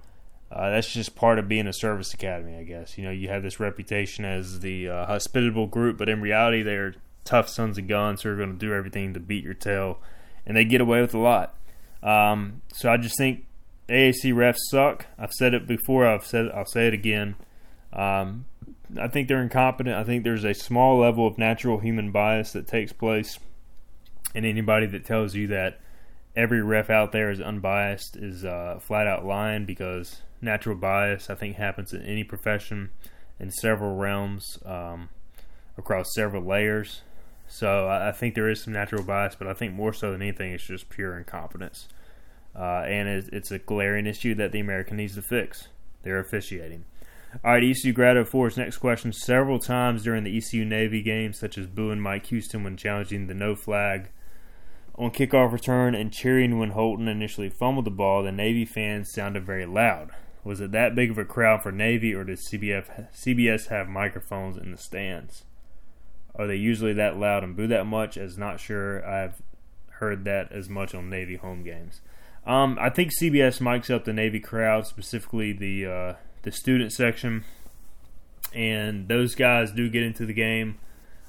uh, 0.51 0.69
that's 0.69 0.91
just 0.91 1.15
part 1.15 1.39
of 1.39 1.47
being 1.47 1.67
a 1.67 1.73
service 1.73 2.13
academy, 2.13 2.55
I 2.57 2.63
guess. 2.63 2.97
You 2.97 3.05
know, 3.05 3.11
you 3.11 3.29
have 3.29 3.43
this 3.43 3.59
reputation 3.59 4.25
as 4.25 4.59
the 4.59 4.89
uh, 4.89 5.05
hospitable 5.05 5.67
group, 5.67 5.97
but 5.97 6.09
in 6.09 6.21
reality, 6.21 6.61
they're 6.61 6.95
tough 7.23 7.49
sons 7.49 7.77
of 7.77 7.87
guns 7.87 8.21
who 8.21 8.29
are 8.29 8.35
going 8.35 8.51
to 8.51 8.57
do 8.57 8.73
everything 8.73 9.13
to 9.13 9.19
beat 9.19 9.43
your 9.43 9.53
tail, 9.53 9.99
and 10.45 10.55
they 10.55 10.65
get 10.65 10.81
away 10.81 11.01
with 11.01 11.13
a 11.13 11.19
lot. 11.19 11.57
Um, 12.05 12.61
so 12.73 12.89
I 12.89 12.97
just 12.97 13.17
think 13.17 13.45
AAC 13.89 14.33
refs 14.33 14.57
suck. 14.69 15.07
I've 15.17 15.33
said 15.33 15.53
it 15.53 15.67
before. 15.67 16.07
I've 16.07 16.25
said 16.25 16.49
I'll 16.53 16.65
say 16.65 16.87
it 16.87 16.93
again. 16.93 17.35
Um, 17.91 18.45
I 18.99 19.07
think 19.07 19.27
they're 19.27 19.41
incompetent. 19.41 19.95
I 19.95 20.03
think 20.03 20.23
there's 20.23 20.43
a 20.43 20.53
small 20.53 20.99
level 20.99 21.25
of 21.25 21.37
natural 21.37 21.79
human 21.79 22.11
bias 22.11 22.51
that 22.51 22.67
takes 22.67 22.93
place, 22.93 23.39
and 24.33 24.45
anybody 24.45 24.85
that 24.87 25.05
tells 25.05 25.35
you 25.35 25.47
that 25.47 25.79
every 26.35 26.61
ref 26.61 26.89
out 26.89 27.11
there 27.11 27.31
is 27.31 27.41
unbiased 27.41 28.15
is 28.15 28.45
uh, 28.45 28.79
flat 28.81 29.07
out 29.07 29.25
lying 29.25 29.65
because 29.65 30.21
natural 30.41 30.75
bias 30.75 31.29
I 31.29 31.35
think 31.35 31.55
happens 31.55 31.93
in 31.93 32.01
any 32.03 32.23
profession 32.23 32.91
in 33.39 33.51
several 33.51 33.95
realms 33.95 34.59
um, 34.65 35.09
across 35.77 36.05
several 36.13 36.43
layers. 36.43 37.01
So 37.47 37.87
I, 37.87 38.09
I, 38.09 38.11
think 38.11 38.33
there 38.33 38.49
is 38.49 38.63
some 38.63 38.73
natural 38.73 39.03
bias, 39.03 39.35
but 39.35 39.47
I 39.47 39.53
think 39.53 39.73
more 39.73 39.93
so 39.93 40.11
than 40.11 40.21
anything, 40.21 40.51
it's 40.51 40.65
just 40.65 40.89
pure 40.89 41.17
incompetence, 41.17 41.87
uh, 42.57 42.83
and 42.85 43.07
it's, 43.07 43.27
it's 43.29 43.51
a 43.51 43.59
glaring 43.59 44.07
issue 44.07 44.35
that 44.35 44.51
the 44.51 44.59
American 44.59 44.97
needs 44.97 45.15
to 45.15 45.21
fix. 45.21 45.67
They're 46.03 46.19
officiating. 46.19 46.85
All 47.43 47.51
right, 47.51 47.63
ECU 47.63 47.91
grad 47.91 48.15
of 48.15 48.31
his 48.31 48.57
next 48.57 48.77
question. 48.77 49.11
Several 49.11 49.59
times 49.59 50.03
during 50.03 50.23
the 50.23 50.37
ECU 50.37 50.63
Navy 50.63 51.01
game, 51.01 51.33
such 51.33 51.57
as 51.57 51.67
booing 51.67 51.99
Mike 51.99 52.27
Houston 52.27 52.63
when 52.63 52.77
challenging 52.77 53.27
the 53.27 53.33
no 53.33 53.55
flag 53.55 54.09
on 54.97 55.11
kickoff 55.11 55.51
return 55.51 55.93
and 55.93 56.13
cheering 56.13 56.57
when 56.57 56.71
Holton 56.71 57.07
initially 57.07 57.49
fumbled 57.49 57.85
the 57.85 57.91
ball, 57.91 58.23
the 58.23 58.31
Navy 58.31 58.63
fans 58.65 59.11
sounded 59.11 59.45
very 59.45 59.65
loud. 59.65 60.11
Was 60.43 60.61
it 60.61 60.71
that 60.71 60.95
big 60.95 61.11
of 61.11 61.17
a 61.17 61.25
crowd 61.25 61.63
for 61.63 61.71
Navy, 61.71 62.13
or 62.13 62.23
does 62.23 62.47
CBF, 62.47 63.11
CBS 63.13 63.67
have 63.67 63.89
microphones 63.89 64.57
in 64.57 64.71
the 64.71 64.77
stands? 64.77 65.43
Are 66.35 66.47
they 66.47 66.55
usually 66.55 66.93
that 66.93 67.17
loud 67.17 67.43
and 67.43 67.55
boo 67.55 67.67
that 67.67 67.85
much? 67.85 68.17
As 68.17 68.37
not 68.37 68.59
sure 68.59 69.05
I've 69.05 69.41
heard 69.99 70.23
that 70.25 70.51
as 70.51 70.69
much 70.69 70.93
on 70.93 71.09
Navy 71.09 71.35
home 71.35 71.63
games. 71.63 72.01
Um, 72.45 72.77
I 72.79 72.89
think 72.89 73.11
CBS 73.11 73.59
mics 73.59 73.93
up 73.93 74.05
the 74.05 74.13
Navy 74.13 74.39
crowd, 74.39 74.85
specifically 74.85 75.51
the 75.51 75.85
uh, 75.85 76.13
the 76.43 76.51
student 76.51 76.91
section, 76.91 77.43
and 78.53 79.07
those 79.07 79.33
guys 79.35 79.71
do 79.71 79.89
get 79.89 80.03
into 80.03 80.25
the 80.25 80.33
game. 80.33 80.77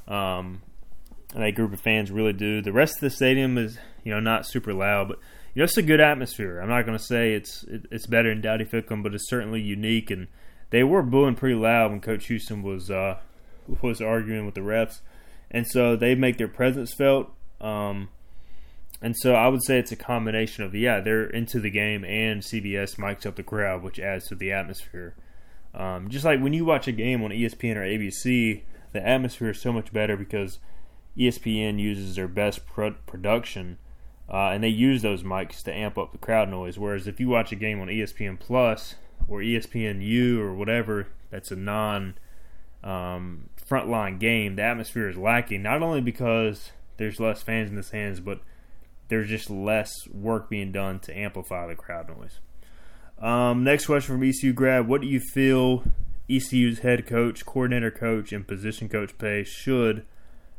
Um, 0.06 0.62
that 1.34 1.54
group 1.54 1.72
of 1.72 1.80
fans 1.80 2.10
really 2.10 2.32
do. 2.32 2.60
The 2.62 2.72
rest 2.72 2.96
of 2.96 3.00
the 3.00 3.10
stadium 3.10 3.58
is, 3.58 3.78
you 4.04 4.12
know, 4.12 4.20
not 4.20 4.46
super 4.46 4.72
loud, 4.72 5.08
but 5.08 5.18
you 5.54 5.60
know, 5.60 5.64
it's 5.64 5.76
a 5.76 5.82
good 5.82 6.00
atmosphere. 6.00 6.60
I'm 6.60 6.68
not 6.68 6.84
going 6.84 6.98
to 6.98 7.02
say 7.02 7.32
it's 7.32 7.64
it, 7.64 7.86
it's 7.90 8.06
better 8.06 8.28
than 8.28 8.42
Dowdy 8.42 8.64
Ficklen, 8.64 9.02
but 9.02 9.14
it's 9.14 9.28
certainly 9.28 9.60
unique. 9.60 10.10
And 10.10 10.28
they 10.70 10.84
were 10.84 11.02
booing 11.02 11.34
pretty 11.34 11.54
loud 11.54 11.90
when 11.90 12.00
Coach 12.00 12.26
Houston 12.26 12.62
was 12.62 12.90
uh, 12.90 13.18
was 13.82 14.02
arguing 14.02 14.44
with 14.44 14.54
the 14.54 14.60
refs, 14.60 15.00
and 15.50 15.66
so 15.66 15.96
they 15.96 16.14
make 16.14 16.36
their 16.36 16.48
presence 16.48 16.92
felt. 16.92 17.30
Um, 17.58 18.10
and 19.02 19.16
so 19.16 19.34
I 19.34 19.48
would 19.48 19.62
say 19.62 19.78
it's 19.78 19.92
a 19.92 19.96
combination 19.96 20.64
of 20.64 20.74
yeah 20.74 21.00
they're 21.00 21.26
into 21.26 21.60
the 21.60 21.70
game 21.70 22.04
and 22.04 22.42
CBS 22.42 22.96
mics 22.96 23.26
up 23.26 23.36
the 23.36 23.42
crowd, 23.42 23.82
which 23.82 23.98
adds 23.98 24.28
to 24.28 24.34
the 24.34 24.52
atmosphere. 24.52 25.14
Um, 25.74 26.08
just 26.08 26.24
like 26.24 26.40
when 26.40 26.54
you 26.54 26.64
watch 26.64 26.88
a 26.88 26.92
game 26.92 27.22
on 27.22 27.30
ESPN 27.30 27.76
or 27.76 27.82
ABC, 27.82 28.62
the 28.92 29.06
atmosphere 29.06 29.50
is 29.50 29.60
so 29.60 29.72
much 29.72 29.92
better 29.92 30.16
because 30.16 30.58
ESPN 31.18 31.78
uses 31.78 32.16
their 32.16 32.28
best 32.28 32.66
pro- 32.66 32.92
production 33.06 33.78
uh, 34.28 34.48
and 34.48 34.64
they 34.64 34.68
use 34.68 35.02
those 35.02 35.22
mics 35.22 35.62
to 35.62 35.72
amp 35.72 35.98
up 35.98 36.12
the 36.12 36.18
crowd 36.18 36.48
noise. 36.48 36.78
Whereas 36.78 37.06
if 37.06 37.20
you 37.20 37.28
watch 37.28 37.52
a 37.52 37.56
game 37.56 37.80
on 37.80 37.88
ESPN 37.88 38.38
Plus 38.38 38.96
or 39.28 39.40
ESPN 39.40 40.04
U 40.04 40.40
or 40.40 40.54
whatever, 40.54 41.08
that's 41.30 41.50
a 41.50 41.56
non 41.56 42.14
um, 42.82 43.50
frontline 43.68 44.18
game, 44.18 44.56
the 44.56 44.62
atmosphere 44.62 45.08
is 45.08 45.16
lacking. 45.16 45.62
Not 45.62 45.82
only 45.82 46.00
because 46.00 46.70
there's 46.96 47.20
less 47.20 47.42
fans 47.42 47.70
in 47.70 47.76
the 47.76 47.82
stands, 47.82 48.20
but 48.20 48.40
there's 49.08 49.28
just 49.28 49.50
less 49.50 49.92
work 50.08 50.50
being 50.50 50.72
done 50.72 50.98
to 51.00 51.16
amplify 51.16 51.66
the 51.66 51.74
crowd 51.74 52.08
noise. 52.08 52.40
Um, 53.18 53.64
next 53.64 53.86
question 53.86 54.14
from 54.14 54.24
ECU 54.24 54.52
grad: 54.52 54.88
What 54.88 55.00
do 55.00 55.06
you 55.06 55.20
feel 55.20 55.84
ECU's 56.28 56.80
head 56.80 57.06
coach, 57.06 57.46
coordinator 57.46 57.90
coach, 57.90 58.32
and 58.32 58.46
position 58.46 58.88
coach 58.88 59.16
pay 59.18 59.44
should 59.44 60.04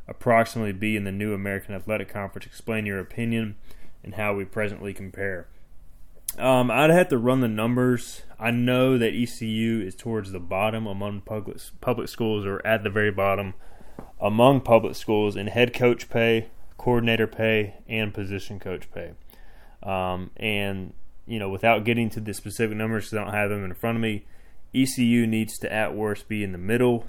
approximately 0.08 0.72
be 0.72 0.96
in 0.96 1.04
the 1.04 1.12
new 1.12 1.34
American 1.34 1.76
Athletic 1.76 2.10
Conference? 2.10 2.46
Explain 2.46 2.86
your 2.86 3.00
opinion 3.00 3.56
and 4.04 4.16
how 4.16 4.34
we 4.34 4.46
presently 4.46 4.94
compare. 4.94 5.48
Um, 6.38 6.70
I'd 6.70 6.90
have 6.90 7.10
to 7.10 7.18
run 7.18 7.42
the 7.42 7.48
numbers. 7.48 8.24
I 8.40 8.52
know 8.52 8.98
that 8.98 9.14
ECU 9.14 9.82
is 9.82 9.96
towards 9.96 10.32
the 10.32 10.40
bottom 10.40 10.86
among 10.86 11.22
public 11.22 11.58
public 11.82 12.10
schools, 12.10 12.46
or 12.46 12.66
at 12.66 12.84
the 12.84 12.90
very 12.90 13.12
bottom 13.12 13.54
among 14.20 14.62
public 14.62 14.96
schools 14.96 15.36
in 15.36 15.48
head 15.48 15.74
coach 15.74 16.10
pay, 16.10 16.50
coordinator 16.78 17.28
pay 17.28 17.76
and 17.88 18.14
position 18.14 18.60
coach 18.60 18.92
pay. 18.92 19.12
Um, 19.84 20.32
and 20.38 20.94
you 21.26 21.40
know, 21.40 21.50
without 21.50 21.84
getting 21.84 22.10
to 22.12 22.20
the 22.20 22.34
specific 22.34 22.78
numbers, 22.78 23.06
because 23.06 23.18
I 23.18 23.24
don't 23.24 23.34
have 23.34 23.50
them 23.50 23.66
in 23.66 23.74
front 23.74 23.98
of 23.98 24.02
me, 24.02 24.26
ECU 24.74 25.28
needs 25.28 25.58
to 25.60 25.72
at 25.72 25.96
worst 25.96 26.28
be 26.28 26.44
in 26.44 26.54
the 26.54 26.58
middle 26.58 27.06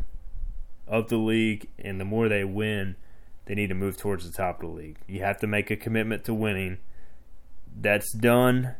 of 0.86 1.08
the 1.08 1.16
league, 1.16 1.68
and 1.78 2.00
the 2.00 2.04
more 2.04 2.28
they 2.28 2.44
win, 2.44 2.96
they 3.44 3.54
need 3.54 3.68
to 3.68 3.74
move 3.74 3.96
towards 3.96 4.28
the 4.28 4.36
top 4.36 4.62
of 4.62 4.68
the 4.68 4.74
league. 4.74 4.98
You 5.06 5.22
have 5.22 5.38
to 5.40 5.46
make 5.46 5.70
a 5.70 5.76
commitment 5.76 6.24
to 6.24 6.34
winning. 6.34 6.78
That's 7.80 8.12
done 8.12 8.74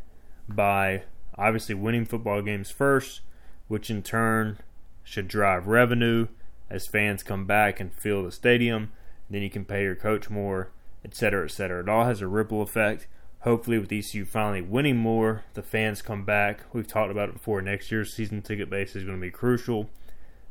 by 0.48 1.04
obviously 1.36 1.74
winning 1.74 2.04
football 2.04 2.42
games 2.42 2.70
first, 2.70 3.20
which 3.68 3.90
in 3.90 4.02
turn 4.02 4.58
should 5.04 5.28
drive 5.28 5.66
revenue 5.66 6.26
as 6.68 6.86
fans 6.86 7.22
come 7.22 7.46
back 7.46 7.80
and 7.80 7.94
fill 7.94 8.24
the 8.24 8.32
stadium. 8.32 8.90
Then 9.30 9.42
you 9.42 9.50
can 9.50 9.64
pay 9.64 9.82
your 9.82 9.94
coach 9.94 10.28
more 10.28 10.70
et 11.08 11.22
etc. 11.22 11.80
It 11.80 11.88
all 11.88 12.04
has 12.04 12.20
a 12.20 12.26
ripple 12.26 12.62
effect. 12.62 13.06
Hopefully, 13.42 13.78
with 13.78 13.92
ECU 13.92 14.24
finally 14.24 14.60
winning 14.60 14.96
more, 14.96 15.44
the 15.54 15.62
fans 15.62 16.02
come 16.02 16.24
back. 16.24 16.60
We've 16.72 16.86
talked 16.86 17.10
about 17.10 17.28
it 17.28 17.34
before. 17.34 17.62
Next 17.62 17.90
year's 17.90 18.12
season 18.12 18.42
ticket 18.42 18.68
base 18.68 18.96
is 18.96 19.04
going 19.04 19.16
to 19.16 19.22
be 19.22 19.30
crucial. 19.30 19.88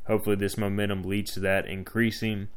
Hopefully, 0.05 0.38
this 0.38 0.58
momentum 0.58 1.03
leads 1.03 1.34
to 1.34 1.41
that 1.41 1.66
increasing. 1.66 2.47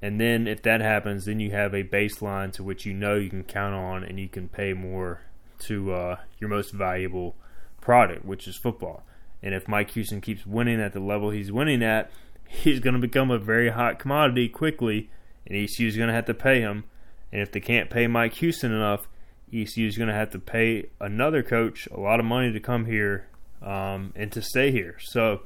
And 0.00 0.20
then, 0.20 0.46
if 0.46 0.62
that 0.62 0.80
happens, 0.80 1.24
then 1.24 1.40
you 1.40 1.50
have 1.50 1.74
a 1.74 1.82
baseline 1.82 2.52
to 2.52 2.62
which 2.62 2.86
you 2.86 2.94
know 2.94 3.16
you 3.16 3.30
can 3.30 3.42
count 3.42 3.74
on 3.74 4.04
and 4.04 4.20
you 4.20 4.28
can 4.28 4.48
pay 4.48 4.72
more 4.72 5.22
to 5.60 5.92
uh, 5.92 6.16
your 6.38 6.48
most 6.48 6.72
valuable 6.72 7.34
product, 7.80 8.24
which 8.24 8.46
is 8.46 8.56
football. 8.56 9.02
And 9.42 9.54
if 9.54 9.66
Mike 9.66 9.90
Houston 9.92 10.20
keeps 10.20 10.46
winning 10.46 10.80
at 10.80 10.92
the 10.92 11.00
level 11.00 11.30
he's 11.30 11.50
winning 11.50 11.82
at, 11.82 12.10
he's 12.46 12.78
going 12.78 12.94
to 12.94 13.00
become 13.00 13.30
a 13.30 13.38
very 13.38 13.70
hot 13.70 13.98
commodity 13.98 14.48
quickly, 14.48 15.10
and 15.46 15.56
ECU 15.56 15.88
is 15.88 15.96
going 15.96 16.08
to 16.08 16.14
have 16.14 16.26
to 16.26 16.34
pay 16.34 16.60
him 16.60 16.84
and 17.32 17.42
if 17.42 17.52
they 17.52 17.60
can't 17.60 17.90
pay 17.90 18.06
Mike 18.06 18.34
Houston 18.34 18.72
enough, 18.72 19.08
ECU 19.52 19.86
is 19.86 19.96
going 19.96 20.08
to 20.08 20.14
have 20.14 20.30
to 20.30 20.38
pay 20.38 20.90
another 21.00 21.42
coach 21.42 21.88
a 21.90 21.98
lot 21.98 22.20
of 22.20 22.26
money 22.26 22.52
to 22.52 22.60
come 22.60 22.86
here 22.86 23.28
um, 23.62 24.12
and 24.14 24.30
to 24.32 24.42
stay 24.42 24.70
here. 24.70 24.96
So 25.00 25.42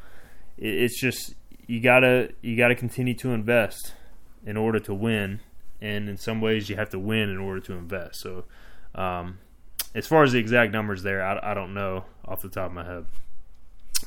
it's 0.59 1.01
just 1.01 1.35
you 1.67 1.81
gotta 1.81 2.31
you 2.43 2.57
gotta 2.57 2.75
continue 2.75 3.15
to 3.15 3.31
invest 3.31 3.95
in 4.45 4.57
order 4.57 4.81
to 4.81 4.95
win, 4.95 5.41
and 5.81 6.09
in 6.09 6.17
some 6.17 6.41
ways 6.41 6.69
you 6.69 6.77
have 6.77 6.91
to 6.91 6.99
win 6.99 7.31
in 7.31 7.39
order 7.39 7.61
to 7.61 7.73
invest. 7.75 8.21
So 8.21 8.45
um, 8.95 9.39
as 9.95 10.07
far 10.07 10.23
as 10.23 10.33
the 10.33 10.39
exact 10.39 10.73
numbers 10.73 11.03
there, 11.03 11.25
I, 11.25 11.53
I 11.53 11.55
don't 11.55 11.75
know 11.75 12.05
off 12.25 12.43
the 12.43 12.49
top 12.49 12.67
of 12.67 12.73
my 12.73 12.85
head, 12.85 13.07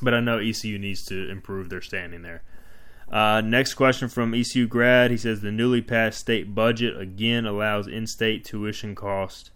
but 0.02 0.14
I 0.14 0.20
know 0.20 0.38
ECU 0.38 0.78
needs 0.78 1.04
to 1.06 1.28
improve 1.30 1.68
their 1.68 1.80
standing 1.82 2.22
there. 2.22 2.42
Uh, 3.10 3.40
next 3.40 3.74
question 3.74 4.08
from 4.08 4.34
ECU 4.34 4.66
grad. 4.66 5.10
He 5.10 5.16
says 5.16 5.40
the 5.40 5.52
newly 5.52 5.80
passed 5.80 6.18
state 6.18 6.54
budget 6.54 7.00
again 7.00 7.46
allows 7.46 7.86
in-state 7.86 8.44
tuition 8.44 8.94
cost 8.94 9.50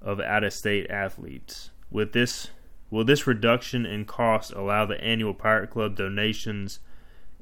of 0.00 0.20
out-of-state 0.20 0.90
athletes. 0.90 1.70
With 1.90 2.12
this, 2.12 2.48
will 2.90 3.04
this 3.04 3.26
reduction 3.26 3.84
in 3.84 4.04
cost 4.04 4.52
allow 4.52 4.86
the 4.86 5.02
annual 5.02 5.34
Pirate 5.34 5.70
Club 5.70 5.96
donations 5.96 6.80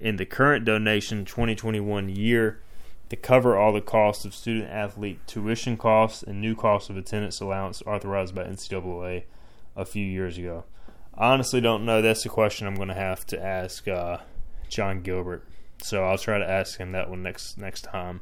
in 0.00 0.16
the 0.16 0.26
current 0.26 0.64
donation 0.64 1.24
2021 1.24 2.08
year 2.08 2.60
to 3.08 3.16
cover 3.16 3.56
all 3.56 3.72
the 3.72 3.80
costs 3.80 4.24
of 4.24 4.34
student 4.34 4.68
athlete 4.68 5.20
tuition 5.28 5.76
costs 5.76 6.22
and 6.22 6.40
new 6.40 6.56
costs 6.56 6.90
of 6.90 6.96
attendance 6.96 7.40
allowance 7.40 7.82
authorized 7.86 8.34
by 8.34 8.42
NCAA 8.42 9.24
a 9.76 9.84
few 9.84 10.04
years 10.04 10.38
ago? 10.38 10.64
I 11.14 11.32
honestly 11.32 11.60
don't 11.60 11.84
know. 11.84 12.02
That's 12.02 12.26
a 12.26 12.28
question 12.28 12.66
I'm 12.66 12.74
going 12.74 12.88
to 12.88 12.94
have 12.94 13.24
to 13.26 13.42
ask 13.42 13.86
uh, 13.86 14.18
John 14.68 15.02
Gilbert. 15.02 15.44
So 15.82 16.04
I'll 16.04 16.18
try 16.18 16.38
to 16.38 16.48
ask 16.48 16.78
him 16.78 16.92
that 16.92 17.10
one 17.10 17.22
next 17.22 17.58
next 17.58 17.82
time. 17.82 18.20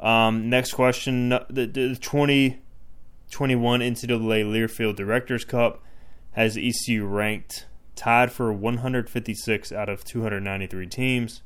Um, 0.00 0.48
next 0.50 0.72
question: 0.72 1.30
the, 1.30 1.46
the 1.48 1.96
2021 2.00 3.80
NCAA 3.80 4.44
Learfield 4.44 4.96
Directors 4.96 5.44
Cup 5.44 5.82
has 6.32 6.56
ECU 6.56 7.06
ranked 7.06 7.66
tied 7.94 8.32
for 8.32 8.52
156 8.52 9.72
out 9.72 9.88
of 9.88 10.04
293 10.04 10.86
teams. 10.86 11.42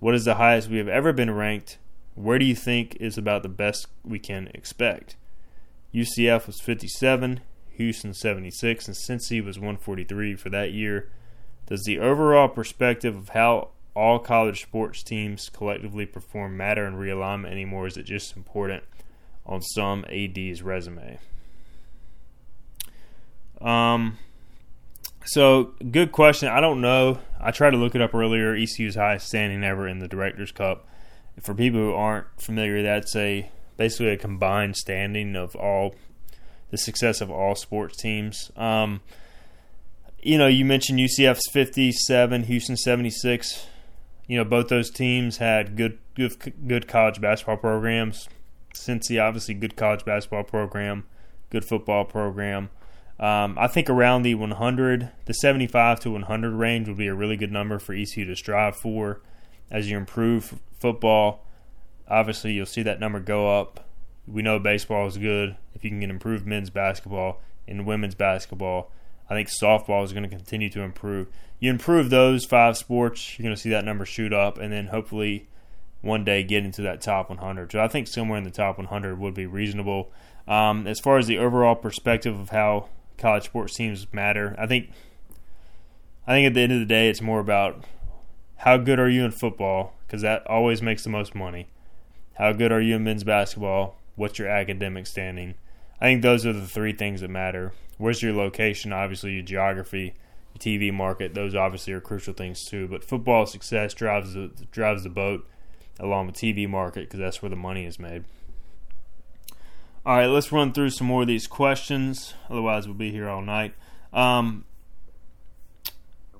What 0.00 0.14
is 0.14 0.24
the 0.24 0.34
highest 0.34 0.68
we 0.68 0.78
have 0.78 0.88
ever 0.88 1.12
been 1.12 1.30
ranked? 1.30 1.78
Where 2.14 2.38
do 2.38 2.44
you 2.44 2.56
think 2.56 2.96
is 2.96 3.16
about 3.16 3.42
the 3.42 3.48
best 3.48 3.86
we 4.04 4.18
can 4.18 4.48
expect? 4.52 5.16
UCF 5.94 6.46
was 6.46 6.60
57, 6.60 7.40
Houston 7.70 8.12
76, 8.12 8.88
and 8.88 8.96
Cincy 8.96 9.44
was 9.44 9.58
143 9.58 10.34
for 10.34 10.50
that 10.50 10.72
year. 10.72 11.10
Does 11.72 11.84
the 11.84 12.00
overall 12.00 12.48
perspective 12.48 13.16
of 13.16 13.28
how 13.30 13.68
all 13.96 14.18
college 14.18 14.60
sports 14.60 15.02
teams 15.02 15.48
collectively 15.48 16.04
perform 16.04 16.54
matter 16.54 16.86
in 16.86 16.96
realignment 16.96 17.50
anymore? 17.50 17.86
Is 17.86 17.96
it 17.96 18.02
just 18.02 18.36
important 18.36 18.82
on 19.46 19.62
some 19.62 20.04
AD's 20.10 20.62
resume? 20.62 21.18
Um, 23.62 24.18
so 25.24 25.72
good 25.90 26.12
question. 26.12 26.50
I 26.50 26.60
don't 26.60 26.82
know. 26.82 27.20
I 27.40 27.52
tried 27.52 27.70
to 27.70 27.78
look 27.78 27.94
it 27.94 28.02
up 28.02 28.14
earlier. 28.14 28.54
ECU's 28.54 28.96
highest 28.96 29.28
standing 29.28 29.64
ever 29.64 29.88
in 29.88 29.98
the 29.98 30.08
Directors 30.08 30.52
Cup. 30.52 30.86
For 31.40 31.54
people 31.54 31.80
who 31.80 31.94
aren't 31.94 32.26
familiar, 32.38 32.82
that's 32.82 33.16
a 33.16 33.50
basically 33.78 34.08
a 34.08 34.18
combined 34.18 34.76
standing 34.76 35.36
of 35.36 35.56
all 35.56 35.94
the 36.68 36.76
success 36.76 37.22
of 37.22 37.30
all 37.30 37.54
sports 37.54 37.96
teams. 37.96 38.50
Um, 38.56 39.00
you 40.22 40.38
know, 40.38 40.46
you 40.46 40.64
mentioned 40.64 41.00
UCF's 41.00 41.50
57, 41.50 42.44
Houston 42.44 42.76
76. 42.76 43.66
You 44.28 44.38
know, 44.38 44.44
both 44.44 44.68
those 44.68 44.90
teams 44.90 45.38
had 45.38 45.76
good 45.76 45.98
good 46.14 46.52
good 46.66 46.86
college 46.86 47.20
basketball 47.20 47.56
programs. 47.56 48.28
Cincy, 48.74 49.22
obviously, 49.22 49.54
good 49.54 49.76
college 49.76 50.04
basketball 50.04 50.44
program, 50.44 51.04
good 51.50 51.64
football 51.64 52.04
program. 52.04 52.70
Um, 53.18 53.56
I 53.58 53.66
think 53.66 53.90
around 53.90 54.22
the 54.22 54.34
100, 54.34 55.10
the 55.26 55.34
75 55.34 56.00
to 56.00 56.10
100 56.12 56.54
range 56.54 56.88
would 56.88 56.96
be 56.96 57.08
a 57.08 57.14
really 57.14 57.36
good 57.36 57.52
number 57.52 57.78
for 57.78 57.92
ECU 57.92 58.24
to 58.24 58.34
strive 58.34 58.76
for 58.76 59.20
as 59.70 59.90
you 59.90 59.96
improve 59.96 60.58
football. 60.78 61.44
Obviously, 62.08 62.52
you'll 62.52 62.66
see 62.66 62.82
that 62.82 63.00
number 63.00 63.20
go 63.20 63.60
up. 63.60 63.88
We 64.26 64.42
know 64.42 64.58
baseball 64.58 65.06
is 65.06 65.18
good. 65.18 65.56
If 65.74 65.84
you 65.84 65.90
can 65.90 66.00
get 66.00 66.10
improved 66.10 66.46
men's 66.46 66.70
basketball 66.70 67.40
and 67.68 67.86
women's 67.86 68.14
basketball, 68.14 68.90
I 69.32 69.34
think 69.34 69.48
softball 69.48 70.04
is 70.04 70.12
going 70.12 70.24
to 70.24 70.28
continue 70.28 70.68
to 70.70 70.82
improve. 70.82 71.28
You 71.58 71.70
improve 71.70 72.10
those 72.10 72.44
five 72.44 72.76
sports, 72.76 73.38
you're 73.38 73.44
going 73.44 73.56
to 73.56 73.60
see 73.60 73.70
that 73.70 73.84
number 73.84 74.04
shoot 74.04 74.32
up, 74.32 74.58
and 74.58 74.70
then 74.70 74.88
hopefully 74.88 75.48
one 76.02 76.22
day 76.22 76.42
get 76.42 76.66
into 76.66 76.82
that 76.82 77.00
top 77.00 77.30
100. 77.30 77.72
So 77.72 77.80
I 77.80 77.88
think 77.88 78.08
somewhere 78.08 78.36
in 78.36 78.44
the 78.44 78.50
top 78.50 78.76
100 78.76 79.18
would 79.18 79.32
be 79.32 79.46
reasonable. 79.46 80.12
Um, 80.46 80.86
as 80.86 81.00
far 81.00 81.16
as 81.16 81.28
the 81.28 81.38
overall 81.38 81.74
perspective 81.74 82.38
of 82.38 82.50
how 82.50 82.90
college 83.16 83.44
sports 83.44 83.74
teams 83.74 84.06
matter, 84.12 84.54
I 84.58 84.66
think 84.66 84.90
I 86.26 86.34
think 86.34 86.46
at 86.46 86.54
the 86.54 86.60
end 86.60 86.72
of 86.72 86.80
the 86.80 86.86
day, 86.86 87.08
it's 87.08 87.22
more 87.22 87.40
about 87.40 87.84
how 88.58 88.76
good 88.76 89.00
are 89.00 89.08
you 89.08 89.24
in 89.24 89.30
football 89.30 89.94
because 90.06 90.20
that 90.20 90.46
always 90.46 90.82
makes 90.82 91.04
the 91.04 91.10
most 91.10 91.34
money. 91.34 91.68
How 92.34 92.52
good 92.52 92.70
are 92.70 92.82
you 92.82 92.96
in 92.96 93.04
men's 93.04 93.24
basketball? 93.24 93.96
What's 94.14 94.38
your 94.38 94.48
academic 94.48 95.06
standing? 95.06 95.54
I 96.02 96.06
think 96.06 96.22
those 96.22 96.44
are 96.44 96.52
the 96.52 96.66
three 96.66 96.92
things 96.92 97.20
that 97.20 97.30
matter. 97.30 97.72
Where's 97.96 98.20
your 98.20 98.32
location? 98.32 98.92
Obviously, 98.92 99.34
your 99.34 99.44
geography, 99.44 100.14
your 100.52 100.58
TV 100.58 100.92
market. 100.92 101.32
Those 101.32 101.54
obviously 101.54 101.92
are 101.92 102.00
crucial 102.00 102.34
things 102.34 102.64
too. 102.64 102.88
But 102.88 103.04
football 103.04 103.46
success 103.46 103.94
drives 103.94 104.34
the 104.34 104.50
drives 104.72 105.04
the 105.04 105.10
boat 105.10 105.48
along 106.00 106.26
with 106.26 106.34
TV 106.34 106.68
market 106.68 107.02
because 107.02 107.20
that's 107.20 107.40
where 107.40 107.50
the 107.50 107.54
money 107.54 107.86
is 107.86 108.00
made. 108.00 108.24
All 110.04 110.16
right, 110.16 110.26
let's 110.26 110.50
run 110.50 110.72
through 110.72 110.90
some 110.90 111.06
more 111.06 111.22
of 111.22 111.28
these 111.28 111.46
questions. 111.46 112.34
Otherwise, 112.50 112.88
we'll 112.88 112.96
be 112.96 113.12
here 113.12 113.28
all 113.28 113.40
night. 113.40 113.72
Um, 114.12 114.64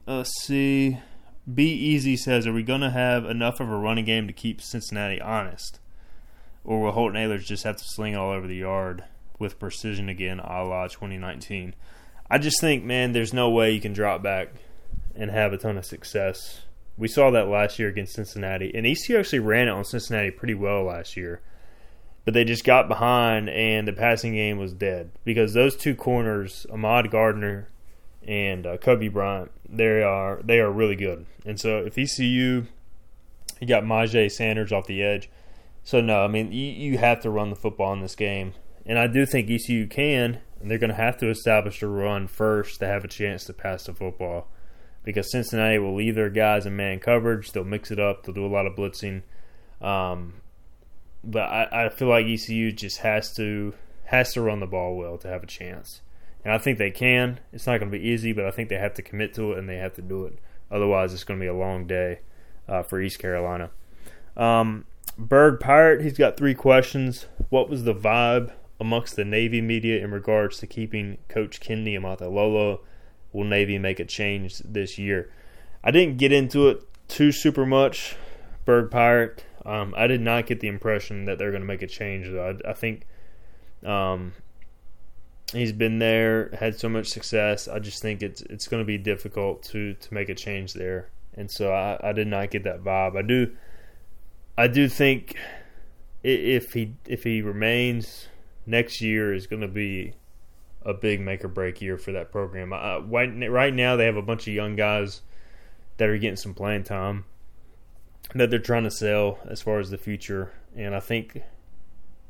let's 0.09 0.43
see. 0.43 0.99
Be 1.55 1.71
Easy 1.71 2.17
says, 2.17 2.49
"Are 2.49 2.53
we 2.53 2.65
going 2.65 2.81
to 2.81 2.91
have 2.91 3.25
enough 3.27 3.61
of 3.61 3.69
a 3.69 3.77
running 3.77 4.07
game 4.07 4.27
to 4.27 4.33
keep 4.33 4.61
Cincinnati 4.61 5.21
honest, 5.21 5.79
or 6.65 6.81
will 6.81 6.91
Holton 6.91 7.17
Ahlers 7.17 7.47
just 7.47 7.63
have 7.63 7.77
to 7.77 7.85
sling 7.87 8.15
it 8.15 8.17
all 8.17 8.33
over 8.33 8.49
the 8.49 8.57
yard?" 8.57 9.05
With 9.43 9.59
precision 9.59 10.09
again, 10.09 10.39
a 10.39 10.63
la 10.63 10.87
2019. 10.87 11.75
I 12.31 12.39
just 12.39 12.61
think, 12.61 12.85
man, 12.85 13.11
there's 13.11 13.35
no 13.35 13.51
way 13.51 13.73
you 13.73 13.81
can 13.81 13.93
drop 13.93 14.23
back 14.23 14.51
and 15.17 15.33
have 15.33 15.53
a 15.53 15.59
ton 15.59 15.77
of 15.77 15.85
success. 15.85 16.63
We 16.97 17.09
saw 17.09 17.33
that 17.33 17.49
last 17.49 17.77
year 17.81 17.89
against 17.89 18.15
Cincinnati, 18.15 18.71
and 18.73 18.87
ECU 18.87 19.19
actually 19.19 19.41
ran 19.41 19.67
it 19.67 19.73
on 19.73 19.85
Cincinnati 19.85 20.31
pretty 20.31 20.55
well 20.55 20.85
last 20.85 21.17
year. 21.17 21.41
But 22.25 22.35
they 22.35 22.45
just 22.45 22.63
got 22.63 22.87
behind, 22.87 23.51
and 23.51 23.89
the 23.89 23.93
passing 23.93 24.35
game 24.35 24.59
was 24.59 24.73
dead 24.73 25.11
because 25.25 25.55
those 25.55 25.75
two 25.75 25.97
corners, 25.97 26.65
Ahmad 26.73 27.11
Gardner 27.11 27.69
and 28.25 28.65
uh, 28.65 28.77
Coby 28.77 29.13
Bryant, 29.13 29.51
they 29.69 30.05
are 30.05 30.41
they 30.45 30.61
are 30.61 30.71
really 30.71 30.95
good. 30.95 31.27
And 31.45 31.59
so 31.59 31.79
if 31.79 31.99
ECU, 31.99 32.67
you 33.61 33.67
got 33.67 33.83
Myjai 33.83 34.31
Sanders 34.31 34.71
off 34.71 34.87
the 34.87 35.03
edge. 35.03 35.29
So 35.83 36.01
no, 36.01 36.25
I 36.25 36.29
mean 36.29 36.53
you, 36.53 36.71
you 36.71 36.99
have 36.99 37.21
to 37.23 37.31
run 37.31 37.51
the 37.51 37.57
football 37.57 37.93
in 37.93 38.03
this 38.03 38.15
game. 38.15 38.55
And 38.85 38.99
I 38.99 39.07
do 39.07 39.25
think 39.27 39.49
ECU 39.49 39.87
can, 39.87 40.41
and 40.61 40.71
they're 40.71 40.79
going 40.79 40.91
to 40.91 40.97
have 40.97 41.17
to 41.19 41.31
establish 41.31 41.83
a 41.83 41.87
run 41.87 42.27
first 42.27 42.81
to 42.81 42.87
have 42.87 43.05
a 43.05 43.09
chance 43.09 43.45
to 43.45 43.53
pass 43.53 43.85
the 43.85 43.95
football. 43.95 44.49
Because 45.05 45.33
Cincinnati 45.33 45.79
will 45.79 45.95
leave 45.95 46.15
their 46.15 46.31
guys 46.31 46.65
in 46.65 46.77
man 46.77 47.01
coverage, 47.01 47.53
they'll 47.53 47.65
mix 47.65 47.91
it 47.91 47.99
up, 47.99 48.23
they'll 48.23 48.35
do 48.35 48.47
a 48.47 48.49
lot 48.49 48.67
of 48.67 48.77
blitzing. 48.77 49.23
Um, 49.81 50.35
but 51.25 51.43
I, 51.43 51.87
I 51.87 51.89
feel 51.89 52.09
like 52.09 52.27
ECU 52.27 52.73
just 52.73 52.99
has 52.99 53.35
to 53.35 53.75
has 54.05 54.33
to 54.35 54.43
run 54.43 54.61
the 54.61 54.67
ball 54.67 54.97
well 54.97 55.19
to 55.19 55.29
have 55.29 55.43
a 55.43 55.47
chance. 55.47 56.03
And 56.45 56.53
I 56.53 56.59
think 56.59 56.79
they 56.79 56.91
can. 56.91 57.41
It's 57.53 57.67
not 57.67 57.79
going 57.79 57.91
to 57.91 57.99
be 57.99 58.05
easy, 58.05 58.33
but 58.33 58.45
I 58.45 58.51
think 58.51 58.69
they 58.69 58.77
have 58.77 58.95
to 58.95 59.03
commit 59.03 59.33
to 59.35 59.53
it 59.53 59.59
and 59.59 59.69
they 59.69 59.77
have 59.77 59.95
to 59.95 60.03
do 60.03 60.25
it. 60.25 60.39
Otherwise, 60.71 61.15
it's 61.15 61.25
going 61.25 61.39
to 61.39 61.43
be 61.45 61.49
a 61.49 61.55
long 61.55 61.87
day 61.87 62.21
uh, 62.69 62.83
for 62.83 63.01
East 63.01 63.19
Carolina. 63.19 63.71
Um, 64.37 64.87
Berg 65.17 65.61
Pirate, 65.61 66.03
he's 66.03 66.19
got 66.19 66.37
three 66.37 66.55
questions. 66.55 67.27
What 67.49 67.69
was 67.69 67.85
the 67.85 67.95
vibe 67.95 68.53
amongst 68.83 69.15
the 69.15 69.25
Navy 69.25 69.61
media 69.61 70.03
in 70.03 70.11
regards 70.11 70.59
to 70.59 70.67
keeping 70.67 71.19
Coach 71.29 71.61
Ken 71.61 71.85
Niumatalolo. 71.85 72.81
Will 73.33 73.45
Navy 73.45 73.79
make 73.79 74.01
a 74.01 74.05
change 74.05 74.59
this 74.59 74.99
year? 74.99 75.31
I 75.85 75.93
didn't 75.93 76.19
get 76.19 76.33
into 76.33 76.69
it 76.69 76.83
too 77.07 77.31
super 77.31 77.65
much, 77.65 78.17
Berg 78.65 78.91
Pirate. 78.91 79.45
Um, 79.65 79.95
I 79.97 80.09
did 80.09 80.21
not 80.21 80.47
get 80.47 80.59
the 80.59 80.67
impression 80.67 81.27
that 81.27 81.39
they're 81.39 81.53
going 81.53 81.63
to 81.63 81.67
make 81.67 81.83
a 81.83 81.87
change, 81.87 82.27
though. 82.29 82.59
I, 82.67 82.71
I 82.71 82.73
think 82.73 83.07
um, 83.85 84.33
he's 85.53 85.71
been 85.71 86.01
there, 86.01 86.51
had 86.59 86.77
so 86.77 86.89
much 86.89 87.07
success. 87.07 87.69
I 87.69 87.79
just 87.79 88.03
think 88.03 88.21
it's 88.21 88.43
it's 88.43 88.67
going 88.67 88.83
to 88.83 88.87
be 88.87 88.99
difficult 88.99 89.63
to 89.65 89.95
to 89.95 90.15
make 90.15 90.29
a 90.29 90.35
change 90.35 90.73
there, 90.73 91.09
and 91.35 91.49
so 91.49 91.73
I, 91.73 92.01
I 92.03 92.13
did 92.13 92.27
not 92.27 92.51
get 92.51 92.65
that 92.65 92.83
vibe. 92.83 93.17
I 93.17 93.23
do, 93.23 93.53
I 94.59 94.67
do 94.67 94.89
think 94.89 95.37
if 96.25 96.73
he 96.73 96.95
if 97.07 97.23
he 97.23 97.43
remains 97.43 98.27
next 98.67 99.01
year 99.01 99.35
is 99.35 99.47
going 99.47 99.63
to 99.63 99.69
be 99.69 100.15
a 100.85 100.95
big 100.95 101.21
make 101.21 101.45
or 101.45 101.49
break 101.49 101.81
year 101.81 101.97
for 101.97 102.13
that 102.13 102.33
program. 102.33 102.73
Uh, 102.73 103.01
right 103.01 103.75
now, 103.75 103.97
they 103.97 104.07
have 104.07 104.17
a 104.17 104.23
bunch 104.23 104.47
of 104.49 104.55
young 104.55 104.77
guys 104.77 105.23
that 105.97 106.09
are 106.09 106.19
getting 106.19 106.37
some 106.37 106.55
playing 106.55 106.85
time 106.85 107.25
that 108.35 108.51
they're 108.51 108.59
trying 108.59 108.85
to 108.85 108.91
sell 108.91 109.39
as 109.49 109.61
far 109.61 109.79
as 109.79 109.91
the 109.91 109.99
future, 109.99 110.53
and 110.77 110.95
I 110.95 111.01
think 111.01 111.43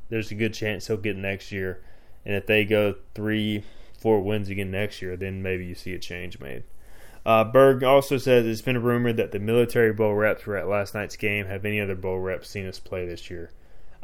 there's 0.09 0.31
a 0.31 0.35
good 0.35 0.53
chance 0.53 0.87
he'll 0.87 0.97
get 0.97 1.15
next 1.15 1.51
year. 1.51 1.81
And 2.25 2.35
if 2.35 2.45
they 2.45 2.65
go 2.65 2.95
three, 3.15 3.63
four 3.97 4.21
wins 4.21 4.49
again 4.49 4.71
next 4.71 5.01
year, 5.01 5.15
then 5.15 5.41
maybe 5.41 5.65
you 5.65 5.75
see 5.75 5.93
a 5.93 5.99
change 5.99 6.39
made. 6.39 6.63
Uh, 7.25 7.43
Berg 7.43 7.83
also 7.83 8.17
says 8.17 8.45
it's 8.45 8.61
been 8.61 8.81
rumored 8.81 9.17
that 9.17 9.31
the 9.31 9.39
military 9.39 9.93
bowl 9.93 10.13
reps 10.13 10.45
were 10.45 10.57
at 10.57 10.67
last 10.67 10.93
night's 10.93 11.15
game. 11.15 11.45
Have 11.45 11.63
any 11.65 11.79
other 11.79 11.95
bowl 11.95 12.19
reps 12.19 12.49
seen 12.49 12.67
us 12.67 12.79
play 12.79 13.05
this 13.05 13.29
year? 13.29 13.51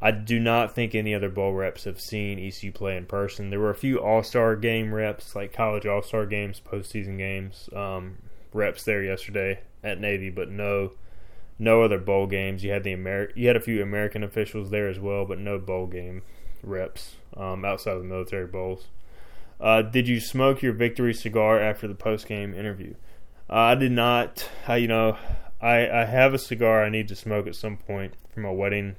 I 0.02 0.12
do 0.12 0.40
not 0.40 0.74
think 0.74 0.96
any 0.96 1.14
other 1.14 1.30
bowl 1.30 1.54
reps 1.54 1.84
have 1.84 2.00
seen 2.00 2.40
ECU 2.40 2.72
play 2.72 2.96
in 2.96 3.06
person. 3.06 3.50
There 3.50 3.60
were 3.60 3.70
a 3.70 3.76
few 3.76 3.98
All 3.98 4.24
Star 4.24 4.56
game 4.56 4.94
reps, 4.94 5.36
like 5.36 5.52
college 5.52 5.86
All 5.86 6.02
Star 6.02 6.26
games, 6.26 6.62
postseason 6.66 7.18
games, 7.18 7.70
um, 7.76 8.18
reps 8.54 8.84
there 8.84 9.04
yesterday 9.04 9.60
at 9.84 10.00
Navy, 10.00 10.30
but 10.30 10.50
no, 10.50 10.94
no 11.58 11.84
other 11.84 12.00
bowl 12.00 12.28
games. 12.28 12.64
You 12.64 12.72
had 12.72 12.84
the 12.84 12.94
Amer- 12.94 13.32
you 13.36 13.48
had 13.48 13.58
a 13.58 13.62
few 13.62 13.84
American 13.84 14.24
officials 14.24 14.70
there 14.70 14.88
as 14.88 15.00
well, 15.00 15.26
but 15.26 15.38
no 15.38 15.60
bowl 15.60 15.86
game 15.86 16.22
reps 16.64 17.16
um, 17.36 17.66
outside 17.66 17.98
of 17.98 18.02
the 18.02 18.08
military 18.08 18.48
bowls. 18.48 18.88
Uh, 19.60 19.82
did 19.82 20.08
you 20.08 20.22
smoke 20.22 20.62
your 20.62 20.72
victory 20.72 21.14
cigar 21.14 21.60
after 21.60 21.90
the 21.90 21.96
post 21.96 22.26
game 22.26 22.54
interview? 22.54 22.94
Uh, 23.50 23.54
I 23.56 23.76
did 23.76 23.92
not. 23.92 24.48
I, 24.66 24.78
you 24.78 24.88
know, 24.88 25.18
I 25.62 25.90
I 25.90 26.06
have 26.06 26.34
a 26.34 26.40
cigar 26.40 26.86
I 26.86 26.90
need 26.90 27.10
to 27.10 27.18
smoke 27.18 27.48
at 27.48 27.56
some 27.56 27.76
point 27.76 28.14
for 28.34 28.40
my 28.40 28.52
wedding 28.52 28.96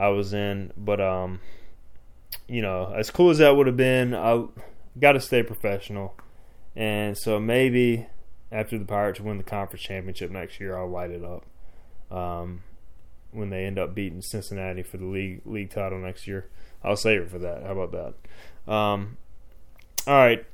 I 0.00 0.08
was 0.08 0.32
in. 0.32 0.72
But 0.76 1.00
um, 1.00 1.40
you 2.48 2.62
know, 2.62 2.92
as 2.96 3.10
cool 3.10 3.30
as 3.30 3.38
that 3.38 3.54
would 3.54 3.66
have 3.66 3.76
been, 3.76 4.14
I 4.14 4.46
got 4.98 5.12
to 5.12 5.20
stay 5.20 5.42
professional, 5.42 6.16
and 6.74 7.16
so 7.16 7.38
maybe 7.38 8.06
after 8.50 8.78
the 8.78 8.84
Pirates 8.84 9.20
win 9.20 9.36
the 9.36 9.44
conference 9.44 9.82
championship 9.82 10.30
next 10.30 10.58
year, 10.58 10.76
I'll 10.76 10.88
light 10.88 11.10
it 11.10 11.22
up. 11.22 11.44
Um, 12.10 12.62
when 13.30 13.50
they 13.50 13.64
end 13.64 13.78
up 13.78 13.94
beating 13.94 14.22
Cincinnati 14.22 14.82
for 14.82 14.96
the 14.96 15.04
league 15.04 15.42
league 15.44 15.70
title 15.70 15.98
next 15.98 16.26
year, 16.26 16.48
I'll 16.82 16.96
save 16.96 17.22
it 17.22 17.30
for 17.30 17.38
that. 17.38 17.62
How 17.62 17.78
about 17.78 17.92
that? 17.92 18.72
Um, 18.72 19.18
all 20.06 20.14
right, 20.14 20.44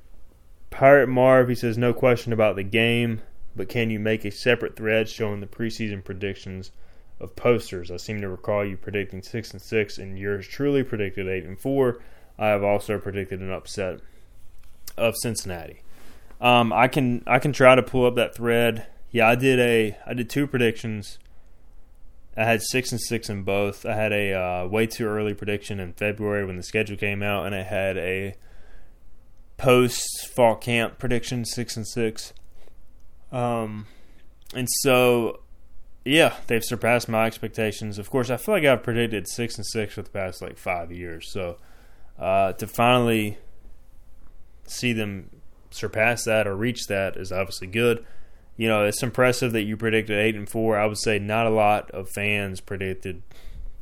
Pirate 0.70 1.09
Marv. 1.09 1.49
He 1.49 1.55
says 1.55 1.78
no 1.78 1.94
question 1.94 2.32
about 2.32 2.57
the 2.57 2.64
game, 2.64 3.22
but 3.55 3.68
can 3.68 3.90
you 3.90 4.01
make 4.01 4.24
a 4.24 4.30
separate 4.30 4.76
thread 4.76 5.09
showing 5.09 5.40
the 5.40 5.47
preseason 5.47 6.05
predictions? 6.05 6.72
Of 7.21 7.35
posters. 7.37 7.91
I 7.91 7.97
seem 7.97 8.21
to 8.21 8.29
recall 8.29 8.64
you 8.64 8.77
predicting 8.77 9.23
six 9.23 9.53
and 9.53 9.61
six, 9.61 9.99
and 9.99 10.19
yours 10.19 10.47
truly 10.47 10.83
predicted 10.83 11.29
eight 11.29 11.45
and 11.45 11.59
four. 11.59 12.01
I 12.39 12.49
have 12.49 12.62
also 12.62 12.99
predicted 12.99 13.41
an 13.41 13.53
upset 13.53 14.01
of 14.97 15.14
Cincinnati. 15.17 15.83
Um, 16.41 16.73
I 16.73 16.89
can 16.89 17.23
I 17.27 17.39
can 17.39 17.53
try 17.53 17.75
to 17.75 17.83
pull 17.83 18.07
up 18.07 18.14
that 18.17 18.35
thread. 18.35 18.87
Yeah, 19.11 19.29
I 19.29 19.35
did 19.35 19.59
a 19.59 19.97
I 20.07 20.14
did 20.14 20.29
two 20.29 20.47
predictions. 20.47 21.19
I 22.37 22.45
had 22.45 22.61
six 22.62 22.93
and 22.93 23.01
six 23.01 23.31
in 23.31 23.45
both. 23.45 23.87
I 23.87 23.95
had 23.95 24.12
a 24.12 24.35
uh, 24.35 24.67
way 24.67 24.87
too 24.87 25.07
early 25.07 25.33
prediction 25.33 25.81
in 25.81 25.95
February 25.95 26.45
when 26.45 26.57
the 26.57 26.62
schedule 26.62 26.99
came 26.99 27.23
out, 27.23 27.47
and 27.47 27.55
I 27.55 27.62
had 27.62 27.97
a 27.97 28.35
post 29.57 30.29
fall 30.35 30.55
camp 30.55 30.99
prediction 30.99 31.47
six 31.47 31.77
and 31.77 31.89
six. 31.89 32.35
Um, 33.33 33.87
and 34.55 34.69
so 34.83 35.41
yeah, 36.07 36.34
they've 36.46 36.64
surpassed 36.64 37.09
my 37.09 37.26
expectations. 37.26 37.98
Of 37.98 38.11
course, 38.11 38.30
I 38.30 38.36
feel 38.36 38.54
like 38.54 38.64
I've 38.64 38.84
predicted 38.84 39.26
six 39.28 39.57
and 39.57 39.66
six 39.66 39.94
for 39.94 40.02
the 40.02 40.11
past 40.11 40.40
like 40.40 40.57
five 40.57 40.92
years. 40.92 41.32
So 41.32 41.57
uh, 42.16 42.52
to 42.52 42.66
finally 42.68 43.38
see 44.68 44.92
them 44.92 45.30
surpass 45.70 46.24
that 46.24 46.46
or 46.46 46.57
reach 46.57 46.86
that 46.86 47.16
is 47.16 47.32
obviously 47.32 47.66
good. 47.66 48.07
You 48.57 48.68
know, 48.68 48.84
it's 48.84 49.02
impressive 49.02 49.52
that 49.52 49.64
you 49.64 49.76
predicted 49.76 50.16
eight 50.16 50.36
and 50.36 50.48
four. 50.48 50.78
I 50.78 50.86
would 50.86 50.98
say 50.98 51.18
not 51.18 51.46
a 51.46 51.50
lot 51.50 51.90
of 51.90 52.09
fans 52.09 52.61
predicted 52.61 53.22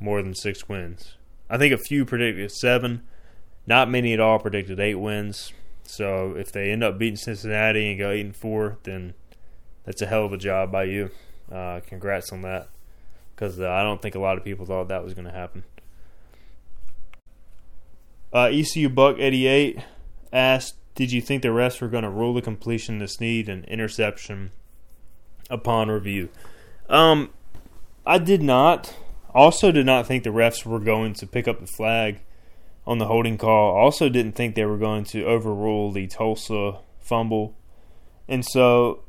more 0.01 0.23
than 0.23 0.35
six 0.35 0.67
wins. 0.67 1.17
I 1.51 1.59
think 1.59 1.75
a 1.75 1.79
few 1.79 2.07
predicted 2.07 2.51
seven. 2.53 3.03
Not 3.67 3.91
many 3.91 4.15
at 4.15 4.21
all 4.21 4.39
predicted 4.39 4.81
eight 4.81 4.97
wins. 4.97 5.53
So 5.83 6.35
if 6.37 6.51
they 6.51 6.71
end 6.71 6.83
up 6.83 6.99
beating 6.99 7.17
Cincinnati 7.17 7.91
and 7.91 7.99
go 7.99 8.11
eight 8.11 8.25
and 8.25 8.37
four, 8.37 8.79
then 8.85 9.13
that's 9.85 10.01
a 10.01 10.07
hell 10.07 10.25
of 10.25 10.33
a 10.33 10.39
job 10.39 10.73
by 10.73 10.85
you. 10.85 11.11
Uh, 11.51 11.81
congrats 11.87 12.33
on 12.33 12.43
that, 12.43 12.69
because 13.35 13.61
uh, 13.61 13.69
I 13.69 13.83
don't 13.83 14.01
think 14.01 14.15
a 14.15 14.21
lot 14.21 14.39
of 14.39 14.45
people 14.45 14.67
thought 14.67 14.89
that 14.89 15.05
was 15.05 15.15
going 15.15 15.27
to 15.27 15.33
happen. 15.33 15.65
Uh, 18.33 18.51
ECU 18.53 18.89
Buck 18.89 19.19
eighty 19.19 19.47
eight 19.47 19.79
asked, 20.33 20.77
"Did 20.95 21.13
you 21.13 21.21
think 21.21 21.43
the 21.43 21.49
refs 21.49 21.81
were 21.81 21.89
going 21.89 22.03
to 22.03 22.11
rule 22.11 22.35
the 22.35 22.43
completion 22.43 22.99
to 22.99 23.09
Snead 23.09 23.49
an 23.49 23.65
interception 23.65 24.51
upon 25.49 25.91
review?" 25.91 26.31
Um, 26.89 27.31
I 28.05 28.19
did 28.19 28.43
not. 28.43 28.97
Also, 29.35 29.71
did 29.71 29.87
not 29.87 30.07
think 30.07 30.25
the 30.25 30.31
refs 30.31 30.65
were 30.65 30.81
going 30.81 31.13
to 31.15 31.27
pick 31.27 31.47
up 31.47 31.61
the 31.61 31.67
flag 31.67 32.21
on 32.87 32.99
the 32.99 33.07
holding 33.07 33.39
call. 33.39 33.77
Also, 33.77 34.09
didn't 34.09 34.33
think 34.33 34.55
they 34.55 34.65
were 34.65 34.79
going 34.79 35.05
to 35.05 35.25
overrule 35.25 35.93
the 35.93 36.07
Tulsa 36.07 36.79
fumble, 37.01 37.55
and 38.27 38.45
so 38.45 39.05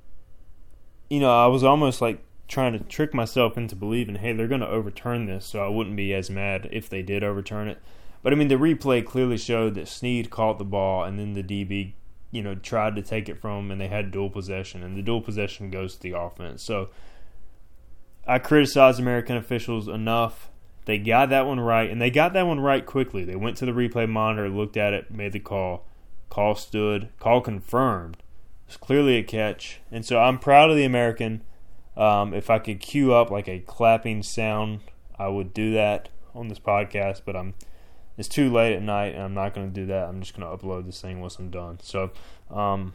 you 1.10 1.20
know, 1.20 1.32
I 1.32 1.48
was 1.48 1.64
almost 1.64 2.02
like 2.02 2.20
trying 2.48 2.74
to 2.74 2.80
trick 2.80 3.14
myself 3.14 3.58
into 3.58 3.76
believing, 3.76 4.16
hey, 4.16 4.34
they're 4.34 4.48
going 4.48 4.62
to 4.62 4.68
overturn 4.68 5.26
this, 5.26 5.46
so 5.46 5.64
I 5.64 5.68
wouldn't 5.68 5.96
be 5.96 6.14
as 6.14 6.30
mad 6.30 6.70
if 6.72 6.90
they 6.90 7.02
did 7.02 7.24
overturn 7.24 7.68
it. 7.68 7.80
But 8.22 8.34
I 8.34 8.36
mean, 8.36 8.48
the 8.48 8.56
replay 8.56 9.06
clearly 9.06 9.38
showed 9.38 9.76
that 9.76 9.88
Snead 9.88 10.30
caught 10.30 10.58
the 10.58 10.66
ball, 10.66 11.04
and 11.04 11.20
then 11.20 11.34
the 11.34 11.44
DB, 11.44 11.94
you 12.32 12.42
know, 12.42 12.56
tried 12.56 12.96
to 12.96 13.02
take 13.02 13.30
it 13.30 13.40
from 13.40 13.66
him, 13.66 13.72
and 13.72 13.82
they 13.82 13.88
had 13.88 14.12
dual 14.12 14.30
possession, 14.30 14.84
and 14.84 14.98
the 14.98 15.02
dual 15.02 15.22
possession 15.22 15.70
goes 15.70 15.96
to 15.96 16.02
the 16.02 16.18
offense. 16.18 16.64
So 16.64 16.90
I 18.28 18.40
criticize 18.40 19.00
American 19.00 19.38
officials 19.38 19.88
enough. 19.88 20.50
They 20.86 20.98
got 20.98 21.30
that 21.30 21.46
one 21.46 21.60
right, 21.60 21.90
and 21.90 22.02
they 22.02 22.12
got 22.12 22.34
that 22.34 22.48
one 22.48 22.60
right 22.60 22.86
quickly. 22.86 23.24
They 23.26 23.36
went 23.36 23.58
to 23.58 23.66
the 23.66 23.72
replay 23.72 24.08
monitor, 24.10 24.50
looked 24.50 24.78
at 24.78 24.94
it, 24.94 25.12
made 25.12 25.34
the 25.34 25.40
call. 25.40 25.86
Call 26.30 26.56
stood, 26.56 27.10
call 27.20 27.42
confirmed. 27.42 28.18
It's 28.68 28.78
clearly 28.78 29.18
a 29.18 29.24
catch, 29.24 29.82
and 29.92 30.04
so 30.06 30.20
I'm 30.20 30.40
proud 30.40 30.72
of 30.72 30.76
the 30.76 30.84
American. 30.84 31.42
Um, 31.98 32.34
if 32.34 32.50
I 32.50 32.60
could 32.60 32.80
cue 32.80 33.14
up 33.14 33.32
like 33.32 33.48
a 33.48 33.60
clapping 33.60 34.24
sound, 34.24 34.82
I 35.18 35.28
would 35.28 35.54
do 35.54 35.74
that 35.74 36.10
on 36.34 36.50
this 36.50 36.60
podcast. 36.60 37.22
But 37.26 37.36
I'm 37.36 37.54
it's 38.18 38.28
too 38.28 38.52
late 38.52 38.76
at 38.76 38.82
night, 38.82 39.14
and 39.14 39.24
I'm 39.24 39.34
not 39.34 39.54
going 39.54 39.68
to 39.68 39.74
do 39.74 39.88
that. 39.88 40.08
I'm 40.08 40.22
just 40.22 40.38
going 40.38 40.50
to 40.50 40.56
upload 40.56 40.86
this 40.86 41.02
thing 41.02 41.20
once 41.20 41.38
I'm 41.38 41.50
done. 41.50 41.80
So 41.82 42.12
um, 42.50 42.94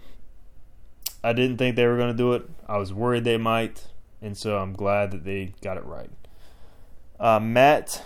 I 1.22 1.32
didn't 1.32 1.58
think 1.58 1.76
they 1.76 1.86
were 1.86 1.96
going 1.96 2.12
to 2.12 2.16
do 2.16 2.32
it. 2.32 2.48
I 2.66 2.78
was 2.78 2.92
worried 2.92 3.24
they 3.24 3.36
might, 3.36 3.86
and 4.22 4.36
so 4.36 4.58
I'm 4.58 4.72
glad 4.72 5.10
that 5.10 5.24
they 5.24 5.54
got 5.60 5.76
it 5.76 5.84
right. 5.84 6.10
Uh, 7.18 7.40
Matt 7.40 8.02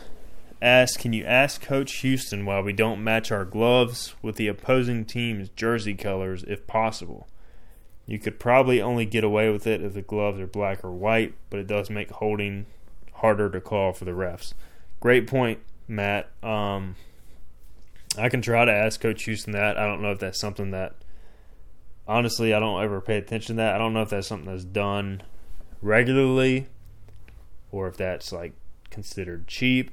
asked, 0.60 0.98
"Can 0.98 1.12
you 1.12 1.24
ask 1.24 1.60
Coach 1.62 1.98
Houston 1.98 2.44
why 2.44 2.60
we 2.60 2.72
don't 2.72 3.04
match 3.04 3.30
our 3.30 3.44
gloves 3.44 4.14
with 4.22 4.36
the 4.36 4.48
opposing 4.48 5.04
team's 5.04 5.48
jersey 5.50 5.94
colors, 5.94 6.44
if 6.48 6.66
possible?" 6.66 7.28
You 8.06 8.18
could 8.18 8.38
probably 8.38 8.82
only 8.82 9.06
get 9.06 9.24
away 9.24 9.50
with 9.50 9.66
it 9.66 9.82
if 9.82 9.94
the 9.94 10.02
gloves 10.02 10.38
are 10.38 10.46
black 10.46 10.84
or 10.84 10.92
white, 10.92 11.34
but 11.48 11.60
it 11.60 11.66
does 11.66 11.88
make 11.88 12.10
holding 12.10 12.66
harder 13.14 13.48
to 13.50 13.60
call 13.60 13.92
for 13.92 14.04
the 14.04 14.10
refs. 14.10 14.52
Great 15.00 15.26
point, 15.26 15.60
Matt. 15.88 16.30
Um, 16.42 16.96
I 18.18 18.28
can 18.28 18.42
try 18.42 18.64
to 18.64 18.72
ask 18.72 19.00
Coach 19.00 19.24
Houston 19.24 19.52
that. 19.52 19.78
I 19.78 19.86
don't 19.86 20.02
know 20.02 20.12
if 20.12 20.18
that's 20.18 20.38
something 20.38 20.70
that, 20.72 20.94
honestly, 22.06 22.52
I 22.52 22.60
don't 22.60 22.82
ever 22.82 23.00
pay 23.00 23.16
attention 23.16 23.56
to 23.56 23.62
that. 23.62 23.74
I 23.74 23.78
don't 23.78 23.94
know 23.94 24.02
if 24.02 24.10
that's 24.10 24.26
something 24.26 24.50
that's 24.50 24.64
done 24.64 25.22
regularly 25.80 26.66
or 27.72 27.88
if 27.88 27.96
that's 27.96 28.32
like 28.32 28.52
considered 28.90 29.48
cheap 29.48 29.90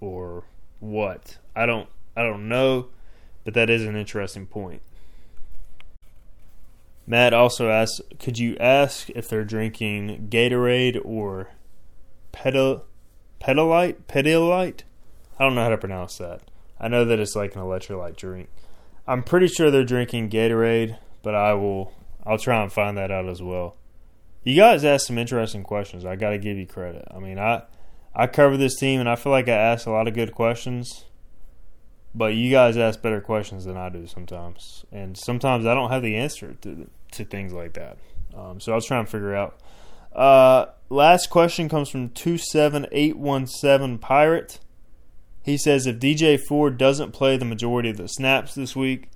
or 0.00 0.44
what. 0.80 1.38
I 1.54 1.66
don't 1.66 1.88
I 2.16 2.22
don't 2.22 2.48
know, 2.48 2.88
but 3.44 3.54
that 3.54 3.70
is 3.70 3.84
an 3.84 3.96
interesting 3.96 4.46
point. 4.46 4.82
Matt 7.06 7.34
also 7.34 7.68
asks, 7.68 8.00
could 8.18 8.38
you 8.38 8.56
ask 8.58 9.10
if 9.10 9.28
they're 9.28 9.44
drinking 9.44 10.28
Gatorade 10.30 11.00
or 11.04 11.50
pedal 12.30 12.84
pedalite 13.40 13.96
pedalite? 14.08 14.82
I 15.38 15.44
don't 15.44 15.54
know 15.54 15.64
how 15.64 15.70
to 15.70 15.78
pronounce 15.78 16.18
that. 16.18 16.42
I 16.78 16.88
know 16.88 17.04
that 17.04 17.18
it's 17.18 17.36
like 17.36 17.54
an 17.54 17.60
electrolyte 17.60 18.16
drink. 18.16 18.48
I'm 19.06 19.22
pretty 19.22 19.48
sure 19.48 19.70
they're 19.70 19.84
drinking 19.84 20.30
Gatorade, 20.30 20.96
but 21.22 21.34
I 21.34 21.54
will 21.54 21.92
I'll 22.24 22.38
try 22.38 22.62
and 22.62 22.72
find 22.72 22.96
that 22.96 23.10
out 23.10 23.28
as 23.28 23.42
well. 23.42 23.76
You 24.44 24.56
guys 24.56 24.84
asked 24.84 25.06
some 25.06 25.18
interesting 25.18 25.64
questions. 25.64 26.04
I 26.04 26.16
got 26.16 26.30
to 26.30 26.38
give 26.38 26.56
you 26.56 26.66
credit. 26.66 27.06
I 27.10 27.18
mean, 27.18 27.38
I 27.38 27.62
I 28.14 28.26
cover 28.26 28.56
this 28.56 28.76
team 28.78 29.00
and 29.00 29.08
I 29.08 29.16
feel 29.16 29.32
like 29.32 29.48
I 29.48 29.52
asked 29.52 29.86
a 29.86 29.90
lot 29.90 30.06
of 30.06 30.14
good 30.14 30.32
questions. 30.32 31.04
But 32.14 32.34
you 32.34 32.50
guys 32.50 32.76
ask 32.76 33.00
better 33.00 33.20
questions 33.20 33.64
than 33.64 33.76
I 33.76 33.88
do 33.88 34.06
sometimes, 34.06 34.84
and 34.92 35.16
sometimes 35.16 35.64
I 35.64 35.74
don't 35.74 35.90
have 35.90 36.02
the 36.02 36.16
answer 36.16 36.54
to 36.60 36.88
to 37.12 37.24
things 37.24 37.52
like 37.52 37.74
that. 37.74 37.98
Um, 38.36 38.60
so 38.60 38.72
I 38.72 38.74
was 38.74 38.86
trying 38.86 39.04
to 39.04 39.10
figure 39.10 39.34
out. 39.34 39.58
Uh, 40.14 40.66
last 40.90 41.30
question 41.30 41.68
comes 41.68 41.88
from 41.88 42.10
two 42.10 42.36
seven 42.36 42.86
eight 42.92 43.16
one 43.16 43.46
seven 43.46 43.98
Pirate. 43.98 44.60
He 45.42 45.56
says 45.56 45.86
if 45.86 45.98
DJ 45.98 46.38
Ford 46.38 46.78
doesn't 46.78 47.12
play 47.12 47.36
the 47.36 47.44
majority 47.44 47.90
of 47.90 47.96
the 47.96 48.08
snaps 48.08 48.54
this 48.54 48.76
week, 48.76 49.08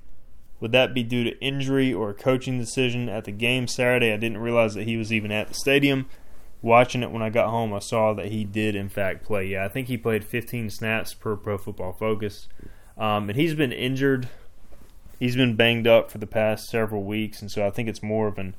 would 0.58 0.72
that 0.72 0.94
be 0.94 1.02
due 1.02 1.24
to 1.24 1.38
injury 1.40 1.92
or 1.92 2.10
a 2.10 2.14
coaching 2.14 2.58
decision 2.58 3.08
at 3.08 3.24
the 3.24 3.32
game 3.32 3.68
Saturday? 3.68 4.12
I 4.12 4.16
didn't 4.16 4.38
realize 4.38 4.74
that 4.74 4.84
he 4.84 4.96
was 4.96 5.12
even 5.12 5.30
at 5.30 5.48
the 5.48 5.54
stadium. 5.54 6.06
Watching 6.62 7.02
it 7.02 7.10
when 7.10 7.22
I 7.22 7.28
got 7.28 7.50
home, 7.50 7.72
I 7.74 7.78
saw 7.78 8.14
that 8.14 8.26
he 8.26 8.44
did 8.44 8.74
in 8.74 8.88
fact 8.88 9.22
play. 9.22 9.46
Yeah, 9.46 9.64
I 9.64 9.68
think 9.68 9.88
he 9.88 9.98
played 9.98 10.24
15 10.24 10.70
snaps 10.70 11.14
per 11.14 11.36
Pro 11.36 11.58
Football 11.58 11.92
Focus. 11.92 12.48
Um, 12.98 13.28
and 13.28 13.38
he's 13.38 13.54
been 13.54 13.72
injured. 13.72 14.28
He's 15.18 15.36
been 15.36 15.56
banged 15.56 15.86
up 15.86 16.10
for 16.10 16.18
the 16.18 16.26
past 16.26 16.68
several 16.68 17.04
weeks, 17.04 17.40
and 17.40 17.50
so 17.50 17.66
I 17.66 17.70
think 17.70 17.88
it's 17.88 18.02
more 18.02 18.26
of 18.26 18.38
an 18.38 18.54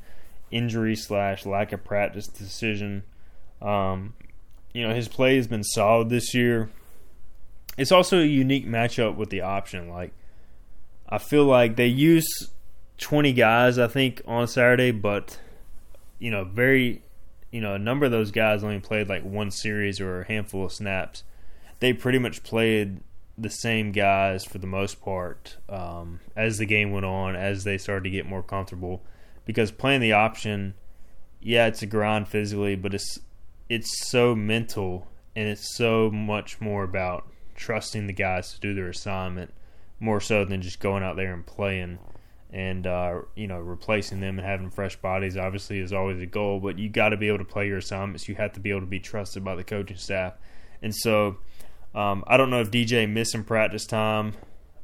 injury 0.52 0.96
slash 0.96 1.46
lack 1.46 1.72
of 1.72 1.84
practice 1.84 2.28
decision. 2.28 3.04
Um, 3.62 4.14
you 4.74 4.88
know, 4.88 4.94
his 4.94 5.08
play 5.08 5.36
has 5.38 5.48
been 5.48 5.64
solid 5.64 6.10
this 6.10 6.34
year. 6.34 6.70
It's 7.78 7.92
also 7.92 8.20
a 8.20 8.26
unique 8.26 8.68
matchup 8.68 9.16
with 9.16 9.30
the 9.30 9.42
option. 9.42 9.90
Like, 9.90 10.12
I 11.08 11.20
feel 11.20 11.46
like 11.46 11.76
they 11.76 11.88
use 11.88 12.28
20 12.98 13.34
guys, 13.34 13.78
I 13.78 13.88
think, 13.88 14.22
on 14.26 14.48
Saturday, 14.48 14.92
but, 14.92 15.40
you 16.20 16.32
know, 16.32 16.44
very, 16.44 17.04
you 17.52 17.62
know, 17.62 17.76
a 17.76 17.80
number 17.80 18.06
of 18.06 18.12
those 18.12 18.32
guys 18.32 18.64
only 18.64 18.80
played 18.80 19.10
like 19.10 19.24
one 19.24 19.52
series 19.52 20.02
or 20.02 20.22
a 20.22 20.28
handful 20.28 20.66
of 20.66 20.74
snaps. 20.74 21.24
They 21.80 21.94
pretty 21.94 22.18
much 22.18 22.44
played 22.44 23.02
the 23.38 23.50
same 23.50 23.92
guys 23.92 24.44
for 24.44 24.58
the 24.58 24.68
most 24.68 25.02
part 25.02 25.58
um, 25.70 26.20
as 26.36 26.58
the 26.58 26.66
game 26.66 26.92
went 26.92 27.06
on, 27.06 27.36
as 27.36 27.64
they 27.64 27.78
started 27.78 28.04
to 28.06 28.10
get 28.10 28.26
more 28.26 28.44
comfortable. 28.44 29.04
Because 29.46 29.72
playing 29.72 30.02
the 30.02 30.14
option, 30.14 30.74
yeah, 31.40 31.68
it's 31.68 31.82
a 31.82 31.86
grind 31.86 32.28
physically, 32.28 32.76
but 32.76 32.94
it's 32.94 33.20
it's 33.70 34.08
so 34.08 34.36
mental 34.36 35.08
and 35.36 35.48
it's 35.48 35.76
so 35.76 36.10
much 36.10 36.60
more 36.60 36.84
about 36.84 37.28
trusting 37.56 38.08
the 38.08 38.14
guys 38.14 38.54
to 38.54 38.60
do 38.60 38.74
their 38.74 38.90
assignment 38.90 39.54
more 40.00 40.22
so 40.22 40.46
than 40.46 40.62
just 40.62 40.80
going 40.80 41.04
out 41.04 41.16
there 41.16 41.34
and 41.34 41.46
playing 41.46 42.00
and 42.52 42.88
uh, 42.88 43.20
you 43.36 43.48
know 43.48 43.60
replacing 43.60 44.20
them 44.20 44.40
and 44.40 44.48
having 44.48 44.70
fresh 44.70 44.96
bodies 44.96 45.36
obviously 45.36 45.80
is 45.80 45.92
always 45.92 46.22
a 46.22 46.26
goal 46.26 46.60
but 46.60 46.80
you 46.80 46.88
got 46.88 47.10
to 47.10 47.18
be 47.18 47.28
able 47.28 47.38
to 47.38 47.46
play 47.46 47.68
your 47.68 47.78
assignments 47.78 48.30
you 48.30 48.36
have 48.36 48.54
to 48.54 48.60
be 48.60 48.70
able 48.70 48.80
to 48.80 48.88
be 48.88 49.00
trusted 49.00 49.44
by 49.44 49.56
the 49.56 49.64
coaching 49.64 49.98
staff 49.98 50.34
and 50.82 50.96
so 50.96 51.38
um, 51.96 52.24
I 52.28 52.38
don't 52.38 52.50
know 52.50 52.62
if 52.62 52.72
DJ 52.72 53.10
missed 53.10 53.32
some 53.32 53.44
practice 53.44 53.86
time 53.86 54.34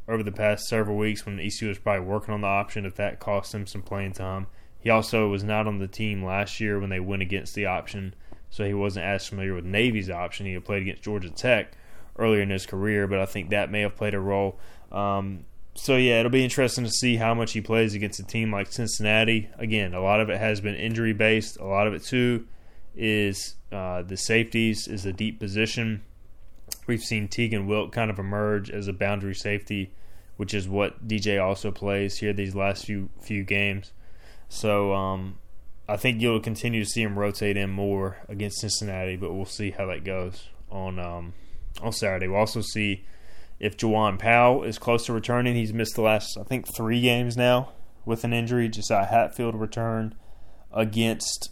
over 0.07 0.23
the 0.23 0.31
past 0.31 0.65
several 0.65 0.97
weeks 0.97 1.25
when 1.25 1.39
ECU 1.39 1.67
was 1.67 1.79
probably 1.79 2.05
working 2.05 2.33
on 2.33 2.41
the 2.41 2.47
option 2.47 2.85
if 2.85 2.95
that 2.95 3.19
cost 3.19 3.53
him 3.53 3.65
some 3.65 3.81
playing 3.81 4.11
time 4.13 4.47
he 4.79 4.89
also 4.89 5.29
was 5.29 5.43
not 5.43 5.65
on 5.65 5.79
the 5.79 5.87
team 5.87 6.23
last 6.23 6.59
year 6.59 6.79
when 6.79 6.89
they 6.89 6.99
went 6.99 7.21
against 7.21 7.55
the 7.55 7.65
option 7.65 8.13
so 8.49 8.65
he 8.65 8.73
wasn't 8.73 9.05
as 9.05 9.25
familiar 9.25 9.53
with 9.53 9.65
Navy's 9.65 10.09
option 10.09 10.45
he 10.45 10.53
had 10.53 10.65
played 10.65 10.81
against 10.81 11.03
Georgia 11.03 11.29
Tech 11.29 11.77
earlier 12.17 12.41
in 12.41 12.49
his 12.49 12.65
career 12.65 13.07
but 13.07 13.19
I 13.19 13.25
think 13.25 13.49
that 13.49 13.71
may 13.71 13.81
have 13.81 13.95
played 13.95 14.13
a 14.13 14.19
role 14.19 14.59
um, 14.91 15.45
so 15.75 15.95
yeah, 15.95 16.19
it'll 16.19 16.31
be 16.31 16.43
interesting 16.43 16.83
to 16.83 16.91
see 16.91 17.15
how 17.15 17.33
much 17.33 17.53
he 17.53 17.61
plays 17.61 17.95
against 17.95 18.19
a 18.19 18.23
team 18.23 18.51
like 18.51 18.71
Cincinnati. 18.71 19.49
Again, 19.57 19.93
a 19.93 20.01
lot 20.01 20.21
of 20.21 20.29
it 20.29 20.39
has 20.39 20.61
been 20.61 20.75
injury 20.75 21.13
based. 21.13 21.57
A 21.57 21.65
lot 21.65 21.87
of 21.87 21.93
it 21.93 22.03
too 22.03 22.47
is 22.95 23.55
uh, 23.71 24.03
the 24.03 24.17
safeties 24.17 24.87
is 24.87 25.05
a 25.05 25.13
deep 25.13 25.39
position. 25.39 26.03
We've 26.87 27.01
seen 27.01 27.27
Teagan 27.27 27.67
Wilk 27.67 27.91
kind 27.91 28.11
of 28.11 28.19
emerge 28.19 28.69
as 28.69 28.87
a 28.87 28.93
boundary 28.93 29.35
safety, 29.35 29.91
which 30.37 30.53
is 30.53 30.67
what 30.67 31.07
DJ 31.07 31.43
also 31.43 31.71
plays 31.71 32.17
here 32.17 32.33
these 32.33 32.55
last 32.55 32.85
few 32.85 33.09
few 33.21 33.43
games. 33.43 33.91
So 34.49 34.93
um, 34.93 35.37
I 35.87 35.97
think 35.97 36.21
you'll 36.21 36.39
continue 36.39 36.83
to 36.83 36.89
see 36.89 37.01
him 37.01 37.17
rotate 37.17 37.57
in 37.57 37.69
more 37.69 38.17
against 38.27 38.59
Cincinnati, 38.59 39.15
but 39.15 39.33
we'll 39.33 39.45
see 39.45 39.71
how 39.71 39.85
that 39.87 40.03
goes 40.03 40.49
on 40.69 40.99
um, 40.99 41.33
on 41.81 41.91
Saturday. 41.91 42.27
We'll 42.27 42.39
also 42.39 42.61
see 42.61 43.05
if 43.59 43.77
Juwan 43.77 44.19
Powell 44.19 44.63
is 44.63 44.77
close 44.77 45.05
to 45.05 45.13
returning, 45.13 45.55
he's 45.55 45.73
missed 45.73 45.95
the 45.95 46.01
last, 46.01 46.37
I 46.37 46.43
think, 46.43 46.65
three 46.75 47.01
games 47.01 47.37
now 47.37 47.69
with 48.05 48.23
an 48.23 48.33
injury. 48.33 48.67
Josiah 48.67 49.05
Hatfield 49.05 49.55
returned 49.55 50.15
against 50.73 51.49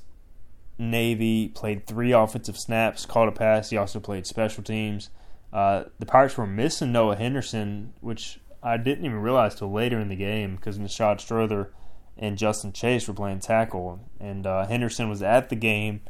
Navy, 0.77 1.47
played 1.47 1.86
three 1.86 2.11
offensive 2.11 2.57
snaps, 2.57 3.05
caught 3.05 3.27
a 3.27 3.32
pass. 3.32 3.69
He 3.69 3.77
also 3.77 3.99
played 3.99 4.25
special 4.25 4.63
teams. 4.63 5.09
Uh, 5.52 5.84
the 5.99 6.06
Pirates 6.06 6.38
were 6.38 6.47
missing 6.47 6.91
Noah 6.91 7.16
Henderson, 7.16 7.93
which 7.99 8.39
I 8.64 8.78
didn't 8.78 9.06
even 9.06 9.20
realize 9.20 9.56
till 9.56 9.72
later 9.72 9.99
in 9.99 10.10
the 10.10 10.16
game 10.16 10.56
because 10.56 10.80
Nishad 10.80 11.20
Strother 11.20 11.74
and 12.18 12.38
Justin 12.38 12.72
Chase 12.72 13.08
were 13.08 13.14
playing 13.14 13.39
tackle, 13.39 13.99
and 14.20 14.45
uh, 14.45 14.66
Henderson 14.66 15.10
was 15.10 15.22
at 15.22 15.49
the 15.49 15.56
game 15.56 16.02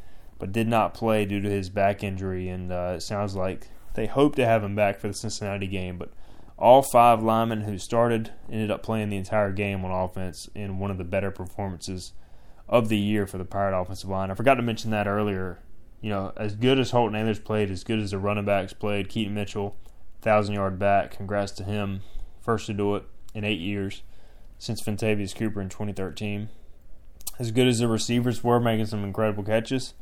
but 0.42 0.50
did 0.50 0.66
not 0.66 0.92
play 0.92 1.24
due 1.24 1.40
to 1.40 1.48
his 1.48 1.70
back 1.70 2.02
injury. 2.02 2.48
And 2.48 2.72
uh, 2.72 2.94
it 2.96 3.02
sounds 3.02 3.36
like 3.36 3.68
they 3.94 4.06
hope 4.06 4.34
to 4.34 4.44
have 4.44 4.64
him 4.64 4.74
back 4.74 4.98
for 4.98 5.06
the 5.06 5.14
Cincinnati 5.14 5.68
game, 5.68 5.98
but 5.98 6.12
all 6.58 6.82
five 6.82 7.22
linemen 7.22 7.60
who 7.60 7.78
started 7.78 8.32
ended 8.50 8.68
up 8.68 8.82
playing 8.82 9.10
the 9.10 9.16
entire 9.16 9.52
game 9.52 9.84
on 9.84 9.92
offense 9.92 10.50
in 10.52 10.80
one 10.80 10.90
of 10.90 10.98
the 10.98 11.04
better 11.04 11.30
performances 11.30 12.12
of 12.68 12.88
the 12.88 12.98
year 12.98 13.24
for 13.24 13.38
the 13.38 13.44
Pirate 13.44 13.80
offensive 13.80 14.10
line. 14.10 14.32
I 14.32 14.34
forgot 14.34 14.56
to 14.56 14.62
mention 14.62 14.90
that 14.90 15.06
earlier. 15.06 15.60
You 16.02 16.10
know, 16.10 16.32
as 16.36 16.56
good 16.56 16.78
as 16.78 16.90
Holton 16.90 17.18
Ahlers 17.18 17.42
played, 17.42 17.70
as 17.70 17.84
good 17.84 18.00
as 18.00 18.10
the 18.10 18.18
running 18.18 18.44
backs 18.44 18.72
played, 18.72 19.08
Keaton 19.08 19.32
Mitchell, 19.32 19.76
thousand 20.20 20.54
yard 20.54 20.78
back. 20.78 21.16
Congrats 21.16 21.52
to 21.52 21.64
him, 21.64 22.00
first 22.40 22.66
to 22.66 22.74
do 22.74 22.96
it 22.96 23.04
in 23.34 23.44
eight 23.44 23.60
years 23.60 24.02
since 24.58 24.82
Vintavious 24.82 25.34
Cooper 25.34 25.60
in 25.60 25.68
2013. 25.68 26.48
As 27.38 27.50
good 27.50 27.68
as 27.68 27.78
the 27.78 27.88
receivers 27.88 28.44
were 28.44 28.60
making 28.60 28.86
some 28.86 29.04
incredible 29.04 29.44
catches, 29.44 29.94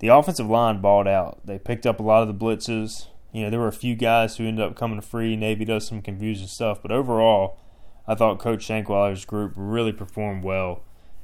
the 0.00 0.08
offensive 0.08 0.48
line 0.48 0.80
balled 0.80 1.08
out. 1.08 1.40
They 1.44 1.58
picked 1.58 1.86
up 1.86 2.00
a 2.00 2.02
lot 2.02 2.22
of 2.22 2.28
the 2.28 2.34
blitzes. 2.34 3.06
You 3.32 3.44
know, 3.44 3.50
there 3.50 3.60
were 3.60 3.68
a 3.68 3.72
few 3.72 3.94
guys 3.94 4.36
who 4.36 4.46
ended 4.46 4.64
up 4.64 4.76
coming 4.76 5.00
free. 5.00 5.36
Navy 5.36 5.64
does 5.64 5.86
some 5.86 6.02
confusing 6.02 6.48
stuff, 6.48 6.82
but 6.82 6.90
overall, 6.90 7.58
I 8.06 8.14
thought 8.14 8.38
Coach 8.38 8.66
Shankweiler's 8.66 9.24
group 9.24 9.52
really 9.56 9.92
performed 9.92 10.44
well. 10.44 10.82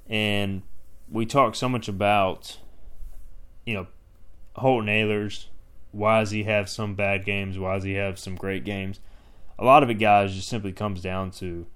And 0.08 0.62
we 1.10 1.26
talked 1.26 1.56
so 1.56 1.68
much 1.68 1.88
about, 1.88 2.58
you 3.64 3.74
know, 3.74 3.86
Holton 4.56 4.88
Ahlers. 4.88 5.46
Why 5.90 6.20
does 6.20 6.30
he 6.30 6.44
have 6.44 6.68
some 6.68 6.94
bad 6.94 7.24
games? 7.24 7.58
Why 7.58 7.74
does 7.74 7.84
he 7.84 7.94
have 7.94 8.18
some 8.18 8.34
great 8.34 8.64
games? 8.64 9.00
A 9.58 9.64
lot 9.64 9.82
of 9.82 9.90
it, 9.90 9.94
guys, 9.94 10.34
just 10.34 10.48
simply 10.48 10.72
comes 10.72 11.02
down 11.02 11.30
to 11.32 11.66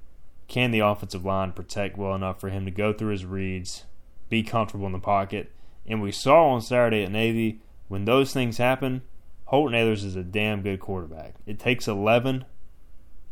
can 0.48 0.70
the 0.70 0.80
offensive 0.80 1.24
line 1.24 1.52
protect 1.52 1.98
well 1.98 2.14
enough 2.14 2.40
for 2.40 2.48
him 2.48 2.64
to 2.64 2.70
go 2.70 2.92
through 2.92 3.12
his 3.12 3.24
reads, 3.24 3.84
be 4.28 4.42
comfortable 4.42 4.86
in 4.86 4.92
the 4.92 4.98
pocket? 4.98 5.52
And 5.86 6.02
we 6.02 6.12
saw 6.12 6.48
on 6.48 6.62
Saturday 6.62 7.04
at 7.04 7.12
Navy 7.12 7.60
when 7.88 8.04
those 8.04 8.32
things 8.32 8.58
happen, 8.58 9.02
Holton 9.46 9.78
Ahlers 9.78 10.04
is 10.04 10.16
a 10.16 10.24
damn 10.24 10.62
good 10.62 10.80
quarterback. 10.80 11.34
It 11.46 11.58
takes 11.58 11.86
11 11.86 12.44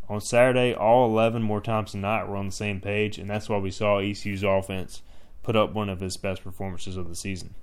on 0.09 0.21
Saturday. 0.21 0.73
All 0.73 1.11
11 1.11 1.43
more 1.43 1.61
times 1.61 1.93
than 1.93 2.03
not 2.03 2.29
were 2.29 2.37
on 2.37 2.47
the 2.47 2.53
same 2.53 2.81
page, 2.81 3.19
and 3.19 3.29
that's 3.29 3.49
why 3.49 3.59
we 3.59 3.71
saw 3.71 3.99
ECU's 3.99 4.45
offense 4.45 5.03
put 5.43 5.57
up 5.57 5.73
one 5.73 5.89
of 5.89 6.01
his 6.01 6.17
best 6.17 6.45
performances 6.45 6.97
of 6.97 7.09
the 7.09 7.17
season. 7.17 7.55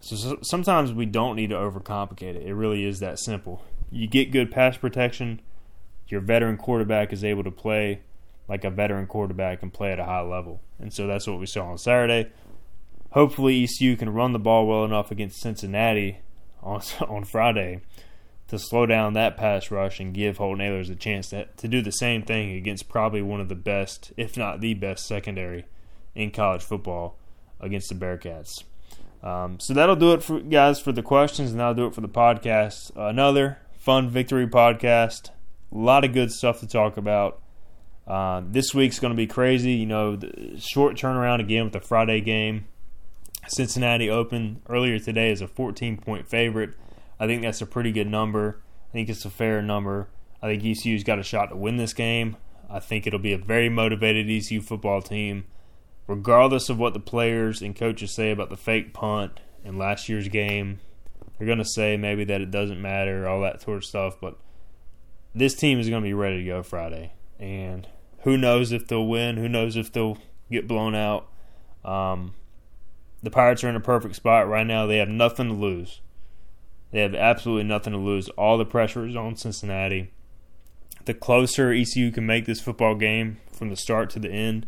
So, 0.00 0.16
so 0.16 0.38
sometimes 0.42 0.92
we 0.92 1.06
don't 1.06 1.36
need 1.36 1.50
to 1.50 1.56
overcomplicate 1.56 2.36
it. 2.36 2.46
It 2.46 2.54
really 2.54 2.84
is 2.84 3.00
that 3.00 3.18
simple. 3.18 3.62
You 3.90 4.06
get 4.06 4.32
good 4.32 4.50
pass 4.50 4.76
protection. 4.76 5.40
Your 6.08 6.20
veteran 6.20 6.56
quarterback 6.56 7.12
is 7.12 7.22
able 7.22 7.44
to 7.44 7.50
play 7.50 8.00
like 8.48 8.64
a 8.64 8.70
veteran 8.70 9.06
quarterback 9.06 9.62
and 9.62 9.72
play 9.72 9.92
at 9.92 10.00
a 10.00 10.04
high 10.04 10.22
level. 10.22 10.60
And 10.78 10.92
so 10.92 11.06
that's 11.06 11.26
what 11.26 11.38
we 11.38 11.46
saw 11.46 11.70
on 11.70 11.78
Saturday. 11.78 12.30
Hopefully, 13.12 13.62
ECU 13.62 13.96
can 13.96 14.10
run 14.10 14.32
the 14.32 14.38
ball 14.38 14.66
well 14.66 14.84
enough 14.84 15.10
against 15.10 15.40
Cincinnati 15.40 16.18
on 16.62 16.80
on 17.08 17.24
Friday 17.24 17.80
to 18.48 18.58
slow 18.58 18.86
down 18.86 19.12
that 19.12 19.36
pass 19.36 19.70
rush 19.70 20.00
and 20.00 20.12
give 20.12 20.38
Holton 20.38 20.66
Ahlers 20.66 20.90
a 20.90 20.96
chance 20.96 21.28
to, 21.28 21.44
to 21.44 21.68
do 21.68 21.80
the 21.80 21.92
same 21.92 22.22
thing 22.22 22.50
against 22.50 22.88
probably 22.88 23.22
one 23.22 23.40
of 23.40 23.48
the 23.48 23.54
best, 23.54 24.12
if 24.16 24.36
not 24.36 24.60
the 24.60 24.74
best, 24.74 25.06
secondary 25.06 25.66
in 26.16 26.32
college 26.32 26.62
football 26.62 27.16
against 27.60 27.88
the 27.88 27.94
Bearcats. 27.94 28.64
Um, 29.22 29.60
so 29.60 29.74
that'll 29.74 29.96
do 29.96 30.12
it 30.12 30.22
for 30.22 30.40
guys 30.40 30.80
for 30.80 30.92
the 30.92 31.02
questions, 31.02 31.50
and 31.50 31.60
that'll 31.60 31.74
do 31.74 31.86
it 31.86 31.94
for 31.94 32.00
the 32.00 32.08
podcast. 32.08 32.90
Another 32.96 33.58
fun 33.78 34.08
victory 34.08 34.46
podcast. 34.46 35.30
A 35.72 35.76
lot 35.76 36.04
of 36.04 36.12
good 36.12 36.32
stuff 36.32 36.60
to 36.60 36.66
talk 36.66 36.96
about. 36.96 37.40
Uh, 38.06 38.42
this 38.44 38.74
week's 38.74 38.98
going 38.98 39.12
to 39.12 39.16
be 39.16 39.26
crazy. 39.26 39.72
You 39.72 39.86
know, 39.86 40.18
short 40.58 40.96
turnaround 40.96 41.40
again 41.40 41.64
with 41.64 41.72
the 41.72 41.80
Friday 41.80 42.20
game. 42.20 42.66
Cincinnati 43.46 44.08
opened 44.08 44.62
earlier 44.68 44.98
today 44.98 45.30
as 45.30 45.40
a 45.40 45.48
14 45.48 45.96
point 45.96 46.28
favorite. 46.28 46.74
I 47.18 47.26
think 47.26 47.42
that's 47.42 47.60
a 47.60 47.66
pretty 47.66 47.92
good 47.92 48.08
number. 48.08 48.60
I 48.88 48.92
think 48.92 49.08
it's 49.08 49.24
a 49.24 49.30
fair 49.30 49.62
number. 49.62 50.08
I 50.42 50.46
think 50.48 50.64
ECU's 50.64 51.04
got 51.04 51.18
a 51.18 51.22
shot 51.22 51.50
to 51.50 51.56
win 51.56 51.76
this 51.76 51.92
game. 51.92 52.36
I 52.68 52.78
think 52.78 53.06
it'll 53.06 53.18
be 53.18 53.32
a 53.32 53.38
very 53.38 53.68
motivated 53.68 54.30
ECU 54.30 54.60
football 54.60 55.02
team, 55.02 55.44
regardless 56.06 56.68
of 56.68 56.78
what 56.78 56.94
the 56.94 57.00
players 57.00 57.62
and 57.62 57.76
coaches 57.76 58.14
say 58.14 58.30
about 58.30 58.50
the 58.50 58.56
fake 58.56 58.92
punt 58.92 59.40
in 59.64 59.78
last 59.78 60.08
year's 60.08 60.28
game. 60.28 60.80
They're 61.38 61.46
going 61.46 61.58
to 61.58 61.64
say 61.64 61.96
maybe 61.96 62.24
that 62.24 62.40
it 62.40 62.50
doesn't 62.50 62.80
matter, 62.80 63.28
all 63.28 63.40
that 63.42 63.62
sort 63.62 63.78
of 63.78 63.84
stuff, 63.84 64.16
but 64.20 64.36
this 65.34 65.54
team 65.54 65.78
is 65.78 65.88
going 65.88 66.02
to 66.02 66.08
be 66.08 66.14
ready 66.14 66.38
to 66.38 66.44
go 66.44 66.62
Friday. 66.62 67.12
And 67.38 67.86
who 68.22 68.36
knows 68.36 68.72
if 68.72 68.86
they'll 68.86 69.06
win? 69.06 69.36
Who 69.36 69.48
knows 69.48 69.76
if 69.76 69.92
they'll 69.92 70.18
get 70.50 70.68
blown 70.68 70.94
out? 70.94 71.28
Um, 71.84 72.34
the 73.22 73.30
Pirates 73.30 73.64
are 73.64 73.68
in 73.68 73.76
a 73.76 73.80
perfect 73.80 74.16
spot 74.16 74.48
right 74.48 74.66
now. 74.66 74.86
They 74.86 74.98
have 74.98 75.08
nothing 75.08 75.48
to 75.48 75.54
lose. 75.54 76.00
They 76.90 77.00
have 77.00 77.14
absolutely 77.14 77.64
nothing 77.64 77.92
to 77.92 77.98
lose. 77.98 78.28
All 78.30 78.58
the 78.58 78.64
pressure 78.64 79.06
is 79.06 79.16
on 79.16 79.36
Cincinnati. 79.36 80.10
The 81.04 81.14
closer 81.14 81.72
ECU 81.72 82.10
can 82.10 82.26
make 82.26 82.46
this 82.46 82.60
football 82.60 82.94
game 82.94 83.38
from 83.52 83.70
the 83.70 83.76
start 83.76 84.10
to 84.10 84.18
the 84.18 84.30
end, 84.30 84.66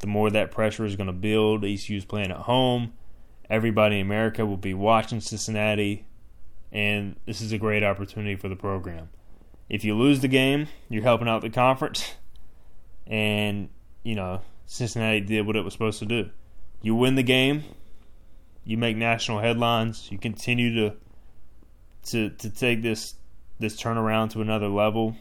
the 0.00 0.06
more 0.06 0.30
that 0.30 0.50
pressure 0.50 0.84
is 0.84 0.96
going 0.96 1.06
to 1.08 1.12
build. 1.12 1.64
ECU 1.64 1.96
is 1.96 2.04
playing 2.04 2.30
at 2.30 2.38
home. 2.38 2.92
Everybody 3.50 3.96
in 3.96 4.06
America 4.06 4.44
will 4.44 4.56
be 4.56 4.74
watching 4.74 5.20
Cincinnati, 5.20 6.06
and 6.70 7.16
this 7.26 7.40
is 7.40 7.52
a 7.52 7.58
great 7.58 7.82
opportunity 7.82 8.36
for 8.36 8.48
the 8.48 8.56
program. 8.56 9.08
if 9.68 9.84
you 9.84 9.94
lose 9.94 10.20
the 10.20 10.28
game, 10.28 10.66
you're 10.88 11.02
helping 11.02 11.28
out 11.28 11.42
the 11.42 11.50
conference. 11.50 12.14
And, 13.06 13.68
you 14.02 14.14
know, 14.14 14.42
Cincinnati 14.66 15.20
did 15.20 15.46
what 15.46 15.56
it 15.56 15.64
was 15.64 15.72
supposed 15.72 15.98
to 16.00 16.06
do. 16.06 16.30
You 16.82 16.94
win 16.94 17.14
the 17.14 17.22
game, 17.22 17.64
you 18.64 18.76
make 18.76 18.96
national 18.96 19.40
headlines, 19.40 20.08
you 20.10 20.18
continue 20.18 20.74
to 20.74 20.96
to 22.10 22.30
to 22.30 22.50
take 22.50 22.82
this 22.82 23.14
this 23.58 23.76
turnaround 23.80 24.30
to 24.30 24.40
another 24.40 24.68
level. 24.68 25.16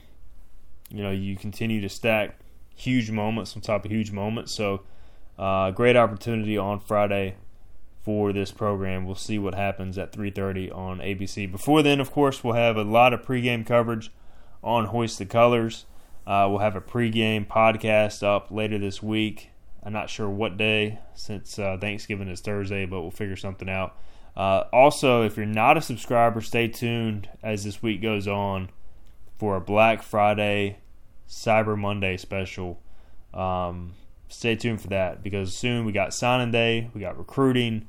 You 0.90 1.04
know, 1.04 1.12
you 1.12 1.36
continue 1.36 1.82
to 1.82 1.90
stack 1.90 2.38
huge 2.78 3.12
moments 3.12 3.56
on 3.56 3.62
top 3.62 3.84
of 3.84 3.92
huge 3.92 4.12
moments. 4.12 4.54
So, 4.54 4.84
uh, 5.38 5.72
great 5.72 5.98
opportunity 5.98 6.58
on 6.58 6.80
Friday 6.80 7.36
for 8.02 8.32
this 8.32 8.52
program. 8.52 9.06
We'll 9.06 9.16
see 9.16 9.38
what 9.38 9.56
happens 9.56 9.98
at 9.98 10.14
3:30 10.14 10.72
on 10.72 11.02
ABC. 11.02 11.46
Before 11.46 11.84
then, 11.84 12.00
of 12.00 12.12
course, 12.12 12.44
we'll 12.44 12.54
have 12.54 12.78
a 12.78 12.84
lot 12.84 13.14
of 13.14 13.22
pregame 13.22 13.66
coverage 13.66 14.12
on 14.64 14.86
Hoist 14.86 15.18
the 15.18 15.26
Colors. 15.26 15.86
Uh, 16.26 16.48
we'll 16.50 16.60
have 16.60 16.76
a 16.76 16.82
pregame 16.82 17.46
podcast 17.46 18.24
up 18.24 18.52
later 18.52 18.78
this 18.78 19.04
week. 19.04 19.50
I'm 19.84 19.94
not 19.94 20.10
sure 20.10 20.30
what 20.30 20.58
day 20.58 21.00
since 21.16 21.58
uh, 21.58 21.78
Thanksgiving 21.80 22.28
is 22.28 22.42
Thursday, 22.42 22.86
but 22.86 23.02
we'll 23.02 23.12
figure 23.12 23.36
something 23.36 23.70
out. 23.70 23.96
Uh, 24.36 24.66
also, 24.72 25.24
if 25.24 25.36
you're 25.36 25.46
not 25.46 25.78
a 25.78 25.82
subscriber, 25.82 26.42
stay 26.42 26.68
tuned 26.68 27.28
as 27.42 27.64
this 27.64 27.82
week 27.82 28.02
goes 28.02 28.28
on 28.28 28.70
for 29.38 29.56
a 29.56 29.62
Black 29.62 30.04
Friday, 30.04 30.80
Cyber 31.28 31.78
Monday 31.78 32.18
special. 32.18 32.80
Um, 33.34 33.94
stay 34.30 34.56
tuned 34.56 34.82
for 34.82 34.88
that 34.88 35.24
because 35.24 35.56
soon 35.56 35.86
we 35.86 35.92
got 35.92 36.14
signing 36.14 36.52
day, 36.52 36.90
we 36.94 37.02
got 37.02 37.18
recruiting, 37.18 37.88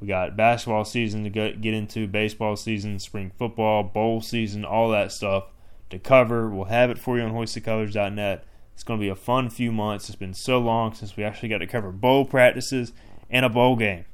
we 0.00 0.06
got 0.06 0.36
basketball 0.36 0.84
season 0.84 1.24
to 1.24 1.30
get 1.30 1.74
into, 1.74 2.06
baseball 2.06 2.56
season, 2.56 2.98
spring 2.98 3.32
football, 3.38 3.82
bowl 3.82 4.20
season, 4.20 4.64
all 4.64 4.88
that 4.90 5.12
stuff 5.12 5.44
to 5.90 5.98
cover. 5.98 6.48
We'll 6.48 6.64
have 6.64 6.90
it 6.90 6.98
for 6.98 7.18
you 7.18 7.24
on 7.24 7.32
hoistthecolors.net. 7.32 8.44
It's 8.72 8.82
going 8.82 8.98
to 8.98 9.04
be 9.04 9.10
a 9.10 9.14
fun 9.14 9.50
few 9.50 9.72
months. 9.72 10.08
It's 10.08 10.16
been 10.16 10.32
so 10.32 10.58
long 10.58 10.94
since 10.94 11.16
we 11.16 11.24
actually 11.24 11.50
got 11.50 11.58
to 11.58 11.66
cover 11.66 11.92
bowl 11.92 12.24
practices 12.24 12.92
and 13.28 13.44
a 13.44 13.50
bowl 13.50 13.76
game. 13.76 14.06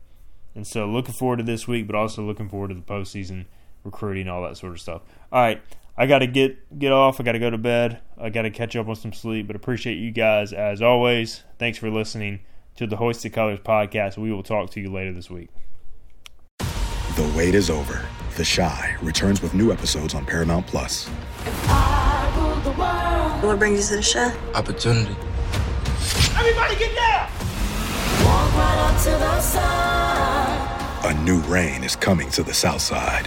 And 0.57 0.67
so 0.67 0.87
looking 0.87 1.15
forward 1.15 1.37
to 1.37 1.43
this 1.45 1.69
week, 1.69 1.87
but 1.87 1.95
also 1.95 2.23
looking 2.23 2.49
forward 2.49 2.69
to 2.69 2.75
the 2.75 2.81
postseason 2.81 3.45
recruiting, 3.85 4.29
all 4.29 4.43
that 4.43 4.57
sort 4.57 4.73
of 4.73 4.81
stuff. 4.81 5.03
All 5.31 5.41
right, 5.41 5.63
I 5.99 6.07
got 6.07 6.19
to 6.19 6.27
get 6.27 6.79
get 6.79 6.93
off. 6.93 7.21
I 7.21 7.23
got 7.23 7.33
to 7.33 7.39
go 7.39 7.51
to 7.51 7.59
bed. 7.59 8.01
I 8.19 8.31
got 8.31 8.43
to 8.43 8.51
catch 8.51 8.77
up 8.77 8.89
on 8.89 8.97
some 8.97 9.13
sleep. 9.13 9.47
But 9.47 9.57
appreciate 9.57 9.97
you 9.97 10.11
guys 10.11 10.53
as 10.53 10.83
always. 10.83 11.45
Thanks 11.59 11.79
for 11.79 11.91
listening 11.91 12.41
to 12.77 12.87
the 12.87 12.97
Hoist 12.97 13.23
the 13.23 13.31
Colors 13.31 13.61
podcast. 13.61 14.19
We 14.19 14.33
will 14.33 14.43
talk 14.43 14.71
to 14.71 14.81
you 14.81 14.93
later 14.93 15.13
this 15.13 15.31
week. 15.31 15.49
The 16.59 17.33
wait 17.35 17.55
is 17.55 17.71
over. 17.71 18.05
The 18.37 18.45
Chi 18.45 18.97
returns 19.01 19.41
with 19.41 19.55
new 19.55 19.73
episodes 19.73 20.15
on 20.15 20.27
Paramount 20.27 20.67
Plus. 20.67 21.09
What 23.43 23.59
brings 23.59 23.91
you 23.91 23.97
to 23.97 24.03
the 24.03 24.13
Chi? 24.13 24.59
Opportunity. 24.59 25.17
Everybody 26.39 26.77
get 26.77 26.95
down! 26.95 27.31
Walk 28.25 28.55
right 28.55 28.93
up 28.93 29.03
to 29.03 29.11
the 29.11 29.41
side. 29.41 31.07
A 31.07 31.15
new 31.23 31.39
reign 31.43 31.83
is 31.85 31.97
coming 31.97 32.29
to 32.31 32.43
the 32.43 32.53
South 32.53 32.83
Side. 32.83 33.27